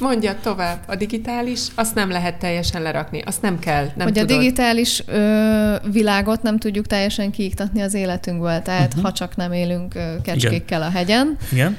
Mondja 0.00 0.36
tovább. 0.42 0.78
A 0.86 0.96
digitális, 0.96 1.60
azt 1.74 1.94
nem 1.94 2.10
lehet 2.10 2.38
teljesen 2.38 2.82
lerakni, 2.82 3.20
azt 3.20 3.42
nem 3.42 3.58
kell, 3.58 3.84
nem 3.96 4.06
Hogy 4.06 4.12
tudod. 4.12 4.30
a 4.30 4.34
digitális 4.38 5.02
ö, 5.06 5.74
világot 5.92 6.42
nem 6.42 6.58
tudjuk 6.58 6.86
teljesen 6.86 7.30
kiiktatni 7.30 7.80
az 7.80 7.94
életünkből, 7.94 8.62
tehát 8.62 8.88
uh-huh. 8.88 9.02
ha 9.02 9.12
csak 9.12 9.36
nem 9.36 9.52
élünk 9.52 9.94
ö, 9.94 10.14
kecskékkel 10.22 10.78
Igen. 10.78 10.90
a 10.90 10.90
hegyen. 10.90 11.36
Igen. 11.52 11.76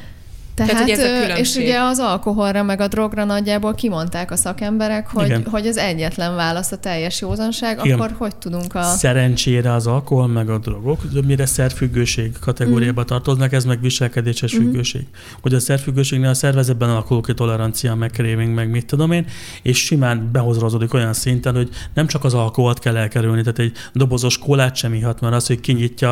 Tehát, 0.55 0.71
Tehát 0.71 0.89
hogy 0.89 0.99
ez 0.99 1.31
a 1.31 1.37
és 1.37 1.55
ugye 1.55 1.79
az 1.79 1.99
alkoholra 1.99 2.63
meg 2.63 2.81
a 2.81 2.87
drogra 2.87 3.23
nagyjából 3.23 3.73
kimondták 3.73 4.31
a 4.31 4.35
szakemberek, 4.35 5.07
hogy, 5.07 5.43
hogy 5.45 5.67
az 5.67 5.77
egyetlen 5.77 6.35
válasz 6.35 6.71
a 6.71 6.77
teljes 6.77 7.21
józanság, 7.21 7.79
Igen. 7.83 7.99
akkor 7.99 8.15
hogy 8.17 8.35
tudunk 8.35 8.75
a... 8.75 8.83
Szerencsére 8.83 9.73
az 9.73 9.87
alkohol 9.87 10.27
meg 10.27 10.49
a 10.49 10.57
drogok 10.57 11.01
mire 11.25 11.45
szerfüggőség 11.45 12.39
kategóriába 12.39 13.01
mm. 13.01 13.05
tartoznak, 13.05 13.53
ez 13.53 13.65
meg 13.65 13.81
viselkedéses 13.81 14.55
mm. 14.55 14.57
függőség. 14.57 15.07
Hogy 15.41 15.53
a 15.53 15.59
szerfüggőségnél 15.59 16.29
a 16.29 16.33
szervezetben 16.33 16.89
alakul 16.89 17.21
ki 17.21 17.33
tolerancia, 17.33 17.95
meg 17.95 18.11
craving, 18.11 18.53
meg 18.53 18.69
mit 18.69 18.85
tudom 18.85 19.11
én, 19.11 19.25
és 19.61 19.77
simán 19.77 20.29
behozrózódik 20.31 20.93
olyan 20.93 21.13
szinten, 21.13 21.55
hogy 21.55 21.69
nem 21.93 22.07
csak 22.07 22.23
az 22.23 22.33
alkoholt 22.33 22.79
kell 22.79 22.97
elkerülni, 22.97 23.41
tehát 23.41 23.59
egy 23.59 23.77
dobozos 23.93 24.37
kólát 24.37 24.75
sem 24.75 24.93
ihat, 24.93 25.21
mert 25.21 25.33
az, 25.33 25.47
hogy 25.47 25.59
kinyitja 25.59 26.11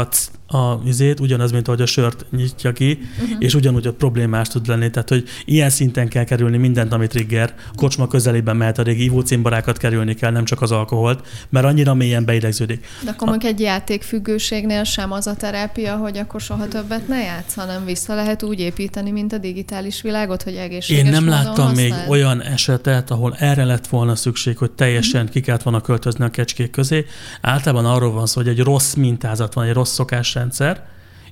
a 0.51 0.79
vizét, 0.83 1.19
ugyanaz, 1.19 1.51
mint 1.51 1.67
ahogy 1.67 1.81
a 1.81 1.85
sört 1.85 2.25
nyitja 2.31 2.73
ki, 2.73 2.99
uh-huh. 3.21 3.35
és 3.39 3.53
ugyanúgy 3.53 3.87
a 3.87 3.93
problémás 3.93 4.47
tud 4.47 4.67
lenni. 4.67 4.89
Tehát, 4.89 5.09
hogy 5.09 5.23
ilyen 5.45 5.69
szinten 5.69 6.07
kell 6.07 6.23
kerülni 6.23 6.57
mindent, 6.57 6.93
amit 6.93 7.09
trigger. 7.09 7.53
Kocsma 7.75 8.07
közelében 8.07 8.55
mehet 8.55 8.77
a 8.77 8.83
régi 8.83 9.03
ivócimbarákat 9.03 9.77
kerülni 9.77 10.13
kell, 10.13 10.31
nem 10.31 10.45
csak 10.45 10.61
az 10.61 10.71
alkoholt, 10.71 11.27
mert 11.49 11.65
annyira 11.65 11.93
mélyen 11.93 12.25
beidegződik. 12.25 12.85
De 13.03 13.11
akkor 13.11 13.29
a... 13.29 13.45
egy 13.45 13.59
játékfüggőségnél 13.59 14.83
sem 14.83 15.11
az 15.11 15.27
a 15.27 15.35
terápia, 15.35 15.95
hogy 15.95 16.17
akkor 16.17 16.41
soha 16.41 16.67
többet 16.67 17.07
ne 17.07 17.21
játsz, 17.21 17.53
hanem 17.53 17.85
vissza 17.85 18.15
lehet 18.15 18.43
úgy 18.43 18.59
építeni, 18.59 19.11
mint 19.11 19.33
a 19.33 19.37
digitális 19.37 20.01
világot, 20.01 20.43
hogy 20.43 20.55
egészséges 20.55 21.03
Én 21.03 21.11
nem 21.11 21.27
láttam 21.27 21.67
használd. 21.67 21.75
még 21.75 21.93
olyan 22.09 22.41
esetet, 22.41 23.11
ahol 23.11 23.35
erre 23.39 23.63
lett 23.63 23.87
volna 23.87 24.15
szükség, 24.15 24.57
hogy 24.57 24.71
teljesen 24.71 25.19
uh-huh. 25.19 25.35
ki 25.35 25.41
kellett 25.41 25.63
volna 25.63 25.81
költözni 25.81 26.25
a 26.25 26.29
kecskék 26.29 26.71
közé. 26.71 27.05
Általában 27.41 27.85
arról 27.85 28.11
van 28.11 28.25
szó, 28.25 28.41
hogy 28.41 28.49
egy 28.49 28.59
rossz 28.59 28.93
mintázat 28.93 29.53
van, 29.53 29.65
egy 29.65 29.73
rossz 29.73 29.93
szokás 29.93 30.35
rendszer, 30.41 30.83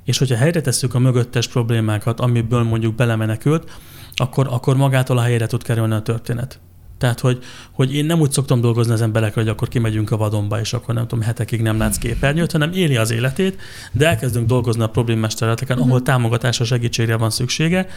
és 0.03 0.18
hogyha 0.18 0.36
helyre 0.36 0.62
tesszük 0.62 0.93
a 0.93 0.99
mögöttes 0.99 1.47
problémákat, 1.47 2.20
amiből 2.20 2.64
mondjuk 2.64 2.95
belemenekült, 2.95 3.72
akkor, 4.16 4.47
akkor 4.51 4.76
magától 4.78 5.18
a 5.18 5.22
helyre 5.22 5.47
tud 5.47 5.64
kerülni 5.64 5.93
a 5.93 6.01
történet. 6.01 6.60
Tehát, 6.97 7.20
hogy, 7.20 7.43
hogy 7.72 7.95
én 7.95 8.05
nem 8.05 8.20
úgy 8.20 8.32
szoktam 8.32 8.62
dolgozni 8.62 8.93
az 8.93 9.01
emberekkel, 9.01 9.43
hogy 9.43 9.51
akkor 9.51 9.68
kimegyünk 9.68 10.12
a 10.12 10.18
vadonba, 10.18 10.60
és 10.60 10.74
akkor 10.74 10.93
nem 10.95 11.07
tudom, 11.07 11.24
hetekig 11.24 11.62
nem 11.62 11.78
látsz 11.78 11.97
képernyőt, 11.97 12.51
hanem 12.51 12.72
éli 12.74 12.97
az 12.97 13.12
életét, 13.12 13.62
de 13.91 14.07
elkezdünk 14.07 14.47
dolgozni 14.47 14.84
a 14.84 14.88
problémás 14.88 15.34
területeken, 15.34 15.76
uh-huh. 15.76 15.91
ahol 15.91 16.03
támogatásra, 16.03 16.66
segítségre 16.66 17.18
van 17.18 17.30
szüksége, 17.30 17.88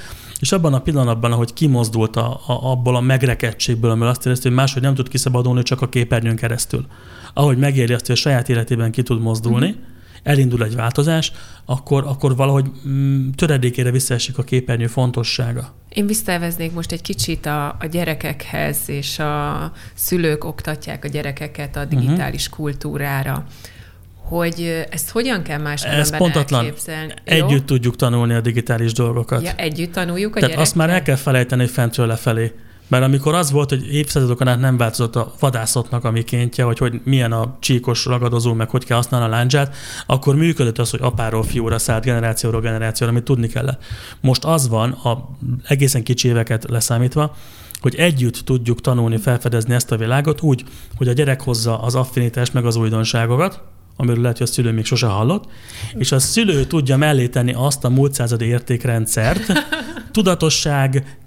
és 0.40 0.52
abban 0.52 0.74
a 0.74 0.80
pillanatban, 0.80 1.32
ahogy 1.32 1.52
kimozdult 1.52 2.16
a, 2.16 2.40
a, 2.46 2.70
abból 2.70 2.96
a 2.96 3.00
megrekedtségből, 3.00 3.90
amivel 3.90 4.08
azt 4.08 4.26
érezte, 4.26 4.48
hogy 4.48 4.56
máshogy 4.56 4.82
nem 4.82 4.94
tud 4.94 5.08
kiszabadulni 5.08 5.62
csak 5.62 5.82
a 5.82 5.88
képernyőn 5.88 6.36
keresztül. 6.36 6.86
Ahogy 7.34 7.58
megéri 7.58 7.92
azt, 7.92 8.06
hogy 8.06 8.16
a 8.16 8.18
saját 8.18 8.48
életében 8.48 8.90
ki 8.90 9.02
tud 9.02 9.20
mozdulni, 9.20 9.68
uh-huh 9.68 9.90
elindul 10.22 10.64
egy 10.64 10.74
változás, 10.74 11.32
akkor, 11.64 12.04
akkor 12.06 12.36
valahogy 12.36 12.70
mm, 12.88 13.30
töredékére 13.30 13.90
visszaesik 13.90 14.38
a 14.38 14.42
képernyő 14.42 14.86
fontossága. 14.86 15.74
Én 15.88 16.06
visszaveznék 16.06 16.72
most 16.72 16.92
egy 16.92 17.02
kicsit 17.02 17.46
a, 17.46 17.66
a 17.66 17.86
gyerekekhez, 17.90 18.78
és 18.86 19.18
a 19.18 19.72
szülők 19.94 20.44
oktatják 20.44 21.04
a 21.04 21.08
gyerekeket 21.08 21.76
a 21.76 21.84
digitális 21.84 22.46
uh-huh. 22.46 22.58
kultúrára 22.58 23.46
hogy 24.24 24.86
ezt 24.90 25.10
hogyan 25.10 25.42
kell 25.42 25.58
máskülönben 25.58 26.04
Ez 26.04 26.16
pontatlan. 26.16 26.64
elképzelni. 26.64 27.12
Együtt 27.24 27.50
Jó? 27.50 27.58
tudjuk 27.58 27.96
tanulni 27.96 28.34
a 28.34 28.40
digitális 28.40 28.92
dolgokat. 28.92 29.42
Ja, 29.42 29.52
együtt 29.56 29.92
tanuljuk 29.92 30.36
a 30.36 30.40
Tehát 30.40 30.40
gyerekkel? 30.40 30.62
azt 30.62 30.74
már 30.74 30.90
el 30.90 31.02
kell 31.02 31.16
felejteni 31.16 31.66
fentről 31.66 32.06
lefelé. 32.06 32.52
Mert 32.93 33.05
amikor 33.05 33.34
az 33.34 33.51
volt, 33.51 33.68
hogy 33.68 33.95
évszázadokon 33.95 34.49
át 34.49 34.61
nem 34.61 34.76
változott 34.76 35.16
a 35.16 35.32
vadászatnak 35.38 36.05
a 36.05 36.11
mikéntje, 36.11 36.64
hogy, 36.64 36.78
hogy 36.78 37.01
milyen 37.05 37.32
a 37.32 37.57
csíkos 37.61 38.05
ragadozó, 38.05 38.53
meg 38.53 38.70
hogy 38.70 38.84
kell 38.84 38.97
használni 38.97 39.26
a 39.26 39.28
láncsát, 39.28 39.74
akkor 40.07 40.34
működött 40.34 40.78
az, 40.78 40.90
hogy 40.90 41.01
apáról 41.03 41.43
fiúra 41.43 41.78
szállt 41.78 42.05
generációról 42.05 42.61
generációra, 42.61 43.12
amit 43.12 43.24
tudni 43.24 43.49
kellett. 43.49 43.84
Most 44.20 44.45
az 44.45 44.68
van, 44.68 44.90
a 44.90 45.28
egészen 45.68 46.03
kicsi 46.03 46.28
éveket 46.28 46.64
leszámítva, 46.68 47.36
hogy 47.80 47.95
együtt 47.95 48.36
tudjuk 48.36 48.80
tanulni, 48.80 49.16
felfedezni 49.16 49.74
ezt 49.74 49.93
a 49.93 49.97
világot 49.97 50.40
úgy, 50.40 50.64
hogy 50.97 51.09
a 51.09 51.12
gyerek 51.12 51.40
hozza 51.40 51.82
az 51.82 51.95
affinitást 51.95 52.53
meg 52.53 52.66
az 52.66 52.76
újdonságokat, 52.76 53.61
amiről 53.97 54.20
lehet, 54.22 54.38
hogy 54.38 54.47
a 54.47 54.53
szülő 54.53 54.72
még 54.72 54.84
sose 54.84 55.07
hallott, 55.07 55.45
és 55.95 56.12
a 56.12 56.18
szülő 56.18 56.64
tudja 56.64 56.97
mellé 56.97 57.28
tenni 57.28 57.53
azt 57.53 57.84
a 57.84 57.88
múlt 57.88 58.14
századi 58.14 58.45
értékrendszert, 58.45 59.53
tudatosság, 60.11 61.20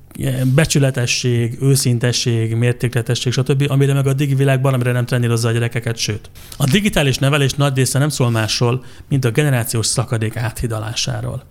becsületesség, 0.55 1.57
őszintesség, 1.61 2.55
mértékletesség, 2.55 3.31
stb., 3.31 3.65
amire 3.67 3.93
meg 3.93 4.07
a 4.07 4.13
digi 4.13 4.35
világban, 4.35 4.73
amire 4.73 4.91
nem 4.91 5.05
trenírozza 5.05 5.47
a 5.47 5.51
gyerekeket, 5.51 5.97
sőt. 5.97 6.29
A 6.57 6.65
digitális 6.65 7.17
nevelés 7.17 7.53
nagy 7.53 7.75
része 7.75 7.99
nem 7.99 8.09
szól 8.09 8.29
másról, 8.29 8.83
mint 9.09 9.25
a 9.25 9.31
generációs 9.31 9.85
szakadék 9.85 10.35
áthidalásáról. 10.35 11.43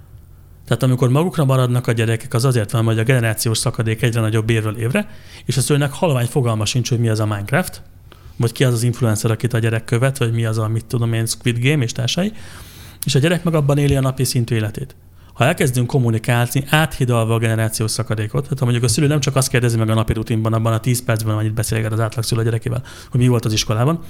Tehát 0.66 0.82
amikor 0.82 1.08
magukra 1.08 1.44
maradnak 1.44 1.86
a 1.86 1.92
gyerekek, 1.92 2.34
az 2.34 2.44
azért 2.44 2.70
van, 2.70 2.84
hogy 2.84 2.98
a 2.98 3.02
generációs 3.02 3.58
szakadék 3.58 4.02
egyre 4.02 4.20
nagyobb 4.20 4.50
évről 4.50 4.76
évre, 4.76 5.08
és 5.44 5.56
a 5.56 5.60
szülőnek 5.60 5.92
halvány 5.92 6.26
fogalma 6.26 6.64
sincs, 6.64 6.88
hogy 6.88 6.98
mi 6.98 7.08
az 7.08 7.20
a 7.20 7.26
Minecraft, 7.26 7.82
vagy 8.36 8.52
ki 8.52 8.64
az 8.64 8.72
az 8.72 8.82
influencer, 8.82 9.30
akit 9.30 9.52
a 9.52 9.58
gyerek 9.58 9.84
követ, 9.84 10.18
vagy 10.18 10.32
mi 10.32 10.44
az 10.44 10.58
a, 10.58 10.68
mit 10.68 10.84
tudom 10.86 11.12
én, 11.12 11.26
Squid 11.26 11.58
Game 11.58 11.84
és 11.84 11.92
társai, 11.92 12.32
és 13.04 13.14
a 13.14 13.18
gyerek 13.18 13.44
meg 13.44 13.54
abban 13.54 13.78
éli 13.78 13.96
a 13.96 14.00
napi 14.00 14.24
szintű 14.24 14.54
életét. 14.54 14.96
Ha 15.34 15.44
elkezdünk 15.44 15.86
kommunikálni, 15.86 16.64
áthidalva 16.68 17.34
a 17.34 17.38
generációs 17.38 17.90
szakadékot, 17.90 18.42
tehát 18.42 18.58
ha 18.58 18.64
mondjuk 18.64 18.84
a 18.84 18.88
szülő 18.88 19.06
nem 19.06 19.20
csak 19.20 19.36
azt 19.36 19.48
kérdezi 19.48 19.76
meg 19.76 19.90
a 19.90 19.94
napi 19.94 20.12
rutinban, 20.12 20.52
abban 20.52 20.72
a 20.72 20.80
10 20.80 21.04
percben, 21.04 21.36
amit 21.36 21.54
beszélget 21.54 21.92
az 21.92 22.00
átlag 22.00 22.24
szülő 22.24 22.40
a 22.40 22.44
gyerekével, 22.44 22.82
hogy 23.10 23.20
mi 23.20 23.28
volt 23.28 23.44
az 23.44 23.52
iskolában, 23.52 24.00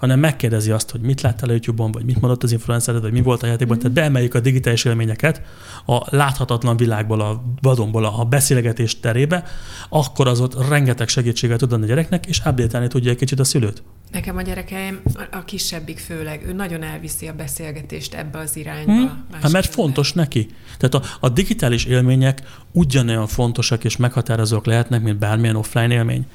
hanem 0.00 0.18
megkérdezi 0.18 0.70
azt, 0.70 0.90
hogy 0.90 1.00
mit 1.00 1.20
láttál 1.20 1.48
a 1.48 1.52
YouTube-on, 1.52 1.92
vagy 1.92 2.04
mit 2.04 2.20
mondott 2.20 2.42
az 2.42 2.52
influencer, 2.52 3.00
vagy 3.00 3.12
mi 3.12 3.22
volt 3.22 3.42
a 3.42 3.46
játékban. 3.46 3.76
Mm. 3.76 3.80
Tehát 3.80 3.96
beemeljük 3.96 4.34
a 4.34 4.40
digitális 4.40 4.84
élményeket 4.84 5.42
a 5.86 6.16
láthatatlan 6.16 6.76
világból, 6.76 7.20
a 7.20 7.42
vadonból, 7.60 8.04
a 8.04 8.24
beszélgetés 8.24 9.00
terébe, 9.00 9.44
akkor 9.88 10.28
az 10.28 10.40
ott 10.40 10.68
rengeteg 10.68 11.08
segítséget 11.08 11.58
tud 11.58 11.72
adni 11.72 11.84
a 11.84 11.88
gyereknek, 11.88 12.26
és 12.26 12.38
update 12.38 12.86
tudja 12.86 13.10
egy 13.10 13.16
kicsit 13.16 13.40
a 13.40 13.44
szülőt. 13.44 13.82
Nekem 14.12 14.36
a 14.36 14.42
gyerekeim, 14.42 15.00
a 15.30 15.44
kisebbik 15.44 15.98
főleg, 15.98 16.46
ő 16.46 16.52
nagyon 16.52 16.82
elviszi 16.82 17.28
a 17.28 17.32
beszélgetést 17.32 18.14
ebbe 18.14 18.38
az 18.38 18.56
irányba. 18.56 18.92
Hmm. 18.92 19.26
Hát 19.40 19.52
mert 19.52 19.74
fontos 19.74 20.12
neki. 20.12 20.48
Tehát 20.78 20.94
a, 20.94 21.26
a 21.26 21.28
digitális 21.28 21.84
élmények 21.84 22.42
ugyanolyan 22.72 23.26
fontosak 23.26 23.84
és 23.84 23.96
meghatározók 23.96 24.66
lehetnek, 24.66 25.02
mint 25.02 25.18
bármilyen 25.18 25.56
offline 25.56 25.94
élmény. 25.94 26.26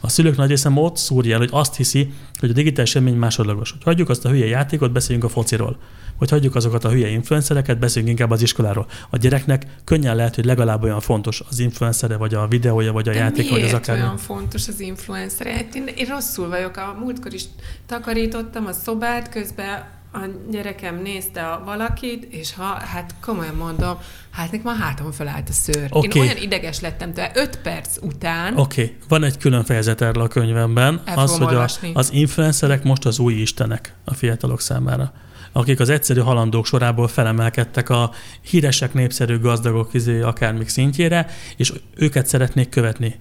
A 0.00 0.08
szülők 0.08 0.36
nagy 0.36 0.48
része 0.48 0.70
ott 0.74 0.96
szúrja 0.96 1.32
el, 1.32 1.38
hogy 1.38 1.48
azt 1.52 1.76
hiszi, 1.76 2.12
hogy 2.38 2.50
a 2.50 2.52
digitális 2.52 2.94
élmény 2.94 3.14
másodlagos. 3.14 3.70
Hogy 3.70 3.82
hagyjuk 3.82 4.08
azt 4.08 4.24
a 4.24 4.28
hülye 4.28 4.46
játékot, 4.46 4.92
beszéljünk 4.92 5.24
a 5.24 5.28
fociról. 5.28 5.76
Hogy 6.16 6.30
hagyjuk 6.30 6.54
azokat 6.54 6.84
a 6.84 6.90
hülye 6.90 7.08
influencereket, 7.08 7.78
beszéljünk 7.78 8.18
inkább 8.18 8.30
az 8.30 8.42
iskoláról. 8.42 8.86
A 9.10 9.16
gyereknek 9.16 9.66
könnyen 9.84 10.16
lehet, 10.16 10.34
hogy 10.34 10.44
legalább 10.44 10.82
olyan 10.82 11.00
fontos 11.00 11.42
az 11.50 11.58
influencere, 11.58 12.16
vagy 12.16 12.34
a 12.34 12.46
videója, 12.48 12.92
vagy 12.92 13.08
a 13.08 13.12
De 13.12 13.18
játék, 13.18 13.50
vagy 13.50 13.62
az 13.62 13.72
akár. 13.72 13.96
olyan 13.96 14.16
fontos 14.16 14.68
az 14.68 14.80
influencer? 14.80 15.46
Hát 15.46 15.74
én, 15.74 15.86
én 15.96 16.06
rosszul 16.06 16.48
vagyok. 16.48 16.76
A 16.76 16.96
múltkor 17.00 17.34
is 17.34 17.44
takarítottam 17.86 18.66
a 18.66 18.72
szobát, 18.72 19.28
közben 19.28 19.84
a 20.12 20.18
gyerekem 20.50 21.02
nézte 21.02 21.46
a 21.46 21.62
valakit, 21.64 22.24
és 22.32 22.54
ha, 22.54 22.64
hát 22.64 23.14
komolyan 23.20 23.54
mondom, 23.54 23.98
hát 24.30 24.50
nekem 24.50 24.66
a 24.66 24.74
hátam 24.74 25.12
felállt 25.12 25.48
a 25.48 25.52
szőr. 25.52 25.88
Okay. 25.90 26.10
Én 26.14 26.22
olyan 26.22 26.42
ideges 26.42 26.80
lettem 26.80 27.12
tőle, 27.12 27.30
öt 27.34 27.58
perc 27.58 27.96
után. 28.02 28.56
Oké, 28.56 28.82
okay. 28.82 28.96
van 29.08 29.24
egy 29.24 29.38
külön 29.38 29.64
fejezet 29.64 30.00
erről 30.00 30.22
a 30.22 30.28
könyvemben, 30.28 31.02
az, 31.14 31.38
hogy 31.38 31.54
a, 31.54 31.68
az 31.94 32.12
influencerek 32.12 32.82
most 32.82 33.06
az 33.06 33.18
új 33.18 33.34
istenek 33.34 33.94
a 34.04 34.14
fiatalok 34.14 34.60
számára 34.60 35.12
akik 35.52 35.80
az 35.80 35.88
egyszerű 35.88 36.20
halandók 36.20 36.66
sorából 36.66 37.08
felemelkedtek 37.08 37.88
a 37.88 38.10
híresek, 38.40 38.94
népszerű 38.94 39.38
gazdagok 39.38 39.94
izé, 39.94 40.20
akármik 40.20 40.68
szintjére, 40.68 41.26
és 41.56 41.72
őket 41.96 42.26
szeretnék 42.26 42.68
követni 42.68 43.20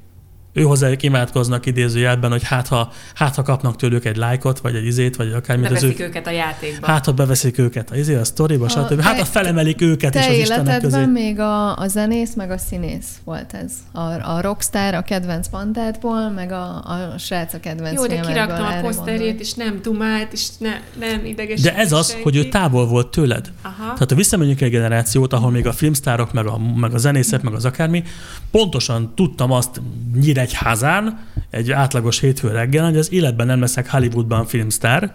ő 0.53 0.61
hozzájuk 0.61 1.03
imádkoznak 1.03 1.65
idézőjelben, 1.65 2.31
hogy 2.31 2.43
hát 2.43 2.67
ha, 2.67 2.91
hát 3.13 3.35
ha 3.35 3.41
kapnak 3.41 3.75
tőlük 3.75 4.05
egy 4.05 4.15
lájkot, 4.15 4.59
vagy 4.59 4.75
egy 4.75 4.85
izét, 4.85 5.15
vagy 5.15 5.31
akármit. 5.31 5.67
Beveszik 5.67 5.99
az 5.99 5.99
őket 5.99 6.27
a 6.27 6.31
játékba. 6.31 6.87
Hát 6.87 7.05
ha 7.05 7.11
beveszik 7.11 7.57
őket 7.57 7.91
a 7.91 7.95
izé, 7.95 8.15
a 8.15 8.23
sztoriba, 8.23 8.65
a, 8.65 8.69
stb. 8.69 9.01
Hát 9.01 9.19
ha 9.19 9.25
felemelik 9.25 9.81
őket 9.81 10.11
te 10.11 10.19
is 10.19 10.25
az 10.25 10.37
Istenek 10.37 10.81
közé. 10.81 11.05
még 11.05 11.39
a, 11.39 11.77
a 11.77 11.87
zenész, 11.87 12.33
meg 12.35 12.51
a 12.51 12.57
színész 12.57 13.07
volt 13.23 13.53
ez. 13.53 13.71
A, 13.91 13.99
a 14.35 14.41
rockstar 14.41 14.93
a 14.93 15.01
kedvenc 15.01 15.47
bandádból, 15.47 16.29
meg 16.29 16.51
a, 16.51 16.83
a 16.83 17.17
srác 17.17 17.53
a 17.53 17.59
kedvenc 17.59 17.95
Jó, 17.95 18.07
de 18.07 18.19
kiraktam 18.19 18.65
a 18.65 18.81
poszterét, 18.81 19.39
és 19.39 19.53
nem 19.53 19.79
dumált, 19.83 20.33
és 20.33 20.47
ne, 20.57 20.71
nem 20.99 21.25
ideges. 21.25 21.61
De 21.61 21.75
ez 21.75 21.91
az, 21.91 22.07
senki. 22.07 22.23
hogy 22.23 22.35
ő 22.35 22.49
távol 22.49 22.87
volt 22.87 23.07
tőled. 23.07 23.51
Aha. 23.61 23.93
Tehát 23.93 24.09
ha 24.09 24.15
visszamegyünk 24.15 24.61
egy 24.61 24.71
generációt, 24.71 25.33
ahol 25.33 25.51
még 25.51 25.67
a 25.67 25.71
filmsztárok, 25.71 26.33
meg 26.33 26.45
a, 26.45 26.59
meg 26.75 26.93
a 26.93 26.97
zenészek, 26.97 27.41
meg 27.41 27.53
az 27.53 27.65
akármi, 27.65 28.03
pontosan 28.51 29.11
tudtam 29.15 29.51
azt 29.51 29.81
nyire 30.19 30.38
egy 30.39 30.53
házán, 30.53 31.19
egy 31.49 31.71
átlagos 31.71 32.19
hétfő 32.19 32.47
reggel, 32.51 32.85
hogy 32.85 32.97
az 32.97 33.11
életben 33.11 33.47
nem 33.47 33.59
leszek 33.59 33.89
Hollywoodban 33.89 34.45
filmsztár, 34.45 35.13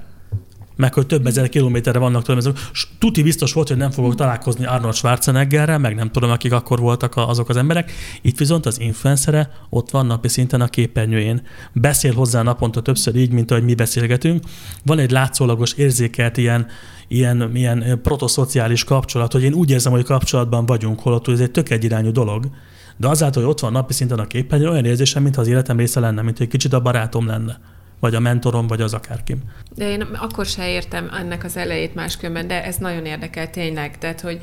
meg 0.76 0.94
hogy 0.94 1.06
több 1.06 1.26
ezer 1.26 1.48
kilométerre 1.48 1.98
vannak 1.98 2.22
tőlem. 2.22 2.54
Tuti 2.98 3.22
biztos 3.22 3.52
volt, 3.52 3.68
hogy 3.68 3.76
nem 3.76 3.90
fogok 3.90 4.14
találkozni 4.14 4.66
Arnold 4.66 4.94
Schwarzeneggerrel, 4.94 5.78
meg 5.78 5.94
nem 5.94 6.10
tudom, 6.10 6.30
akik 6.30 6.52
akkor 6.52 6.80
voltak 6.80 7.16
azok 7.16 7.48
az 7.48 7.56
emberek. 7.56 7.92
Itt 8.22 8.38
viszont 8.38 8.66
az 8.66 8.80
influencere 8.80 9.50
ott 9.70 9.90
van 9.90 10.06
napi 10.06 10.28
szinten 10.28 10.60
a 10.60 10.68
képernyőjén. 10.68 11.42
Beszél 11.72 12.14
hozzá 12.14 12.42
naponta 12.42 12.82
többször 12.82 13.16
így, 13.16 13.32
mint 13.32 13.50
ahogy 13.50 13.64
mi 13.64 13.74
beszélgetünk. 13.74 14.44
Van 14.84 14.98
egy 14.98 15.10
látszólagos 15.10 15.72
érzékelt 15.72 16.36
ilyen, 16.36 16.66
ilyen, 17.08 17.50
ilyen 17.54 18.00
protoszociális 18.02 18.84
kapcsolat, 18.84 19.32
hogy 19.32 19.42
én 19.42 19.52
úgy 19.52 19.70
érzem, 19.70 19.92
hogy 19.92 20.04
kapcsolatban 20.04 20.66
vagyunk, 20.66 21.00
holott 21.00 21.28
ez 21.28 21.40
egy 21.40 21.50
tök 21.50 21.70
egyirányú 21.70 22.10
dolog. 22.10 22.48
De 22.96 23.08
azáltal, 23.08 23.42
hogy 23.42 23.50
ott 23.50 23.60
van 23.60 23.72
napi 23.72 23.92
szinten 23.92 24.18
a 24.18 24.26
képen, 24.26 24.66
olyan 24.66 24.84
érzésem, 24.84 25.22
mintha 25.22 25.40
az 25.40 25.48
életem 25.48 25.76
része 25.76 26.00
lenne, 26.00 26.22
mint 26.22 26.38
hogy 26.38 26.48
kicsit 26.48 26.72
a 26.72 26.80
barátom 26.80 27.26
lenne 27.26 27.58
vagy 28.00 28.14
a 28.14 28.20
mentorom, 28.20 28.66
vagy 28.66 28.80
az 28.80 28.94
akárkim. 28.94 29.38
De 29.74 29.90
én 29.90 30.00
akkor 30.00 30.46
se 30.46 30.68
értem 30.68 31.10
ennek 31.18 31.44
az 31.44 31.56
elejét 31.56 31.94
máskülönben, 31.94 32.46
de 32.46 32.64
ez 32.64 32.76
nagyon 32.76 33.04
érdekel 33.04 33.50
tényleg. 33.50 33.98
Tehát, 33.98 34.20
hogy 34.20 34.38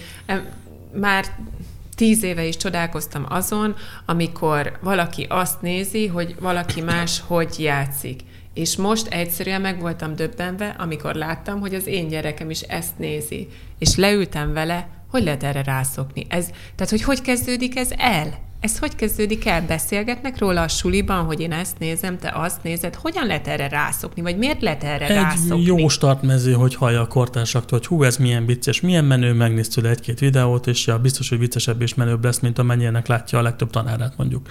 már 0.93 1.25
tíz 1.95 2.23
éve 2.23 2.45
is 2.45 2.57
csodálkoztam 2.57 3.25
azon, 3.29 3.75
amikor 4.05 4.77
valaki 4.81 5.25
azt 5.29 5.61
nézi, 5.61 6.07
hogy 6.07 6.35
valaki 6.39 6.81
más 6.81 7.23
hogy 7.27 7.55
játszik. 7.59 8.21
És 8.53 8.75
most 8.77 9.07
egyszerűen 9.07 9.61
meg 9.61 9.79
voltam 9.79 10.15
döbbenve, 10.15 10.75
amikor 10.77 11.15
láttam, 11.15 11.59
hogy 11.59 11.75
az 11.75 11.87
én 11.87 12.07
gyerekem 12.07 12.49
is 12.49 12.61
ezt 12.61 12.97
nézi. 12.97 13.47
És 13.77 13.95
leültem 13.95 14.53
vele, 14.53 14.87
hogy 15.11 15.23
lehet 15.23 15.43
erre 15.43 15.63
rászokni? 15.63 16.25
Ez, 16.29 16.45
tehát, 16.75 16.89
hogy 16.89 17.03
hogy 17.03 17.21
kezdődik 17.21 17.77
ez 17.77 17.89
el? 17.97 18.49
Ez 18.59 18.79
hogy 18.79 18.95
kezdődik 18.95 19.45
el? 19.45 19.61
Beszélgetnek 19.61 20.39
róla 20.39 20.61
a 20.61 20.67
suliban, 20.67 21.25
hogy 21.25 21.39
én 21.39 21.51
ezt 21.51 21.79
nézem, 21.79 22.17
te 22.17 22.31
azt 22.35 22.63
nézed. 22.63 22.95
Hogyan 22.95 23.25
lehet 23.25 23.47
erre 23.47 23.67
rászokni? 23.67 24.21
Vagy 24.21 24.37
miért 24.37 24.61
lehet 24.61 24.83
erre 24.83 25.07
egy 25.07 25.15
rászokni? 25.15 25.65
jó 25.65 25.87
startmező, 25.87 26.53
hogy 26.53 26.75
hallja 26.75 27.01
a 27.01 27.07
kortársaktól, 27.07 27.77
hogy 27.77 27.87
hú, 27.87 28.03
ez 28.03 28.17
milyen 28.17 28.45
vicces, 28.45 28.81
milyen 28.81 29.05
menő, 29.05 29.33
megnéz 29.33 29.67
tőle 29.67 29.89
egy-két 29.89 30.19
videót, 30.19 30.67
és 30.67 30.87
ja, 30.87 30.99
biztos, 30.99 31.29
hogy 31.29 31.39
viccesebb 31.39 31.81
és 31.81 31.93
menőbb 31.93 32.23
lesz, 32.23 32.39
mint 32.39 32.59
amennyinek 32.59 33.07
látja 33.07 33.39
a 33.39 33.41
legtöbb 33.41 33.69
tanárát 33.69 34.13
mondjuk 34.17 34.49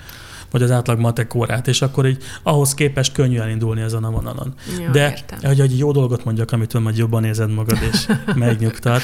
vagy 0.50 0.62
az 0.62 0.70
átlag 0.70 0.98
matek 0.98 1.34
órát, 1.34 1.68
és 1.68 1.82
akkor 1.82 2.06
így 2.06 2.22
ahhoz 2.42 2.74
képest 2.74 3.12
könnyű 3.12 3.38
elindulni 3.38 3.80
ezen 3.80 4.04
a 4.04 4.11
vonalon. 4.11 4.54
Jó, 4.78 4.90
De, 4.90 5.18
hogy 5.42 5.61
egy 5.61 5.78
jó 5.78 5.92
dolgot 5.92 6.24
mondjak, 6.24 6.52
amitől 6.52 6.82
majd 6.82 6.96
jobban 6.96 7.24
érzed 7.24 7.50
magad, 7.50 7.78
és 7.92 8.06
megnyugtat 8.34 9.02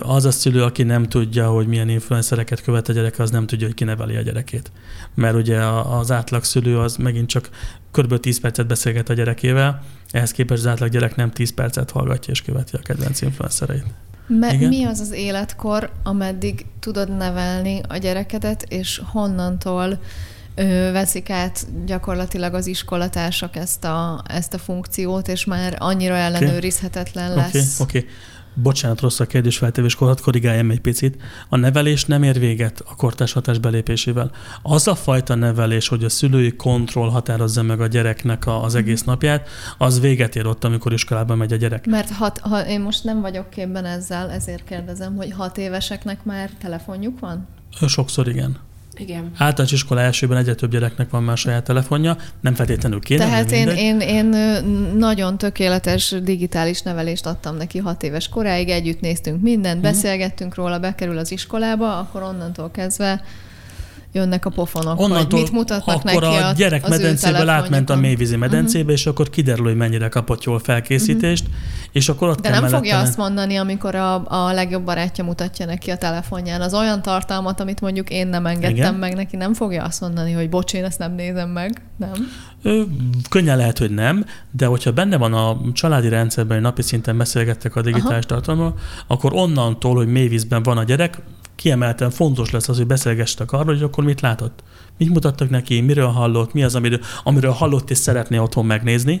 az 0.00 0.24
a 0.24 0.30
szülő, 0.30 0.62
aki 0.62 0.82
nem 0.82 1.02
tudja, 1.02 1.48
hogy 1.48 1.66
milyen 1.66 1.88
influencereket 1.88 2.62
követ 2.62 2.88
a 2.88 2.92
gyereke, 2.92 3.22
az 3.22 3.30
nem 3.30 3.46
tudja, 3.46 3.66
hogy 3.66 3.76
kineveli 3.76 4.16
a 4.16 4.20
gyerekét. 4.20 4.70
Mert 5.14 5.34
ugye 5.34 5.58
az 5.64 6.10
átlag 6.10 6.44
szülő 6.44 6.78
az 6.78 6.96
megint 6.96 7.28
csak 7.28 7.50
kb. 7.90 8.20
10 8.20 8.40
percet 8.40 8.66
beszélget 8.66 9.08
a 9.08 9.14
gyerekével, 9.14 9.82
ehhez 10.10 10.30
képest 10.30 10.60
az 10.60 10.66
átlag 10.66 10.90
gyerek 10.90 11.16
nem 11.16 11.30
10 11.30 11.54
percet 11.54 11.90
hallgatja 11.90 12.32
és 12.32 12.42
követi 12.42 12.76
a 12.76 12.78
kedvenc 12.78 13.20
influencereit. 13.20 13.84
Me- 14.26 14.68
mi 14.68 14.84
az 14.84 15.00
az 15.00 15.12
életkor, 15.12 15.90
ameddig 16.02 16.66
tudod 16.80 17.16
nevelni 17.16 17.80
a 17.88 17.96
gyerekedet, 17.96 18.62
és 18.68 19.00
honnantól 19.04 19.98
ö, 20.54 20.64
veszik 20.92 21.30
át 21.30 21.66
gyakorlatilag 21.84 22.54
az 22.54 22.66
iskolatársak 22.66 23.56
ezt 23.56 23.84
a, 23.84 24.22
ezt 24.28 24.54
a 24.54 24.58
funkciót, 24.58 25.28
és 25.28 25.44
már 25.44 25.76
annyira 25.78 26.14
ellenőrizhetetlen 26.14 27.30
okay. 27.30 27.42
lesz. 27.52 27.80
Oké, 27.80 27.98
okay. 27.98 28.10
okay 28.10 28.14
bocsánat, 28.62 29.00
rossz 29.00 29.20
a 29.20 29.26
kérdésfeltevéskor, 29.26 30.08
hadd 30.08 30.20
korrigáljam 30.22 30.70
egy 30.70 30.80
picit, 30.80 31.22
a 31.48 31.56
nevelés 31.56 32.04
nem 32.04 32.22
ér 32.22 32.38
véget 32.38 32.82
a 32.86 32.96
kortás 32.96 33.32
hatás 33.32 33.58
belépésével. 33.58 34.30
Az 34.62 34.86
a 34.88 34.94
fajta 34.94 35.34
nevelés, 35.34 35.88
hogy 35.88 36.04
a 36.04 36.08
szülői 36.08 36.56
kontroll 36.56 37.10
határozza 37.10 37.62
meg 37.62 37.80
a 37.80 37.86
gyereknek 37.86 38.46
az 38.46 38.72
mhm. 38.72 38.82
egész 38.82 39.02
napját, 39.02 39.48
az 39.78 40.00
véget 40.00 40.36
ér 40.36 40.46
ott, 40.46 40.64
amikor 40.64 40.92
iskolába 40.92 41.34
megy 41.34 41.52
a 41.52 41.56
gyerek. 41.56 41.86
Mert 41.86 42.10
hat, 42.10 42.38
ha 42.38 42.66
én 42.66 42.80
most 42.80 43.04
nem 43.04 43.20
vagyok 43.20 43.50
képben 43.50 43.84
ezzel, 43.84 44.30
ezért 44.30 44.64
kérdezem, 44.64 45.16
hogy 45.16 45.32
hat 45.32 45.58
éveseknek 45.58 46.24
már 46.24 46.50
telefonjuk 46.60 47.20
van? 47.20 47.48
Sokszor 47.86 48.28
igen. 48.28 48.65
Igen. 48.98 49.30
Általános 49.36 49.72
iskola 49.72 50.00
elsőben 50.00 50.36
egyre 50.36 50.54
több 50.54 50.70
gyereknek 50.70 51.10
van 51.10 51.22
már 51.22 51.36
saját 51.36 51.64
telefonja, 51.64 52.16
nem 52.40 52.54
feltétlenül 52.54 53.00
kéne. 53.00 53.24
Tehát 53.24 53.50
én, 53.50 53.68
én, 53.68 54.00
én 54.00 54.26
nagyon 54.96 55.38
tökéletes 55.38 56.14
digitális 56.22 56.82
nevelést 56.82 57.26
adtam 57.26 57.56
neki 57.56 57.78
hat 57.78 58.02
éves 58.02 58.28
koráig, 58.28 58.68
együtt 58.68 59.00
néztünk 59.00 59.42
mindent, 59.42 59.76
uh-huh. 59.76 59.92
beszélgettünk 59.92 60.54
róla, 60.54 60.78
bekerül 60.78 61.18
az 61.18 61.32
iskolába, 61.32 61.98
akkor 61.98 62.22
onnantól 62.22 62.70
kezdve 62.70 63.22
jönnek 64.16 64.46
a 64.46 64.50
pofonok, 64.50 65.00
Onnantól 65.00 65.40
mit 65.40 65.52
mutatnak 65.52 65.96
akkor 65.96 66.22
neki 66.22 66.36
a 66.36 66.52
gyerek 66.52 66.88
medencéből 66.88 67.48
átment 67.48 67.90
a 67.90 67.96
mélyvízi 67.96 68.36
medencébe, 68.36 68.80
uh-huh. 68.80 68.96
és 68.96 69.06
akkor 69.06 69.30
kiderül, 69.30 69.64
hogy 69.64 69.76
mennyire 69.76 70.08
kapott 70.08 70.44
jól 70.44 70.58
felkészítést, 70.58 71.44
uh-huh. 71.46 71.60
és 71.92 72.08
akkor 72.08 72.28
ott 72.28 72.40
De 72.40 72.50
nem 72.50 72.68
fogja 72.68 72.98
azt 72.98 73.16
mondani, 73.16 73.56
amikor 73.56 73.94
a, 73.94 74.24
a 74.46 74.52
legjobb 74.52 74.84
barátja 74.84 75.24
mutatja 75.24 75.66
neki 75.66 75.90
a 75.90 75.96
telefonján 75.96 76.60
az 76.60 76.74
olyan 76.74 77.02
tartalmat, 77.02 77.60
amit 77.60 77.80
mondjuk 77.80 78.10
én 78.10 78.26
nem 78.26 78.46
engedtem 78.46 78.76
Igen. 78.76 78.94
meg 78.94 79.14
neki, 79.14 79.36
nem 79.36 79.54
fogja 79.54 79.84
azt 79.84 80.00
mondani, 80.00 80.32
hogy 80.32 80.48
bocs, 80.48 80.74
én 80.74 80.84
ezt 80.84 80.98
nem 80.98 81.14
nézem 81.14 81.48
meg, 81.48 81.82
nem? 81.96 82.12
Könnyen 83.28 83.56
lehet, 83.56 83.78
hogy 83.78 83.90
nem, 83.90 84.24
de 84.50 84.66
hogyha 84.66 84.92
benne 84.92 85.16
van 85.16 85.32
a 85.32 85.56
családi 85.72 86.08
rendszerben, 86.08 86.56
hogy 86.56 86.64
napi 86.66 86.82
szinten 86.82 87.16
beszélgettek 87.16 87.76
a 87.76 87.82
digitális 87.82 88.24
tartalomról, 88.26 88.78
akkor 89.06 89.32
onnantól, 89.34 89.94
hogy 89.94 90.06
mélyvízben 90.06 90.62
van 90.62 90.78
a 90.78 90.84
gyerek, 90.84 91.18
kiemelten 91.66 92.10
fontos 92.10 92.50
lesz 92.50 92.68
az, 92.68 92.76
hogy 92.76 92.86
beszélgestek 92.86 93.52
arról, 93.52 93.74
hogy 93.74 93.82
akkor 93.82 94.04
mit 94.04 94.20
látott. 94.20 94.62
Mit 94.98 95.08
mutattak 95.08 95.50
neki, 95.50 95.80
miről 95.80 96.06
hallott, 96.06 96.52
mi 96.52 96.62
az, 96.62 96.74
amiről, 96.74 97.00
amiről 97.24 97.50
hallott 97.50 97.90
és 97.90 97.98
szeretné 97.98 98.38
otthon 98.38 98.66
megnézni, 98.66 99.20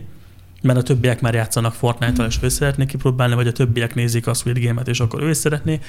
mert 0.62 0.78
a 0.78 0.82
többiek 0.82 1.20
már 1.20 1.34
játszanak 1.34 1.74
Fortnite-tal, 1.74 2.26
és 2.26 2.38
ő 2.42 2.48
szeretné 2.48 2.86
kipróbálni, 2.86 3.34
vagy 3.34 3.46
a 3.46 3.52
többiek 3.52 3.94
nézik 3.94 4.26
a 4.26 4.34
Squid 4.34 4.58
Game-et, 4.58 4.88
és 4.88 5.00
akkor 5.00 5.22
ő 5.22 5.30
is 5.30 5.36
szeretné, 5.36 5.80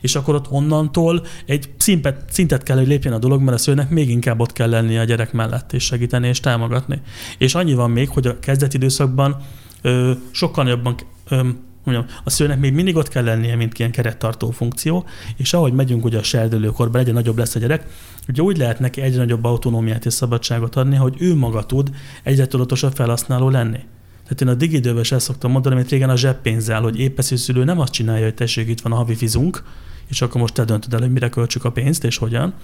és 0.00 0.14
akkor 0.14 0.34
ott 0.34 0.50
onnantól 0.50 1.26
egy 1.46 1.68
szintet, 1.78 2.24
szintet 2.30 2.62
kell, 2.62 2.76
hogy 2.76 2.86
lépjen 2.86 3.14
a 3.14 3.18
dolog, 3.18 3.40
mert 3.40 3.56
a 3.56 3.60
szőnek 3.60 3.90
még 3.90 4.10
inkább 4.10 4.40
ott 4.40 4.52
kell 4.52 4.68
lennie 4.68 5.00
a 5.00 5.04
gyerek 5.04 5.32
mellett, 5.32 5.72
és 5.72 5.84
segíteni, 5.84 6.28
és 6.28 6.40
támogatni. 6.40 7.00
És 7.38 7.54
annyi 7.54 7.74
van 7.74 7.90
még, 7.90 8.08
hogy 8.08 8.26
a 8.26 8.38
kezdeti 8.38 8.76
időszakban 8.76 9.36
ö, 9.82 10.12
sokkal 10.30 10.68
jobban 10.68 10.96
ö, 11.28 11.48
mondjam, 11.86 12.06
a 12.24 12.30
szőnek 12.30 12.58
még 12.58 12.72
mindig 12.72 12.96
ott 12.96 13.08
kell 13.08 13.24
lennie, 13.24 13.56
mint 13.56 13.78
ilyen 13.78 13.90
kerettartó 13.90 14.50
funkció, 14.50 15.06
és 15.36 15.52
ahogy 15.52 15.72
megyünk 15.72 16.04
ugye 16.04 16.18
a 16.18 16.22
serdülőkorba, 16.22 16.98
egyre 16.98 17.12
nagyobb 17.12 17.38
lesz 17.38 17.54
a 17.54 17.58
gyerek, 17.58 17.86
ugye 18.28 18.42
úgy 18.42 18.56
lehet 18.56 18.78
neki 18.78 19.00
egyre 19.00 19.18
nagyobb 19.18 19.44
autonómiát 19.44 20.06
és 20.06 20.12
szabadságot 20.12 20.76
adni, 20.76 20.96
hogy 20.96 21.14
ő 21.18 21.34
maga 21.34 21.66
tud 21.66 21.90
egyre 22.22 22.46
tudatosabb 22.46 22.94
felhasználó 22.94 23.48
lenni. 23.48 23.80
Tehát 24.22 24.40
én 24.40 24.48
a 24.48 24.54
digidőben 24.54 25.00
is 25.00 25.12
el 25.12 25.18
szoktam 25.18 25.50
mondani, 25.50 25.74
amit 25.74 25.90
régen 25.90 26.10
a 26.10 26.16
zseppénzzel, 26.16 26.82
hogy 26.82 26.98
épeszű 26.98 27.36
szülő 27.36 27.64
nem 27.64 27.80
azt 27.80 27.92
csinálja, 27.92 28.24
hogy 28.24 28.34
tessék, 28.34 28.68
itt 28.68 28.80
van 28.80 28.92
a 28.92 28.96
havi 28.96 29.14
fizunk, 29.14 29.62
és 30.08 30.22
akkor 30.22 30.40
most 30.40 30.54
te 30.54 30.64
döntöd 30.64 30.94
el, 30.94 31.00
hogy 31.00 31.12
mire 31.12 31.28
költsük 31.28 31.64
a 31.64 31.70
pénzt, 31.70 32.04
és 32.04 32.16
hogyan, 32.16 32.54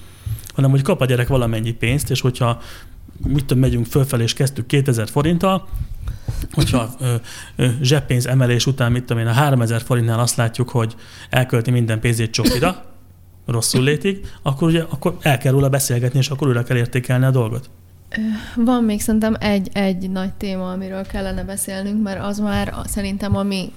hanem 0.54 0.70
hogy 0.70 0.82
kap 0.82 1.00
a 1.00 1.04
gyerek 1.04 1.28
valamennyi 1.28 1.72
pénzt, 1.72 2.10
és 2.10 2.20
hogyha 2.20 2.60
mit 3.26 3.44
tudom, 3.44 3.62
megyünk 3.62 3.86
fölfelé, 3.86 4.22
és 4.22 4.32
kezdtük 4.32 4.66
2000 4.66 5.08
forinttal, 5.08 5.68
hogyha 6.52 6.90
ö, 7.00 7.14
ö, 7.56 7.66
zseppénz 7.80 8.26
emelés 8.26 8.66
után, 8.66 8.92
mit 8.92 9.04
tudom 9.04 9.22
én, 9.22 9.28
a 9.28 9.32
3000 9.32 9.82
forintnál 9.82 10.20
azt 10.20 10.36
látjuk, 10.36 10.68
hogy 10.68 10.94
elkölti 11.30 11.70
minden 11.70 12.00
pénzét 12.00 12.30
csokira, 12.30 12.84
rosszul 13.46 13.82
létig, 13.82 14.26
akkor 14.42 14.68
ugye 14.68 14.82
akkor 14.88 15.16
el 15.20 15.38
kell 15.38 15.52
róla 15.52 15.68
beszélgetni, 15.68 16.18
és 16.18 16.28
akkor 16.28 16.48
újra 16.48 16.62
kell 16.62 16.76
értékelni 16.76 17.24
a 17.24 17.30
dolgot. 17.30 17.70
Van 18.56 18.84
még 18.84 19.00
szerintem 19.00 19.36
egy, 19.40 19.68
egy 19.72 20.10
nagy 20.10 20.32
téma, 20.32 20.70
amiről 20.70 21.06
kellene 21.06 21.44
beszélnünk, 21.44 22.02
mert 22.02 22.24
az 22.24 22.38
már 22.38 22.74
szerintem 22.86 23.36
a 23.36 23.42
mi 23.42 23.72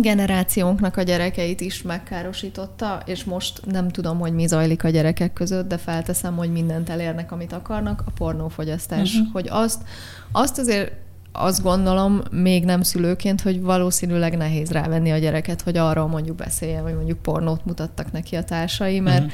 generációnknak 0.00 0.96
a 0.96 1.02
gyerekeit 1.02 1.60
is 1.60 1.82
megkárosította, 1.82 3.02
és 3.04 3.24
most 3.24 3.60
nem 3.66 3.88
tudom, 3.88 4.18
hogy 4.18 4.32
mi 4.32 4.46
zajlik 4.46 4.84
a 4.84 4.88
gyerekek 4.88 5.32
között, 5.32 5.68
de 5.68 5.76
felteszem, 5.76 6.36
hogy 6.36 6.52
mindent 6.52 6.88
elérnek, 6.88 7.32
amit 7.32 7.52
akarnak, 7.52 8.02
a 8.06 8.10
pornófogyasztás. 8.10 9.14
Uh-huh. 9.14 9.32
Hogy 9.32 9.46
azt, 9.50 9.82
azt 10.32 10.58
azért 10.58 10.92
azt 11.38 11.62
gondolom, 11.62 12.22
még 12.30 12.64
nem 12.64 12.82
szülőként, 12.82 13.40
hogy 13.40 13.62
valószínűleg 13.62 14.36
nehéz 14.36 14.70
rávenni 14.70 15.10
a 15.10 15.18
gyereket, 15.18 15.62
hogy 15.62 15.76
arról 15.76 16.06
mondjuk 16.06 16.36
beszéljen, 16.36 16.82
vagy 16.82 16.94
mondjuk 16.94 17.22
pornót 17.22 17.64
mutattak 17.64 18.12
neki 18.12 18.36
a 18.36 18.44
társai, 18.44 19.00
mert 19.00 19.24
uh-huh. 19.24 19.32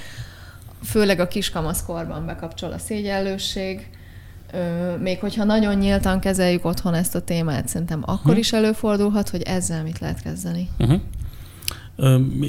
főleg 0.84 1.20
a 1.20 1.28
kiskamaszkorban 1.28 2.26
bekapcsol 2.26 2.72
a 2.72 2.78
szégyellőség, 2.78 3.88
még 5.00 5.18
hogyha 5.18 5.44
nagyon 5.44 5.74
nyíltan 5.74 6.20
kezeljük 6.20 6.64
otthon 6.64 6.94
ezt 6.94 7.14
a 7.14 7.20
témát, 7.20 7.68
szerintem 7.68 8.02
akkor 8.02 8.18
uh-huh. 8.18 8.38
is 8.38 8.52
előfordulhat, 8.52 9.28
hogy 9.28 9.42
ezzel 9.42 9.82
mit 9.82 9.98
lehet 9.98 10.22
kezdeni. 10.22 10.68
Uh-huh. 10.78 11.00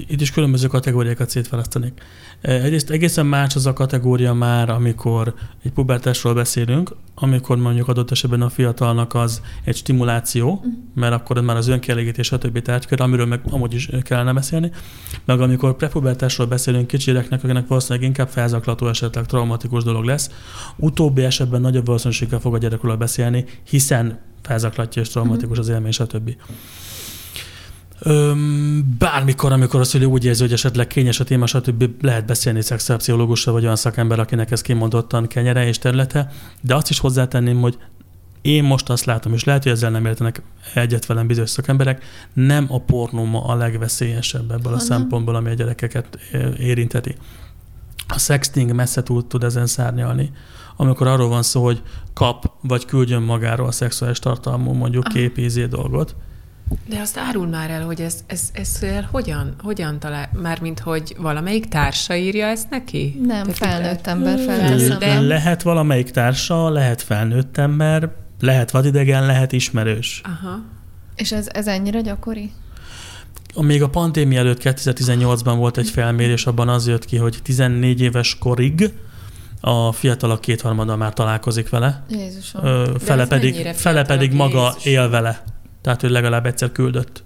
Itt 0.08 0.22
is 0.22 0.32
különböző 0.32 0.68
kategóriákat 0.68 1.30
szétválasztanék. 1.30 2.02
Egyrészt 2.44 2.90
egészen 2.90 3.26
más 3.26 3.56
az 3.56 3.66
a 3.66 3.74
kategória 3.74 4.34
már, 4.34 4.70
amikor 4.70 5.34
egy 5.64 5.72
pubertásról 5.72 6.34
beszélünk, 6.34 6.96
amikor 7.16 7.58
mondjuk 7.58 7.88
adott 7.88 8.12
esetben 8.12 8.42
a 8.42 8.50
fiatalnak 8.50 9.14
az 9.14 9.42
egy 9.64 9.76
stimuláció, 9.76 10.52
uh-huh. 10.52 10.74
mert 10.96 11.14
akkor 11.14 11.42
már 11.42 11.56
az 11.56 11.68
önkielégítés, 11.68 12.28
stb. 12.28 12.62
tárgykör, 12.62 13.02
amiről 13.02 13.26
meg 13.26 13.42
amúgy 13.50 13.74
is 13.74 13.90
kellene 14.02 14.34
beszélni, 14.34 14.72
meg 15.26 15.42
amikor 15.42 15.76
prepubertásról 15.76 16.48
beszélünk 16.48 16.88
kicsi 16.88 17.12
gyereknek, 17.12 17.44
akinek 17.44 17.68
valószínűleg 17.68 18.08
inkább 18.08 18.30
felzaklató, 18.30 18.88
esetleg 18.88 19.26
traumatikus 19.26 19.84
dolog 19.84 20.04
lesz, 20.04 20.30
utóbbi 20.76 21.24
esetben 21.24 21.62
nagyobb 21.62 21.86
valószínűséggel 21.86 22.40
fog 22.40 22.54
a 22.54 22.58
gyerekről 22.58 22.96
beszélni, 22.96 23.46
hiszen 23.70 24.20
felzaklatja 24.42 25.02
és 25.02 25.10
traumatikus 25.10 25.58
uh-huh. 25.58 25.66
az 25.66 25.70
élmény, 25.70 25.92
stb. 25.92 26.36
Öm, 28.00 28.96
bármikor, 28.98 29.52
amikor 29.52 29.80
a 29.80 29.84
szülő 29.84 30.06
úgy 30.06 30.26
érzi, 30.26 30.42
hogy 30.42 30.54
esetleg 30.54 30.88
kényes 30.88 31.20
a 31.20 31.24
téma, 31.24 31.46
stb. 31.46 31.90
lehet 32.02 32.26
beszélni 32.26 32.62
szexuálpszichológusra, 32.62 33.52
vagy 33.52 33.64
olyan 33.64 33.76
szakember, 33.76 34.20
akinek 34.20 34.52
ez 34.52 34.62
kimondottan 34.62 35.28
kenyere 35.28 35.68
és 35.68 35.78
területe, 35.78 36.32
de 36.62 36.76
azt 36.76 36.90
is 36.90 37.00
hozzátenném, 37.00 37.62
hogy 37.62 37.78
én 38.42 38.64
most 38.64 38.90
azt 38.90 39.06
látom, 39.06 39.34
és 39.34 39.44
lehet, 39.44 39.64
hogy 39.64 39.72
ezzel 39.72 39.92
nem 39.92 40.06
értenek 40.06 40.42
egyet 40.74 41.06
velem 41.06 41.28
bizonyos 41.28 41.50
szakemberek, 41.50 42.04
nem 42.34 42.66
a 42.70 42.80
pornó 42.80 43.24
ma 43.24 43.46
a 43.46 43.56
legveszélyesebb 43.56 44.52
ebből 44.52 44.74
a 44.74 44.80
szempontból, 44.80 45.36
ami 45.36 45.50
a 45.50 45.54
gyerekeket 45.54 46.18
érinteti. 46.58 47.16
A 48.08 48.20
sexting 48.20 48.74
messze 48.74 49.04
túl 49.04 49.28
tud 49.28 49.44
ezen 49.44 49.68
szárnyalni, 49.68 50.32
amikor 50.76 51.08
arról 51.08 51.28
van 51.28 51.44
szó, 51.44 51.64
hogy 51.64 51.82
kap, 52.14 52.52
vagy 52.62 52.86
küldjön 52.86 53.22
magáról 53.22 53.68
a 53.68 53.72
szexuális 53.72 54.20
tartalmú 54.20 54.72
mondjuk 54.72 55.08
képízé 55.08 55.66
dolgot, 55.66 56.16
de 56.86 57.00
azt 57.00 57.18
árul 57.18 57.48
már 57.48 57.70
el, 57.70 57.86
hogy 57.86 58.02
ez, 58.02 58.24
ez, 58.28 58.50
ez, 58.54 58.78
ez 58.82 59.06
hogyan, 59.12 59.56
hogyan 59.60 60.00
talál, 60.00 60.30
mármint 60.42 60.80
hogy 60.80 61.16
valamelyik 61.18 61.68
társa 61.68 62.16
írja 62.16 62.46
ezt 62.46 62.70
neki? 62.70 63.22
Nem, 63.26 63.44
Te 63.44 63.54
felnőtt 63.54 64.08
ember 64.08 64.40
felteszem. 64.40 65.00
De... 65.00 65.20
Lehet 65.20 65.62
valamelyik 65.62 66.12
társa, 66.12 66.70
lehet 66.70 67.02
felnőtt 67.02 67.58
ember, 67.58 68.12
lehet 68.40 68.72
vadidegen, 68.72 69.26
lehet 69.26 69.52
ismerős. 69.52 70.22
Aha. 70.24 70.62
És 71.16 71.32
ez, 71.32 71.48
ez 71.52 71.68
ennyire 71.68 72.02
gyakori? 72.02 72.52
Még 73.56 73.84
a 73.84 73.90
pandémia 73.90 74.40
előtt 74.40 74.62
2018-ban 74.64 75.54
volt 75.58 75.78
egy 75.78 75.90
felmérés, 75.90 76.46
abban 76.46 76.70
az 76.70 76.88
jött 76.88 77.06
ki, 77.06 77.18
hogy 77.18 77.40
14 77.44 78.02
éves 78.02 78.38
korig 78.38 78.94
a 79.62 79.92
fiatalok 79.92 80.42
kétharmada 80.42 80.96
már 80.96 81.14
találkozik 81.14 81.70
vele. 81.70 82.04
Jézusom. 82.10 82.62
Fele 83.00 83.28
pedig, 83.28 83.68
fele 83.74 84.04
pedig 84.04 84.34
maga 84.34 84.64
Jézus. 84.64 84.86
él 84.86 85.10
vele. 85.10 85.44
Tehát, 85.84 86.02
hogy 86.02 86.10
legalább 86.10 86.46
egyszer 86.46 86.72
küldött. 86.72 87.24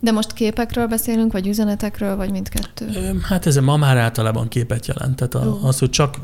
De 0.00 0.12
most 0.12 0.32
képekről 0.32 0.86
beszélünk, 0.86 1.32
vagy 1.32 1.46
üzenetekről, 1.46 2.16
vagy 2.16 2.30
mindkettő? 2.30 2.86
Hát 3.22 3.46
ez 3.46 3.56
ma 3.56 3.76
már 3.76 3.96
általában 3.96 4.48
képet 4.48 4.86
jelent. 4.86 5.16
Tehát 5.16 5.46
uh. 5.46 5.64
az, 5.64 5.78
hogy 5.78 5.90
csak 5.90 6.20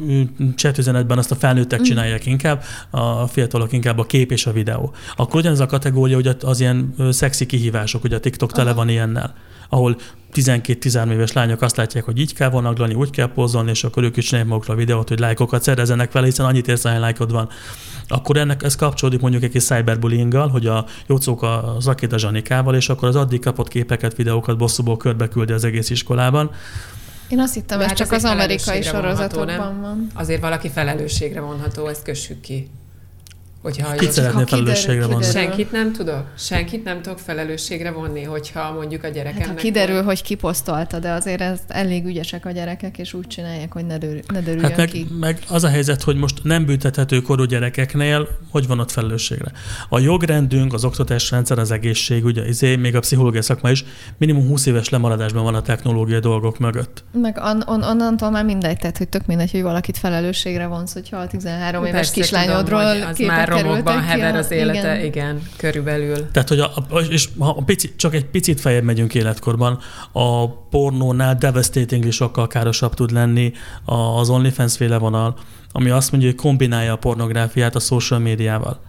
chatüzenetben 0.54 1.18
azt 1.18 1.30
a 1.30 1.34
felnőttek 1.34 1.80
uh. 1.80 1.86
csinálják 1.86 2.26
inkább, 2.26 2.62
a 2.90 3.26
fiatalok 3.26 3.72
inkább 3.72 3.98
a 3.98 4.04
kép 4.04 4.32
és 4.32 4.46
a 4.46 4.52
videó. 4.52 4.94
Akkor 5.16 5.40
ugyanaz 5.40 5.60
a 5.60 5.66
kategória, 5.66 6.14
hogy 6.14 6.36
az 6.40 6.60
ilyen 6.60 6.94
szexi 7.10 7.46
kihívások, 7.46 8.00
hogy 8.00 8.12
a 8.12 8.20
TikTok 8.20 8.50
uh. 8.50 8.56
tele 8.56 8.72
van 8.72 8.88
ilyennel 8.88 9.34
ahol 9.72 9.96
12-13 10.34 11.10
éves 11.10 11.32
lányok 11.32 11.62
azt 11.62 11.76
látják, 11.76 12.04
hogy 12.04 12.18
így 12.18 12.34
kell 12.34 12.50
vonaglani, 12.50 12.94
úgy 12.94 13.10
kell 13.10 13.32
pózolni, 13.32 13.70
és 13.70 13.84
akkor 13.84 14.02
ők 14.02 14.16
is 14.16 14.24
csinálják 14.24 14.50
magukra 14.50 14.74
a 14.74 14.76
videót, 14.76 15.08
hogy 15.08 15.18
lájkokat 15.18 15.62
szerezenek 15.62 16.12
vele, 16.12 16.26
hiszen 16.26 16.46
annyit 16.46 16.68
érsz, 16.68 16.82
hogy 16.82 16.98
lájkod 16.98 17.32
van. 17.32 17.48
Akkor 18.08 18.36
ennek 18.36 18.62
ez 18.62 18.76
kapcsolódik 18.76 19.20
mondjuk 19.20 19.42
egy 19.42 19.50
kis 19.50 19.64
cyberbullyinggal, 19.64 20.48
hogy 20.48 20.66
a 20.66 20.86
jócók 21.06 21.42
a 21.42 21.76
Zakéta 21.80 22.18
Zsanikával, 22.18 22.74
és 22.74 22.88
akkor 22.88 23.08
az 23.08 23.16
addig 23.16 23.40
kapott 23.40 23.68
képeket, 23.68 24.16
videókat 24.16 24.56
bosszúból 24.58 24.96
körbe 24.96 25.28
küldi 25.28 25.52
az 25.52 25.64
egész 25.64 25.90
iskolában. 25.90 26.50
Én 27.28 27.40
azt 27.40 27.54
hittem, 27.54 27.80
ez 27.80 27.92
csak 27.92 28.12
az 28.12 28.24
amerikai 28.24 28.82
sorozatokban 28.82 29.80
van. 29.80 30.06
Azért 30.14 30.40
valaki 30.40 30.68
felelősségre 30.68 31.40
vonható, 31.40 31.86
ezt 31.86 32.02
kössük 32.02 32.40
ki. 32.40 32.70
Hogyha 33.62 33.92
Kit 33.92 34.12
szeretné 34.12 34.44
felelősségre 34.46 35.06
vonni? 35.06 35.24
Senkit 35.24 35.72
nem 35.72 35.92
tudok. 35.92 36.24
Senkit 36.38 36.84
nem 36.84 37.02
tudok 37.02 37.18
felelősségre 37.18 37.90
vonni, 37.90 38.22
hogyha 38.22 38.72
mondjuk 38.72 39.04
a 39.04 39.08
gyerekemnek... 39.08 39.46
Hát, 39.46 39.56
ha 39.56 39.62
kiderül, 39.62 39.94
van. 39.94 40.04
hogy 40.04 40.22
kiposztolta, 40.22 40.98
de 40.98 41.10
azért 41.10 41.40
ez 41.40 41.60
elég 41.68 42.04
ügyesek 42.04 42.46
a 42.46 42.50
gyerekek, 42.50 42.98
és 42.98 43.14
úgy 43.14 43.26
csinálják, 43.26 43.72
hogy 43.72 43.86
ne, 43.86 43.98
dör, 43.98 44.22
ne 44.32 44.40
dörüljön 44.40 44.68
hát 44.68 44.76
meg, 44.76 44.88
ki. 44.88 45.06
meg 45.20 45.38
az 45.48 45.64
a 45.64 45.68
helyzet, 45.68 46.02
hogy 46.02 46.16
most 46.16 46.44
nem 46.44 46.64
büntethető 46.64 47.20
korú 47.20 47.44
gyerekeknél, 47.44 48.28
hogy 48.50 48.66
van 48.66 48.80
ott 48.80 48.90
felelősségre. 48.90 49.52
A 49.88 49.98
jogrendünk, 49.98 50.72
az 50.72 50.84
oktatásrendszer, 50.84 51.58
az 51.58 51.70
egészség, 51.70 52.24
ugye 52.24 52.48
izé, 52.48 52.76
még 52.76 52.96
a 52.96 53.00
pszichológia 53.00 53.42
szakma 53.42 53.70
is 53.70 53.84
minimum 54.18 54.46
20 54.46 54.66
éves 54.66 54.88
lemaradásban 54.88 55.42
van 55.44 55.54
a 55.54 55.62
technológiai 55.62 56.20
dolgok 56.20 56.58
mögött. 56.58 57.04
Meg 57.12 57.40
on, 57.44 57.62
on, 57.66 57.82
onnantól 57.82 58.30
már 58.30 58.44
mindegy, 58.44 58.76
tehát 58.76 58.98
hogy 58.98 59.08
tök 59.08 59.26
mindegy, 59.26 59.50
hogy 59.50 59.62
valakit 59.62 59.98
felelősségre 59.98 60.66
vonsz, 60.66 60.92
hogyha 60.92 61.16
a 61.16 61.26
13 61.26 61.84
éves 61.84 62.10
kislányodról 62.10 63.12
képet 63.14 63.50
romokban 63.60 64.02
hever 64.02 64.34
az 64.34 64.50
élete, 64.50 64.94
igen. 64.94 65.04
igen, 65.04 65.42
körülbelül. 65.56 66.30
Tehát, 66.30 66.48
hogy 66.48 66.58
a, 66.58 66.72
és 67.08 67.28
ha 67.38 67.48
a 67.48 67.62
pici, 67.62 67.94
csak 67.96 68.14
egy 68.14 68.24
picit 68.24 68.60
feljebb 68.60 68.84
megyünk 68.84 69.14
életkorban, 69.14 69.78
a 70.12 70.48
pornónál 70.48 71.34
devastating 71.34 72.04
is 72.04 72.14
sokkal 72.14 72.46
károsabb 72.46 72.94
tud 72.94 73.10
lenni 73.10 73.52
az 73.84 74.30
OnlyFans 74.30 74.76
féle 74.76 74.98
vonal, 74.98 75.36
ami 75.72 75.90
azt 75.90 76.10
mondja, 76.10 76.30
hogy 76.30 76.38
kombinálja 76.38 76.92
a 76.92 76.96
pornográfiát 76.96 77.74
a 77.74 77.80
social 77.80 78.20
médiával. 78.20 78.80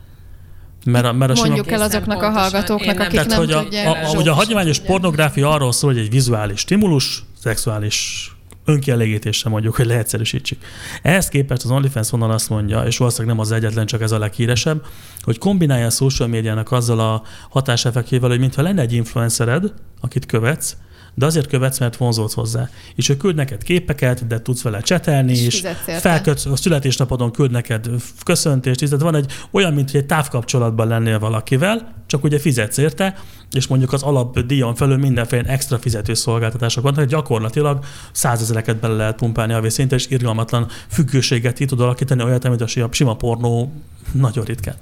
Mert 0.85 1.05
a, 1.05 1.13
mert 1.13 1.31
a 1.31 1.45
Mondjuk 1.45 1.71
el 1.71 1.81
azoknak 1.81 2.21
a 2.21 2.29
hallgatóknak, 2.29 2.99
akik 2.99 3.11
tehát, 3.11 3.27
nem 3.27 3.37
hogy 3.37 3.51
a, 3.51 3.61
tudják. 3.63 3.87
A, 3.87 3.89
a, 3.89 4.15
hogy 4.15 4.27
a 4.27 4.33
hagyományos 4.33 4.79
pornográfia 4.79 5.49
arról 5.49 5.71
szól, 5.71 5.93
hogy 5.93 6.01
egy 6.01 6.09
vizuális 6.09 6.59
stimulus, 6.59 7.23
szexuális 7.41 8.31
önkielégítésre 8.65 9.49
mondjuk, 9.49 9.75
hogy 9.75 9.85
leegyszerűsítsük. 9.85 10.61
Ehhez 11.01 11.27
képest 11.27 11.63
az 11.63 11.71
OnlyFans 11.71 12.09
vonal 12.09 12.31
azt 12.31 12.49
mondja, 12.49 12.81
és 12.81 12.97
valószínűleg 12.97 13.35
nem 13.35 13.45
az 13.45 13.51
egyetlen, 13.51 13.85
csak 13.85 14.01
ez 14.01 14.11
a 14.11 14.19
leghíresebb, 14.19 14.85
hogy 15.21 15.37
kombinálja 15.37 15.85
a 15.85 15.89
social 15.89 16.27
médiának 16.27 16.71
azzal 16.71 16.99
a 16.99 17.23
hatáseffektjével, 17.49 18.29
hogy 18.29 18.39
mintha 18.39 18.61
lenne 18.61 18.81
egy 18.81 18.93
influencered, 18.93 19.73
akit 20.01 20.25
követsz, 20.25 20.77
de 21.15 21.25
azért 21.25 21.47
követsz, 21.47 21.79
mert 21.79 21.95
vonzódsz 21.95 22.33
hozzá. 22.33 22.69
És 22.95 23.09
ő 23.09 23.17
küld 23.17 23.35
neked 23.35 23.63
képeket, 23.63 24.27
de 24.27 24.41
tudsz 24.41 24.61
vele 24.61 24.81
csetelni 24.81 25.33
is, 25.33 25.63
felkötsz, 25.99 26.45
a 26.45 26.55
születésnapodon 26.55 27.31
küld 27.31 27.51
neked 27.51 27.89
köszöntést, 28.23 28.79
tehát 28.79 29.01
van 29.01 29.15
egy 29.15 29.31
olyan, 29.51 29.73
mint 29.73 29.91
hogy 29.91 29.99
egy 29.99 30.05
távkapcsolatban 30.05 30.87
lennél 30.87 31.19
valakivel, 31.19 32.02
csak 32.13 32.23
ugye 32.23 32.39
fizetsz 32.39 32.77
érte, 32.77 33.15
és 33.51 33.67
mondjuk 33.67 33.93
az 33.93 34.03
alapdíjon 34.03 34.75
felül 34.75 34.97
mindenféle 34.97 35.49
extra 35.49 35.79
fizető 35.79 36.13
szolgáltatások 36.13 36.83
vannak, 36.83 37.05
gyakorlatilag 37.05 37.85
százezereket 38.11 38.77
bele 38.77 38.93
lehet 38.93 39.15
pumpálni 39.15 39.53
a 39.53 39.69
szinte, 39.69 39.95
és 39.95 40.07
irgalmatlan 40.09 40.67
függőséget 40.87 41.53
ki 41.53 41.65
tud 41.65 41.79
alakítani, 41.79 42.23
olyat, 42.23 42.45
amit 42.45 42.61
a 42.61 42.67
sima 42.91 43.15
pornó 43.15 43.73
nagyon 44.11 44.43
ritkán. 44.43 44.75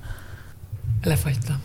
Lefagytam. 1.04 1.56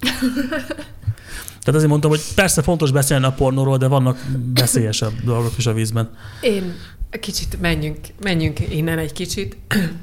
Tehát 1.62 1.74
azért 1.74 1.88
mondtam, 1.88 2.10
hogy 2.10 2.22
persze 2.34 2.62
fontos 2.62 2.90
beszélni 2.90 3.24
a 3.24 3.32
pornóról, 3.32 3.76
de 3.76 3.86
vannak 3.86 4.24
veszélyesebb 4.54 5.12
dolgok 5.24 5.52
is 5.56 5.66
a 5.66 5.72
vízben. 5.72 6.10
Én 6.40 6.74
kicsit 7.20 7.60
menjünk, 7.60 7.98
menjünk 8.22 8.60
innen 8.70 8.98
egy 8.98 9.12
kicsit, 9.12 9.56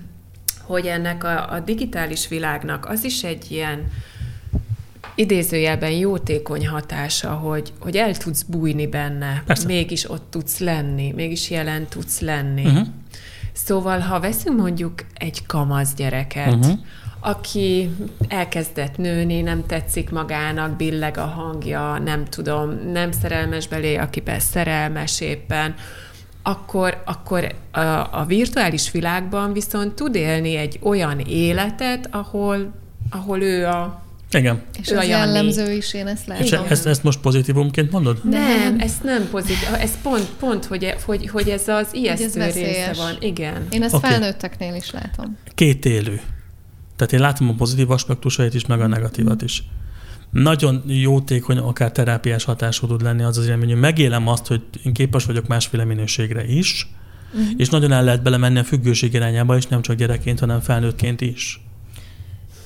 hogy 0.72 0.86
ennek 0.86 1.24
a, 1.24 1.53
a 1.53 1.59
digitális 1.59 2.28
világnak 2.28 2.86
az 2.86 3.03
is 3.03 3.24
egy 3.24 3.51
ilyen 3.51 3.88
idézőjelben 5.22 5.91
jótékony 5.91 6.67
hatása, 6.67 7.30
hogy, 7.30 7.74
hogy 7.80 7.97
el 7.97 8.15
tudsz 8.15 8.41
bújni 8.41 8.88
benne, 8.88 9.43
Persze. 9.45 9.65
mégis 9.65 10.09
ott 10.09 10.26
tudsz 10.30 10.59
lenni, 10.59 11.11
mégis 11.15 11.49
jelen 11.49 11.88
tudsz 11.88 12.19
lenni. 12.19 12.65
Uh-huh. 12.65 12.88
Szóval, 13.53 13.99
ha 13.99 14.19
veszünk 14.19 14.57
mondjuk 14.57 14.93
egy 15.13 15.45
kamasz 15.45 15.93
gyereket, 15.93 16.55
uh-huh 16.55 16.80
aki 17.24 17.89
elkezdett 18.28 18.97
nőni, 18.97 19.41
nem 19.41 19.65
tetszik 19.65 20.09
magának, 20.09 20.76
billeg 20.76 21.17
a 21.17 21.26
hangja, 21.26 21.97
nem 21.97 22.26
tudom, 22.26 22.91
nem 22.91 23.11
szerelmes 23.11 23.67
belé, 23.67 23.95
akiben 23.95 24.39
szerelmes 24.39 25.22
éppen, 25.22 25.76
akkor, 26.43 27.01
akkor 27.05 27.55
a, 27.72 27.80
a 28.11 28.26
virtuális 28.28 28.91
világban 28.91 29.53
viszont 29.53 29.93
tud 29.93 30.15
élni 30.15 30.55
egy 30.55 30.80
olyan 30.84 31.19
életet, 31.19 32.07
ahol, 32.11 32.72
ahol 33.09 33.41
ő 33.41 33.67
a 33.67 34.01
igen. 34.34 34.61
És 34.82 34.88
ez 34.88 35.07
jellemző 35.07 35.71
is, 35.73 35.93
én 35.93 36.07
ezt 36.07 36.27
látom. 36.27 36.45
És 36.45 36.51
ezt, 36.51 36.86
ezt 36.86 37.03
most 37.03 37.19
pozitívumként 37.19 37.91
mondod? 37.91 38.29
Nem, 38.29 38.79
ez 38.79 38.93
nem 39.03 39.27
pozitív. 39.29 39.67
Ez 39.79 40.01
pont, 40.01 40.29
pont 40.39 40.65
hogy, 40.65 40.95
hogy, 41.05 41.27
hogy 41.27 41.49
ez 41.49 41.67
az 41.67 41.88
ijesztő 41.91 42.41
ez 42.41 42.53
része 42.53 42.93
van. 42.97 43.15
Igen. 43.19 43.67
Én 43.71 43.84
ezt 43.84 43.93
okay. 43.93 44.09
felnőtteknél 44.09 44.75
is 44.75 44.91
látom. 44.91 45.38
Két 45.55 45.86
élő. 45.86 46.21
Tehát 46.95 47.13
én 47.13 47.19
látom 47.19 47.49
a 47.49 47.53
pozitív 47.53 47.91
aspektusait 47.91 48.53
is, 48.53 48.65
meg 48.65 48.82
a 48.82 48.88
negatívat 48.88 49.41
is. 49.41 49.63
Nagyon 50.32 50.84
jótékony, 50.88 51.57
akár 51.57 51.91
terápiás 51.91 52.43
hatású 52.43 52.88
tud 52.88 53.01
lenni 53.01 53.23
az 53.23 53.38
az 53.38 53.47
élmény, 53.47 53.69
hogy 53.69 53.79
megélem 53.79 54.27
azt, 54.27 54.47
hogy 54.47 54.61
én 54.84 54.93
képes 54.93 55.25
vagyok 55.25 55.47
másféle 55.47 55.84
minőségre 55.84 56.45
is, 56.45 56.88
uh-huh. 57.34 57.49
és 57.57 57.69
nagyon 57.69 57.91
el 57.91 58.03
lehet 58.03 58.23
belemenni 58.23 58.59
a 58.59 58.63
függőség 58.63 59.13
irányába 59.13 59.57
is, 59.57 59.67
nem 59.67 59.82
csak 59.82 59.95
gyerekként, 59.95 60.39
hanem 60.39 60.59
felnőttként 60.59 61.21
is. 61.21 61.61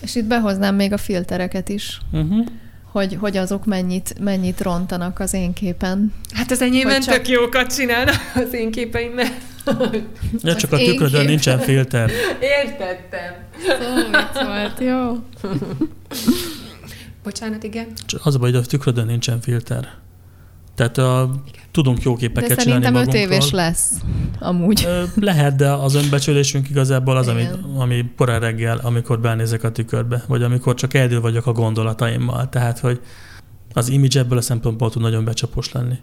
És 0.05 0.15
itt 0.15 0.25
behoznám 0.25 0.75
még 0.75 0.93
a 0.93 0.97
filtereket 0.97 1.69
is. 1.69 1.99
Uh-huh 2.11 2.45
hogy, 2.95 3.17
hogy 3.19 3.37
azok 3.37 3.65
mennyit, 3.65 4.15
mennyit 4.19 4.61
rontanak 4.61 5.19
az 5.19 5.33
én 5.33 5.53
képen. 5.53 6.13
Hát 6.33 6.51
az 6.51 6.61
enyémben 6.61 7.01
csak... 7.01 7.15
tök 7.15 7.27
jókat 7.27 7.75
csinálnak 7.75 8.15
az 8.35 8.53
én 8.53 8.71
képeimben. 8.71 9.27
Ja, 10.41 10.55
csak 10.55 10.71
a 10.71 10.77
tükrödön 10.77 11.19
kép... 11.19 11.29
nincsen 11.29 11.59
filter. 11.59 12.11
Értettem. 12.39 13.33
Szó 14.33 14.45
volt, 14.45 14.79
jó. 14.79 15.17
Bocsánat, 17.23 17.63
igen? 17.63 17.87
Csak 18.05 18.25
az 18.25 18.35
a 18.35 18.39
baj, 18.39 18.51
hogy 18.51 18.59
a 18.59 18.65
tükrödön 18.65 19.05
nincsen 19.05 19.41
filter. 19.41 19.89
Tehát 20.75 20.97
a, 20.97 21.31
tudunk 21.75 22.01
jó 22.01 22.15
képeket 22.15 22.49
de 22.49 22.55
csinálni 22.55 22.85
magunkról. 22.85 23.13
szerintem 23.13 23.37
éves 23.37 23.51
lesz, 23.51 23.91
amúgy. 24.39 24.87
Lehet, 25.15 25.55
de 25.55 25.71
az 25.71 25.95
önbecsülésünk 25.95 26.69
igazából 26.69 27.17
az, 27.17 27.27
ami, 27.27 27.43
ami 27.77 28.05
korán 28.17 28.39
reggel, 28.39 28.79
amikor 28.83 29.19
belnézek 29.19 29.63
a 29.63 29.71
tükörbe, 29.71 30.23
vagy 30.27 30.43
amikor 30.43 30.75
csak 30.75 30.93
eldől 30.93 31.21
vagyok 31.21 31.45
a 31.45 31.51
gondolataimmal. 31.51 32.49
Tehát, 32.49 32.79
hogy 32.79 33.01
az 33.73 33.89
image 33.89 34.19
ebből 34.19 34.37
a 34.37 34.41
szempontból 34.41 34.89
tud 34.89 35.01
nagyon 35.01 35.25
becsapos 35.25 35.71
lenni. 35.71 35.95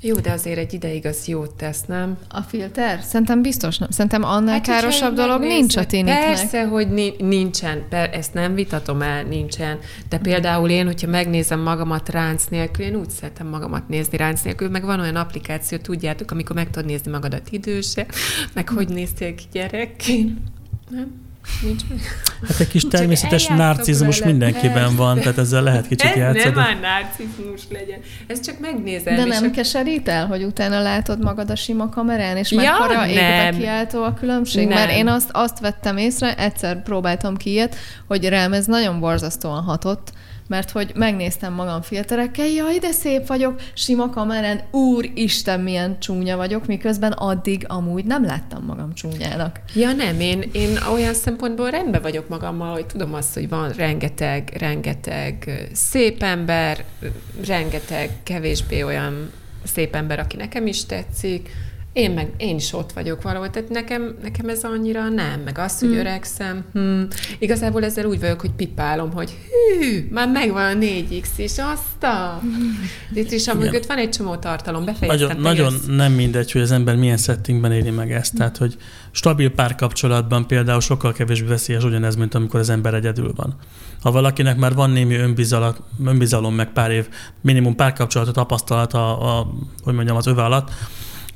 Jó, 0.00 0.14
de 0.14 0.30
azért 0.30 0.58
egy 0.58 0.72
ideig 0.72 1.06
az 1.06 1.26
jót 1.26 1.54
tesz, 1.54 1.84
nem? 1.86 2.18
A 2.28 2.40
filter? 2.40 3.00
Szerintem 3.02 3.42
biztos 3.42 3.78
nem. 3.78 3.90
Szerintem 3.90 4.22
annál 4.22 4.52
hát, 4.52 4.66
károsabb 4.66 5.14
dolog 5.14 5.40
nincs 5.40 5.76
a 5.76 5.86
tiniknek. 5.86 6.24
Persze, 6.24 6.66
hogy 6.66 7.14
nincsen. 7.18 7.82
Per, 7.88 8.14
ezt 8.14 8.34
nem 8.34 8.54
vitatom 8.54 9.02
el, 9.02 9.22
nincsen. 9.22 9.78
De 10.08 10.18
például 10.18 10.70
én, 10.70 10.86
hogyha 10.86 11.08
megnézem 11.08 11.60
magamat 11.60 12.08
ránc 12.08 12.44
nélkül, 12.44 12.84
én 12.84 12.96
úgy 12.96 13.10
szeretem 13.10 13.46
magamat 13.46 13.88
nézni 13.88 14.16
ránc 14.16 14.42
nélkül, 14.42 14.68
meg 14.68 14.84
van 14.84 15.00
olyan 15.00 15.16
applikáció, 15.16 15.78
tudjátok, 15.78 16.30
amikor 16.30 16.56
meg 16.56 16.70
tudod 16.70 16.88
nézni 16.88 17.10
magadat 17.10 17.50
időse, 17.50 18.06
meg 18.54 18.68
hogy 18.68 18.88
néztél 18.88 19.34
ki 19.34 19.44
gyerekként. 19.52 20.38
Nem? 20.90 21.27
Nincs 21.62 21.82
meg. 21.88 21.98
Hát 22.48 22.60
egy 22.60 22.68
kis 22.68 22.82
természetes 22.82 23.46
narcizmus 23.46 24.18
vele. 24.18 24.30
mindenkiben 24.30 24.72
Persze. 24.72 24.96
van, 24.96 25.18
tehát 25.18 25.38
ezzel 25.38 25.62
lehet 25.62 25.86
kicsit 25.88 26.10
Ez 26.10 26.16
játszani. 26.16 26.54
nem 26.54 26.54
már 26.54 26.78
narcizmus 26.80 27.60
legyen. 27.70 28.00
Ez 28.26 28.40
csak 28.40 28.60
megnézem. 28.60 29.16
De 29.16 29.24
nem 29.24 29.44
a... 29.44 29.50
keserít 29.50 30.08
el, 30.08 30.26
hogy 30.26 30.42
utána 30.42 30.80
látod 30.80 31.22
magad 31.22 31.50
a 31.50 31.56
sima 31.56 31.88
kamerán, 31.88 32.36
és 32.36 32.50
ja, 32.50 32.56
mekkora 32.56 33.06
égbe 33.06 33.54
kiáltó 33.58 34.02
a 34.02 34.14
különbség? 34.14 34.68
Nem. 34.68 34.78
Mert 34.78 34.90
én 34.90 35.08
azt, 35.08 35.28
azt 35.32 35.60
vettem 35.60 35.96
észre, 35.96 36.36
egyszer 36.36 36.82
próbáltam 36.82 37.36
ki 37.36 37.50
ilyet, 37.50 37.76
hogy 38.06 38.28
rám 38.28 38.52
ez 38.52 38.66
nagyon 38.66 39.00
borzasztóan 39.00 39.62
hatott, 39.62 40.12
mert 40.48 40.70
hogy 40.70 40.92
megnéztem 40.94 41.52
magam 41.52 41.82
filterekkel, 41.82 42.46
jaj, 42.46 42.78
de 42.78 42.90
szép 42.90 43.26
vagyok, 43.26 43.60
sima 43.74 44.10
kamerán, 44.10 44.60
úristen, 44.70 45.60
milyen 45.60 45.98
csúnya 46.00 46.36
vagyok, 46.36 46.66
miközben 46.66 47.12
addig 47.12 47.64
amúgy 47.68 48.04
nem 48.04 48.24
láttam 48.24 48.64
magam 48.64 48.94
csúnyának. 48.94 49.60
Ja 49.74 49.92
nem, 49.92 50.20
én, 50.20 50.44
én 50.52 50.78
olyan 50.92 51.14
szempontból 51.14 51.70
rendben 51.70 52.02
vagyok 52.02 52.28
magammal, 52.28 52.72
hogy 52.72 52.86
tudom 52.86 53.14
azt, 53.14 53.34
hogy 53.34 53.48
van 53.48 53.72
rengeteg, 53.72 54.56
rengeteg 54.58 55.68
szép 55.72 56.22
ember, 56.22 56.84
rengeteg 57.46 58.10
kevésbé 58.22 58.82
olyan 58.82 59.30
szép 59.64 59.94
ember, 59.94 60.18
aki 60.18 60.36
nekem 60.36 60.66
is 60.66 60.86
tetszik, 60.86 61.50
én 61.98 62.10
meg, 62.10 62.32
én 62.36 62.56
is 62.56 62.72
ott 62.72 62.92
vagyok 62.92 63.22
valahol, 63.22 63.50
tehát 63.50 63.68
nekem, 63.68 64.16
nekem 64.22 64.48
ez 64.48 64.64
annyira 64.64 65.08
nem, 65.08 65.40
meg 65.40 65.58
az, 65.58 65.78
hogy 65.78 65.88
hmm. 65.88 65.98
öregszem, 65.98 66.64
hmm. 66.72 67.06
igazából 67.38 67.84
ezzel 67.84 68.04
úgy 68.04 68.20
vagyok, 68.20 68.40
hogy 68.40 68.50
pipálom, 68.50 69.12
hogy 69.12 69.38
hű, 69.80 70.08
már 70.10 70.28
megvan 70.28 70.76
a 70.76 70.78
4X, 70.78 71.26
és 71.36 71.52
azt 71.56 72.02
a... 72.02 72.40
Itt 73.20 73.30
is 73.30 73.48
amúgy 73.48 73.84
van 73.86 73.98
egy 73.98 74.10
csomó 74.10 74.36
tartalom, 74.36 74.84
befejeztem. 74.84 75.40
Nagyon, 75.40 75.72
nagyon 75.76 75.96
nem 75.96 76.12
mindegy, 76.12 76.52
hogy 76.52 76.60
az 76.60 76.70
ember 76.70 76.96
milyen 76.96 77.16
settingben 77.16 77.72
éli 77.72 77.90
meg 77.90 78.12
ezt, 78.12 78.34
tehát 78.34 78.56
hogy 78.56 78.76
stabil 79.10 79.50
párkapcsolatban 79.50 80.46
például 80.46 80.80
sokkal 80.80 81.12
kevésbé 81.12 81.48
veszélyes 81.48 81.84
ugyanez, 81.84 82.16
mint 82.16 82.34
amikor 82.34 82.60
az 82.60 82.70
ember 82.70 82.94
egyedül 82.94 83.32
van. 83.36 83.56
Ha 84.02 84.10
valakinek 84.10 84.56
már 84.56 84.74
van 84.74 84.90
némi 84.90 85.14
önbizalom, 85.14 85.74
önbizalom 86.04 86.54
meg 86.54 86.72
pár 86.72 86.90
év 86.90 87.08
minimum 87.40 87.74
párkapcsolatot 87.74 88.34
tapasztalata, 88.34 89.18
a, 89.18 89.38
a, 89.38 89.46
hogy 89.82 89.94
mondjam, 89.94 90.16
az 90.16 90.26
öve 90.26 90.44
alatt, 90.44 90.70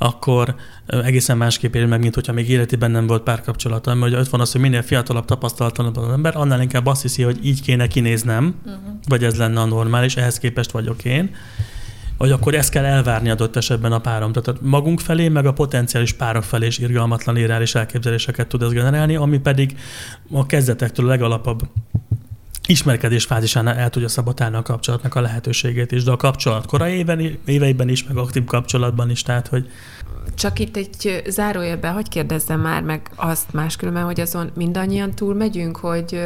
akkor 0.02 0.54
egészen 0.86 1.36
másképp 1.36 1.74
él 1.74 1.86
meg, 1.86 2.00
mint 2.00 2.14
hogyha 2.14 2.32
még 2.32 2.50
életében 2.50 2.90
nem 2.90 3.06
volt 3.06 3.22
párkapcsolata. 3.22 3.94
Mert 3.94 4.14
ott 4.14 4.28
van 4.28 4.40
az, 4.40 4.52
hogy 4.52 4.60
minél 4.60 4.82
fiatalabb 4.82 5.24
tapasztalatlanabb 5.24 5.96
az 5.96 6.12
ember, 6.12 6.36
annál 6.36 6.60
inkább 6.60 6.86
azt 6.86 7.02
hiszi, 7.02 7.22
hogy 7.22 7.38
így 7.42 7.62
kéne 7.62 7.86
kinéznem, 7.86 8.54
uh-huh. 8.64 8.82
vagy 9.08 9.24
ez 9.24 9.36
lenne 9.36 9.60
a 9.60 9.64
normális, 9.64 10.16
ehhez 10.16 10.38
képest 10.38 10.70
vagyok 10.70 11.04
én 11.04 11.30
hogy 12.18 12.30
akkor 12.30 12.54
ezt 12.54 12.70
kell 12.70 12.84
elvárni 12.84 13.30
adott 13.30 13.56
esetben 13.56 13.92
a 13.92 13.98
párom. 13.98 14.32
Tehát 14.32 14.60
magunk 14.60 15.00
felé, 15.00 15.28
meg 15.28 15.46
a 15.46 15.52
potenciális 15.52 16.12
párok 16.12 16.42
felé 16.42 16.66
is 16.66 16.78
irgalmatlan 16.78 17.36
irreális 17.36 17.74
elképzeléseket 17.74 18.46
tud 18.46 18.62
ez 18.62 18.72
generálni, 18.72 19.16
ami 19.16 19.38
pedig 19.38 19.76
a 20.32 20.46
kezdetektől 20.46 21.06
a 21.06 21.08
legalapabb 21.08 21.62
ismerkedés 22.66 23.24
fázisánál 23.24 23.76
el 23.76 23.90
tudja 23.90 24.08
szabotálni 24.08 24.56
a 24.56 24.62
kapcsolatnak 24.62 25.14
a 25.14 25.20
lehetőségét 25.20 25.92
is, 25.92 26.04
de 26.04 26.10
a 26.10 26.16
kapcsolat 26.16 26.66
korai 26.66 26.92
éven, 26.92 27.38
éveiben 27.44 27.88
is, 27.88 28.04
meg 28.04 28.16
aktív 28.16 28.44
kapcsolatban 28.44 29.10
is, 29.10 29.22
tehát 29.22 29.48
hogy 29.48 29.70
csak 30.34 30.58
itt 30.58 30.76
egy 30.76 31.22
zárójelben, 31.28 31.92
hogy 31.92 32.08
kérdezzem 32.08 32.60
már 32.60 32.82
meg 32.82 33.10
azt 33.14 33.52
máskülönben, 33.52 34.04
hogy 34.04 34.20
azon 34.20 34.50
mindannyian 34.54 35.10
túl 35.10 35.34
megyünk, 35.34 35.76
hogy 35.76 36.20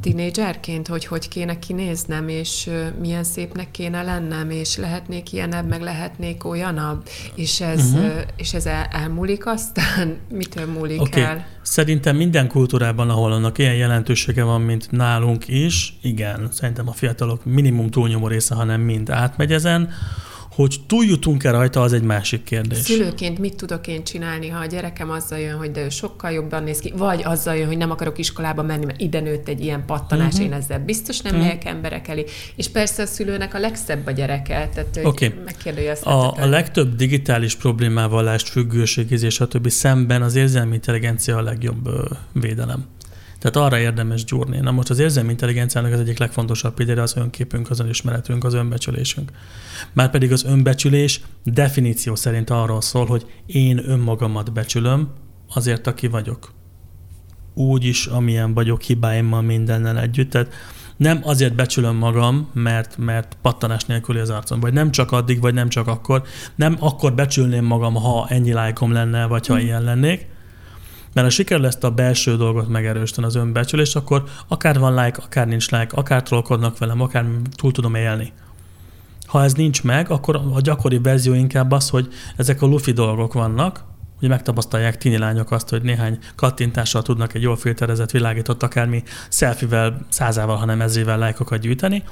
tinédzserként, 0.00 0.88
hogy 0.88 1.04
hogy 1.04 1.28
kéne 1.28 1.58
kinéznem, 1.58 2.28
és 2.28 2.70
milyen 3.00 3.24
szépnek 3.24 3.70
kéne 3.70 4.02
lennem, 4.02 4.50
és 4.50 4.76
lehetnék 4.76 5.32
ilyenebb, 5.32 5.68
meg 5.68 5.80
lehetnék 5.80 6.44
olyanabb, 6.44 7.08
és 7.34 7.60
ez, 7.60 7.92
uh-huh. 7.92 8.20
és 8.36 8.54
ez 8.54 8.66
el, 8.66 8.88
elmúlik 8.90 9.46
aztán? 9.46 10.16
Mitől 10.30 10.66
múlik 10.66 11.00
okay. 11.00 11.22
el? 11.22 11.46
Szerintem 11.62 12.16
minden 12.16 12.48
kultúrában, 12.48 13.10
ahol 13.10 13.32
annak 13.32 13.58
ilyen 13.58 13.74
jelentősége 13.74 14.42
van, 14.42 14.60
mint 14.60 14.90
nálunk 14.90 15.48
is, 15.48 15.98
igen, 16.02 16.48
szerintem 16.52 16.88
a 16.88 16.92
fiatalok 16.92 17.44
minimum 17.44 17.90
túlnyomó 17.90 18.26
része, 18.26 18.54
hanem 18.54 18.80
mind 18.80 19.10
átmegy 19.10 19.52
ezen, 19.52 19.90
Hogy 20.58 20.76
túljutunk-e 20.86 21.50
rajta, 21.50 21.80
az 21.80 21.92
egy 21.92 22.02
másik 22.02 22.42
kérdés. 22.42 22.78
Szülőként 22.78 23.38
mit 23.38 23.54
tudok 23.54 23.86
én 23.86 24.04
csinálni, 24.04 24.48
ha 24.48 24.58
a 24.58 24.66
gyerekem 24.66 25.10
azzal 25.10 25.38
jön, 25.38 25.56
hogy 25.56 25.70
de 25.70 25.84
ő 25.84 25.88
sokkal 25.88 26.30
jobban 26.30 26.62
néz 26.62 26.78
ki, 26.78 26.92
vagy 26.96 27.22
azzal 27.24 27.56
jön, 27.56 27.66
hogy 27.66 27.76
nem 27.76 27.90
akarok 27.90 28.18
iskolába 28.18 28.62
menni, 28.62 28.84
mert 28.84 29.00
ide 29.00 29.20
nőtt 29.20 29.48
egy 29.48 29.60
ilyen 29.60 29.84
pattanás, 29.86 30.32
uh-huh. 30.32 30.46
én 30.46 30.52
ezzel 30.52 30.78
biztos 30.78 31.20
nem 31.20 31.32
uh-huh. 31.32 31.48
megyek 31.48 31.64
emberek 31.64 32.08
elé. 32.08 32.24
És 32.56 32.68
persze 32.68 33.02
a 33.02 33.06
szülőnek 33.06 33.54
a 33.54 33.58
legszebb 33.58 34.06
a 34.06 34.10
gyereke, 34.10 34.68
tehát 34.74 35.00
okay. 35.02 35.34
A, 36.02 36.42
a 36.42 36.46
legtöbb 36.46 36.96
digitális 36.96 37.54
problémával, 37.54 38.22
lást 38.22 38.48
függőségizés, 38.48 39.34
stb. 39.34 39.68
szemben 39.68 40.22
az 40.22 40.34
érzelmi 40.34 40.74
intelligencia 40.74 41.36
a 41.36 41.42
legjobb 41.42 41.88
védelem. 42.32 42.86
Tehát 43.38 43.56
arra 43.56 43.78
érdemes 43.78 44.24
gyúrni. 44.24 44.58
Na 44.58 44.70
most 44.70 44.90
az 44.90 44.98
érzelmi 44.98 45.30
intelligenciának 45.30 45.92
az 45.92 46.00
egyik 46.00 46.18
legfontosabb 46.18 46.74
például 46.74 47.00
az 47.00 47.16
önképünk, 47.16 47.70
az 47.70 47.80
önismeretünk, 47.80 48.44
az 48.44 48.54
önbecsülésünk. 48.54 49.30
Márpedig 49.92 50.32
az 50.32 50.44
önbecsülés 50.44 51.20
definíció 51.44 52.14
szerint 52.14 52.50
arról 52.50 52.80
szól, 52.80 53.06
hogy 53.06 53.26
én 53.46 53.90
önmagamat 53.90 54.52
becsülöm 54.52 55.08
azért, 55.54 55.86
aki 55.86 56.06
vagyok. 56.06 56.52
Úgy 57.54 57.84
is, 57.84 58.06
amilyen 58.06 58.54
vagyok, 58.54 58.82
hibáimmal 58.82 59.42
mindennel 59.42 59.98
együtt. 59.98 60.30
Tehát 60.30 60.52
nem 60.96 61.20
azért 61.22 61.54
becsülöm 61.54 61.96
magam, 61.96 62.50
mert, 62.52 62.96
mert 62.96 63.36
pattanás 63.42 63.84
nélküli 63.84 64.18
az 64.18 64.30
arcom, 64.30 64.60
vagy 64.60 64.72
nem 64.72 64.90
csak 64.90 65.12
addig, 65.12 65.40
vagy 65.40 65.54
nem 65.54 65.68
csak 65.68 65.86
akkor. 65.86 66.22
Nem 66.54 66.76
akkor 66.80 67.14
becsülném 67.14 67.64
magam, 67.64 67.94
ha 67.94 68.26
ennyi 68.28 68.52
lájkom 68.52 68.92
lenne, 68.92 69.26
vagy 69.26 69.46
ha 69.46 69.54
mm. 69.54 69.58
ilyen 69.58 69.82
lennék, 69.82 70.26
mert 71.18 71.30
ha 71.30 71.36
sikerül 71.36 71.66
ezt 71.66 71.84
a 71.84 71.90
belső 71.90 72.36
dolgot 72.36 72.68
megerősíteni 72.68 73.26
az 73.26 73.34
önbecsülést, 73.34 73.96
akkor 73.96 74.24
akár 74.48 74.78
van 74.78 75.04
like, 75.04 75.22
akár 75.22 75.46
nincs 75.46 75.70
like, 75.70 75.96
akár 75.96 76.22
trollkodnak 76.22 76.78
velem, 76.78 77.00
akár 77.00 77.26
túl 77.56 77.72
tudom 77.72 77.94
élni. 77.94 78.32
Ha 79.26 79.42
ez 79.42 79.52
nincs 79.52 79.82
meg, 79.82 80.10
akkor 80.10 80.40
a 80.54 80.60
gyakori 80.60 80.98
verzió 80.98 81.34
inkább 81.34 81.72
az, 81.72 81.88
hogy 81.88 82.08
ezek 82.36 82.62
a 82.62 82.66
lufi 82.66 82.92
dolgok 82.92 83.32
vannak, 83.32 83.84
hogy 84.18 84.28
megtapasztalják 84.28 84.98
tini 84.98 85.18
lányok 85.18 85.50
azt, 85.50 85.68
hogy 85.68 85.82
néhány 85.82 86.18
kattintással 86.34 87.02
tudnak 87.02 87.34
egy 87.34 87.42
jól 87.42 87.56
filterezett 87.56 88.10
világított 88.10 88.62
akármi 88.62 89.02
szelfivel, 89.28 90.06
százával, 90.08 90.56
hanem 90.56 90.80
ezével 90.80 91.18
lájkokat 91.18 91.60
gyűjteni, 91.60 92.02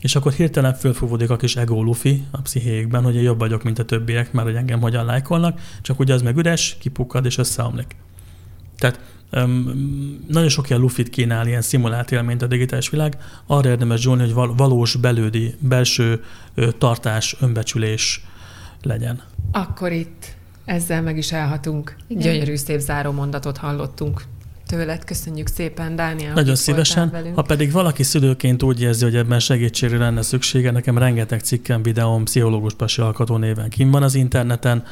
és 0.00 0.16
akkor 0.16 0.32
hirtelen 0.32 0.74
fölfúvódik 0.74 1.30
a 1.30 1.36
kis 1.36 1.56
ego 1.56 1.82
lufi 1.82 2.24
a 2.30 2.40
pszichéjükben, 2.40 3.02
hogy 3.02 3.14
én 3.14 3.22
jobb 3.22 3.38
vagyok, 3.38 3.62
mint 3.62 3.78
a 3.78 3.84
többiek, 3.84 4.32
mert 4.32 4.46
hogy 4.46 4.56
engem 4.56 4.80
hogyan 4.80 5.04
lájkolnak, 5.04 5.60
csak 5.82 5.98
ugye 5.98 6.14
az 6.14 6.22
meg 6.22 6.36
üres, 6.36 6.76
kipukkad 6.80 7.24
és 7.24 7.38
összeomlik. 7.38 7.96
Tehát 8.78 9.00
um, 9.32 10.24
nagyon 10.28 10.48
sok 10.48 10.68
ilyen 10.68 10.80
lufit 10.80 11.10
kínál, 11.10 11.46
ilyen 11.46 11.62
szimulált 11.62 12.12
élményt 12.12 12.42
a 12.42 12.46
digitális 12.46 12.88
világ. 12.90 13.18
Arra 13.46 13.68
érdemes 13.68 14.00
zsolni, 14.00 14.22
hogy 14.22 14.32
val- 14.32 14.58
valós 14.58 14.96
belődi, 14.96 15.54
belső 15.58 16.24
ö, 16.54 16.68
tartás, 16.78 17.36
önbecsülés 17.40 18.24
legyen. 18.82 19.22
Akkor 19.52 19.92
itt 19.92 20.36
ezzel 20.64 21.02
meg 21.02 21.16
is 21.16 21.32
elhatunk. 21.32 21.96
Igen. 22.06 22.22
Gyönyörű 22.22 22.56
szép 22.56 22.80
záró 22.80 23.12
mondatot 23.12 23.56
hallottunk 23.56 24.22
tőled. 24.66 25.04
Köszönjük 25.04 25.46
szépen, 25.46 25.96
Dániel. 25.96 26.32
Nagyon 26.34 26.54
szívesen. 26.54 27.32
Ha 27.34 27.42
pedig 27.42 27.72
valaki 27.72 28.02
szülőként 28.02 28.62
úgy 28.62 28.80
érzi, 28.80 29.04
hogy 29.04 29.16
ebben 29.16 29.40
segítségre 29.40 29.98
lenne 29.98 30.22
szüksége, 30.22 30.70
nekem 30.70 30.98
rengeteg 30.98 31.40
cikkem, 31.40 31.82
videóm, 31.82 32.24
pszichológus 32.24 32.74
pasi 32.74 33.00
alkotó 33.00 33.36
néven 33.36 33.68
kim 33.68 33.90
van 33.90 34.02
az 34.02 34.14
interneten, 34.14 34.84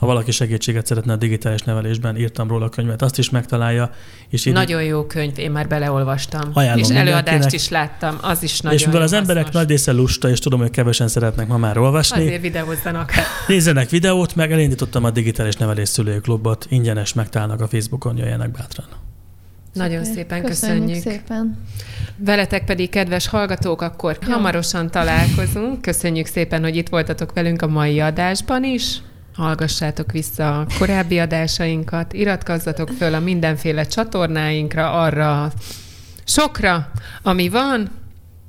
ha 0.00 0.06
valaki 0.06 0.30
segítséget 0.30 0.86
szeretne 0.86 1.12
a 1.12 1.16
digitális 1.16 1.62
nevelésben, 1.62 2.16
írtam 2.16 2.48
róla 2.48 2.64
a 2.64 2.68
könyvet, 2.68 3.02
azt 3.02 3.18
is 3.18 3.30
megtalálja. 3.30 3.90
És 4.28 4.46
így 4.46 4.52
nagyon 4.52 4.82
jó 4.82 5.06
könyv, 5.06 5.38
én 5.38 5.50
már 5.50 5.68
beleolvastam. 5.68 6.50
Ajánlom 6.52 6.84
és 6.84 6.88
előadást 6.88 7.26
mindenkinek. 7.26 7.52
is 7.52 7.68
láttam, 7.68 8.18
az 8.22 8.42
is 8.42 8.60
nagyon 8.60 8.78
És 8.78 8.86
mivel 8.86 9.02
az 9.02 9.12
emberek 9.12 9.42
hasznos. 9.42 9.62
nagy 9.62 9.70
része 9.70 9.92
lusta, 9.92 10.28
és 10.28 10.38
tudom, 10.38 10.60
hogy 10.60 10.70
kevesen 10.70 11.08
szeretnek 11.08 11.48
ma 11.48 11.56
már 11.56 11.78
olvasni. 11.78 12.26
Azért 12.26 12.40
videózzanak. 12.40 13.12
Nézzenek 13.48 13.88
videót, 13.88 14.34
meg 14.34 14.52
elindítottam 14.52 15.04
a 15.04 15.10
digitális 15.10 15.56
nevelés 15.56 15.88
szülői 15.88 16.20
klubot, 16.20 16.66
ingyenes 16.68 17.12
megtalálnak 17.12 17.60
a 17.60 17.68
Facebookon, 17.68 18.16
jöjjenek 18.16 18.50
bátran. 18.50 18.86
Nagyon 19.72 20.04
szépen 20.04 20.44
köszönjük. 20.44 20.86
köszönjük. 20.86 21.02
szépen. 21.02 21.58
Veletek 22.16 22.64
pedig, 22.64 22.90
kedves 22.90 23.28
hallgatók, 23.28 23.82
akkor 23.82 24.18
Jó. 24.26 24.32
hamarosan 24.32 24.90
találkozunk. 24.90 25.82
Köszönjük 25.82 26.26
szépen, 26.26 26.62
hogy 26.62 26.76
itt 26.76 26.88
voltatok 26.88 27.32
velünk 27.32 27.62
a 27.62 27.66
mai 27.66 28.00
adásban 28.00 28.64
is 28.64 29.00
hallgassátok 29.40 30.12
vissza 30.12 30.60
a 30.60 30.66
korábbi 30.78 31.18
adásainkat, 31.18 32.12
iratkozzatok 32.12 32.88
föl 32.88 33.14
a 33.14 33.20
mindenféle 33.20 33.84
csatornáinkra, 33.84 34.92
arra 34.92 35.52
sokra, 36.24 36.90
ami 37.22 37.48
van. 37.48 37.90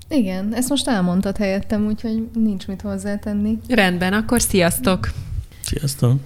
Igen, 0.09 0.53
ezt 0.55 0.69
most 0.69 0.87
elmondtad 0.87 1.37
helyettem, 1.37 1.85
úgyhogy 1.85 2.29
nincs 2.33 2.67
mit 2.67 2.81
hozzátenni. 2.81 3.57
Rendben, 3.67 4.13
akkor 4.13 4.41
sziasztok! 4.41 5.11
Sziasztok! 5.61 6.19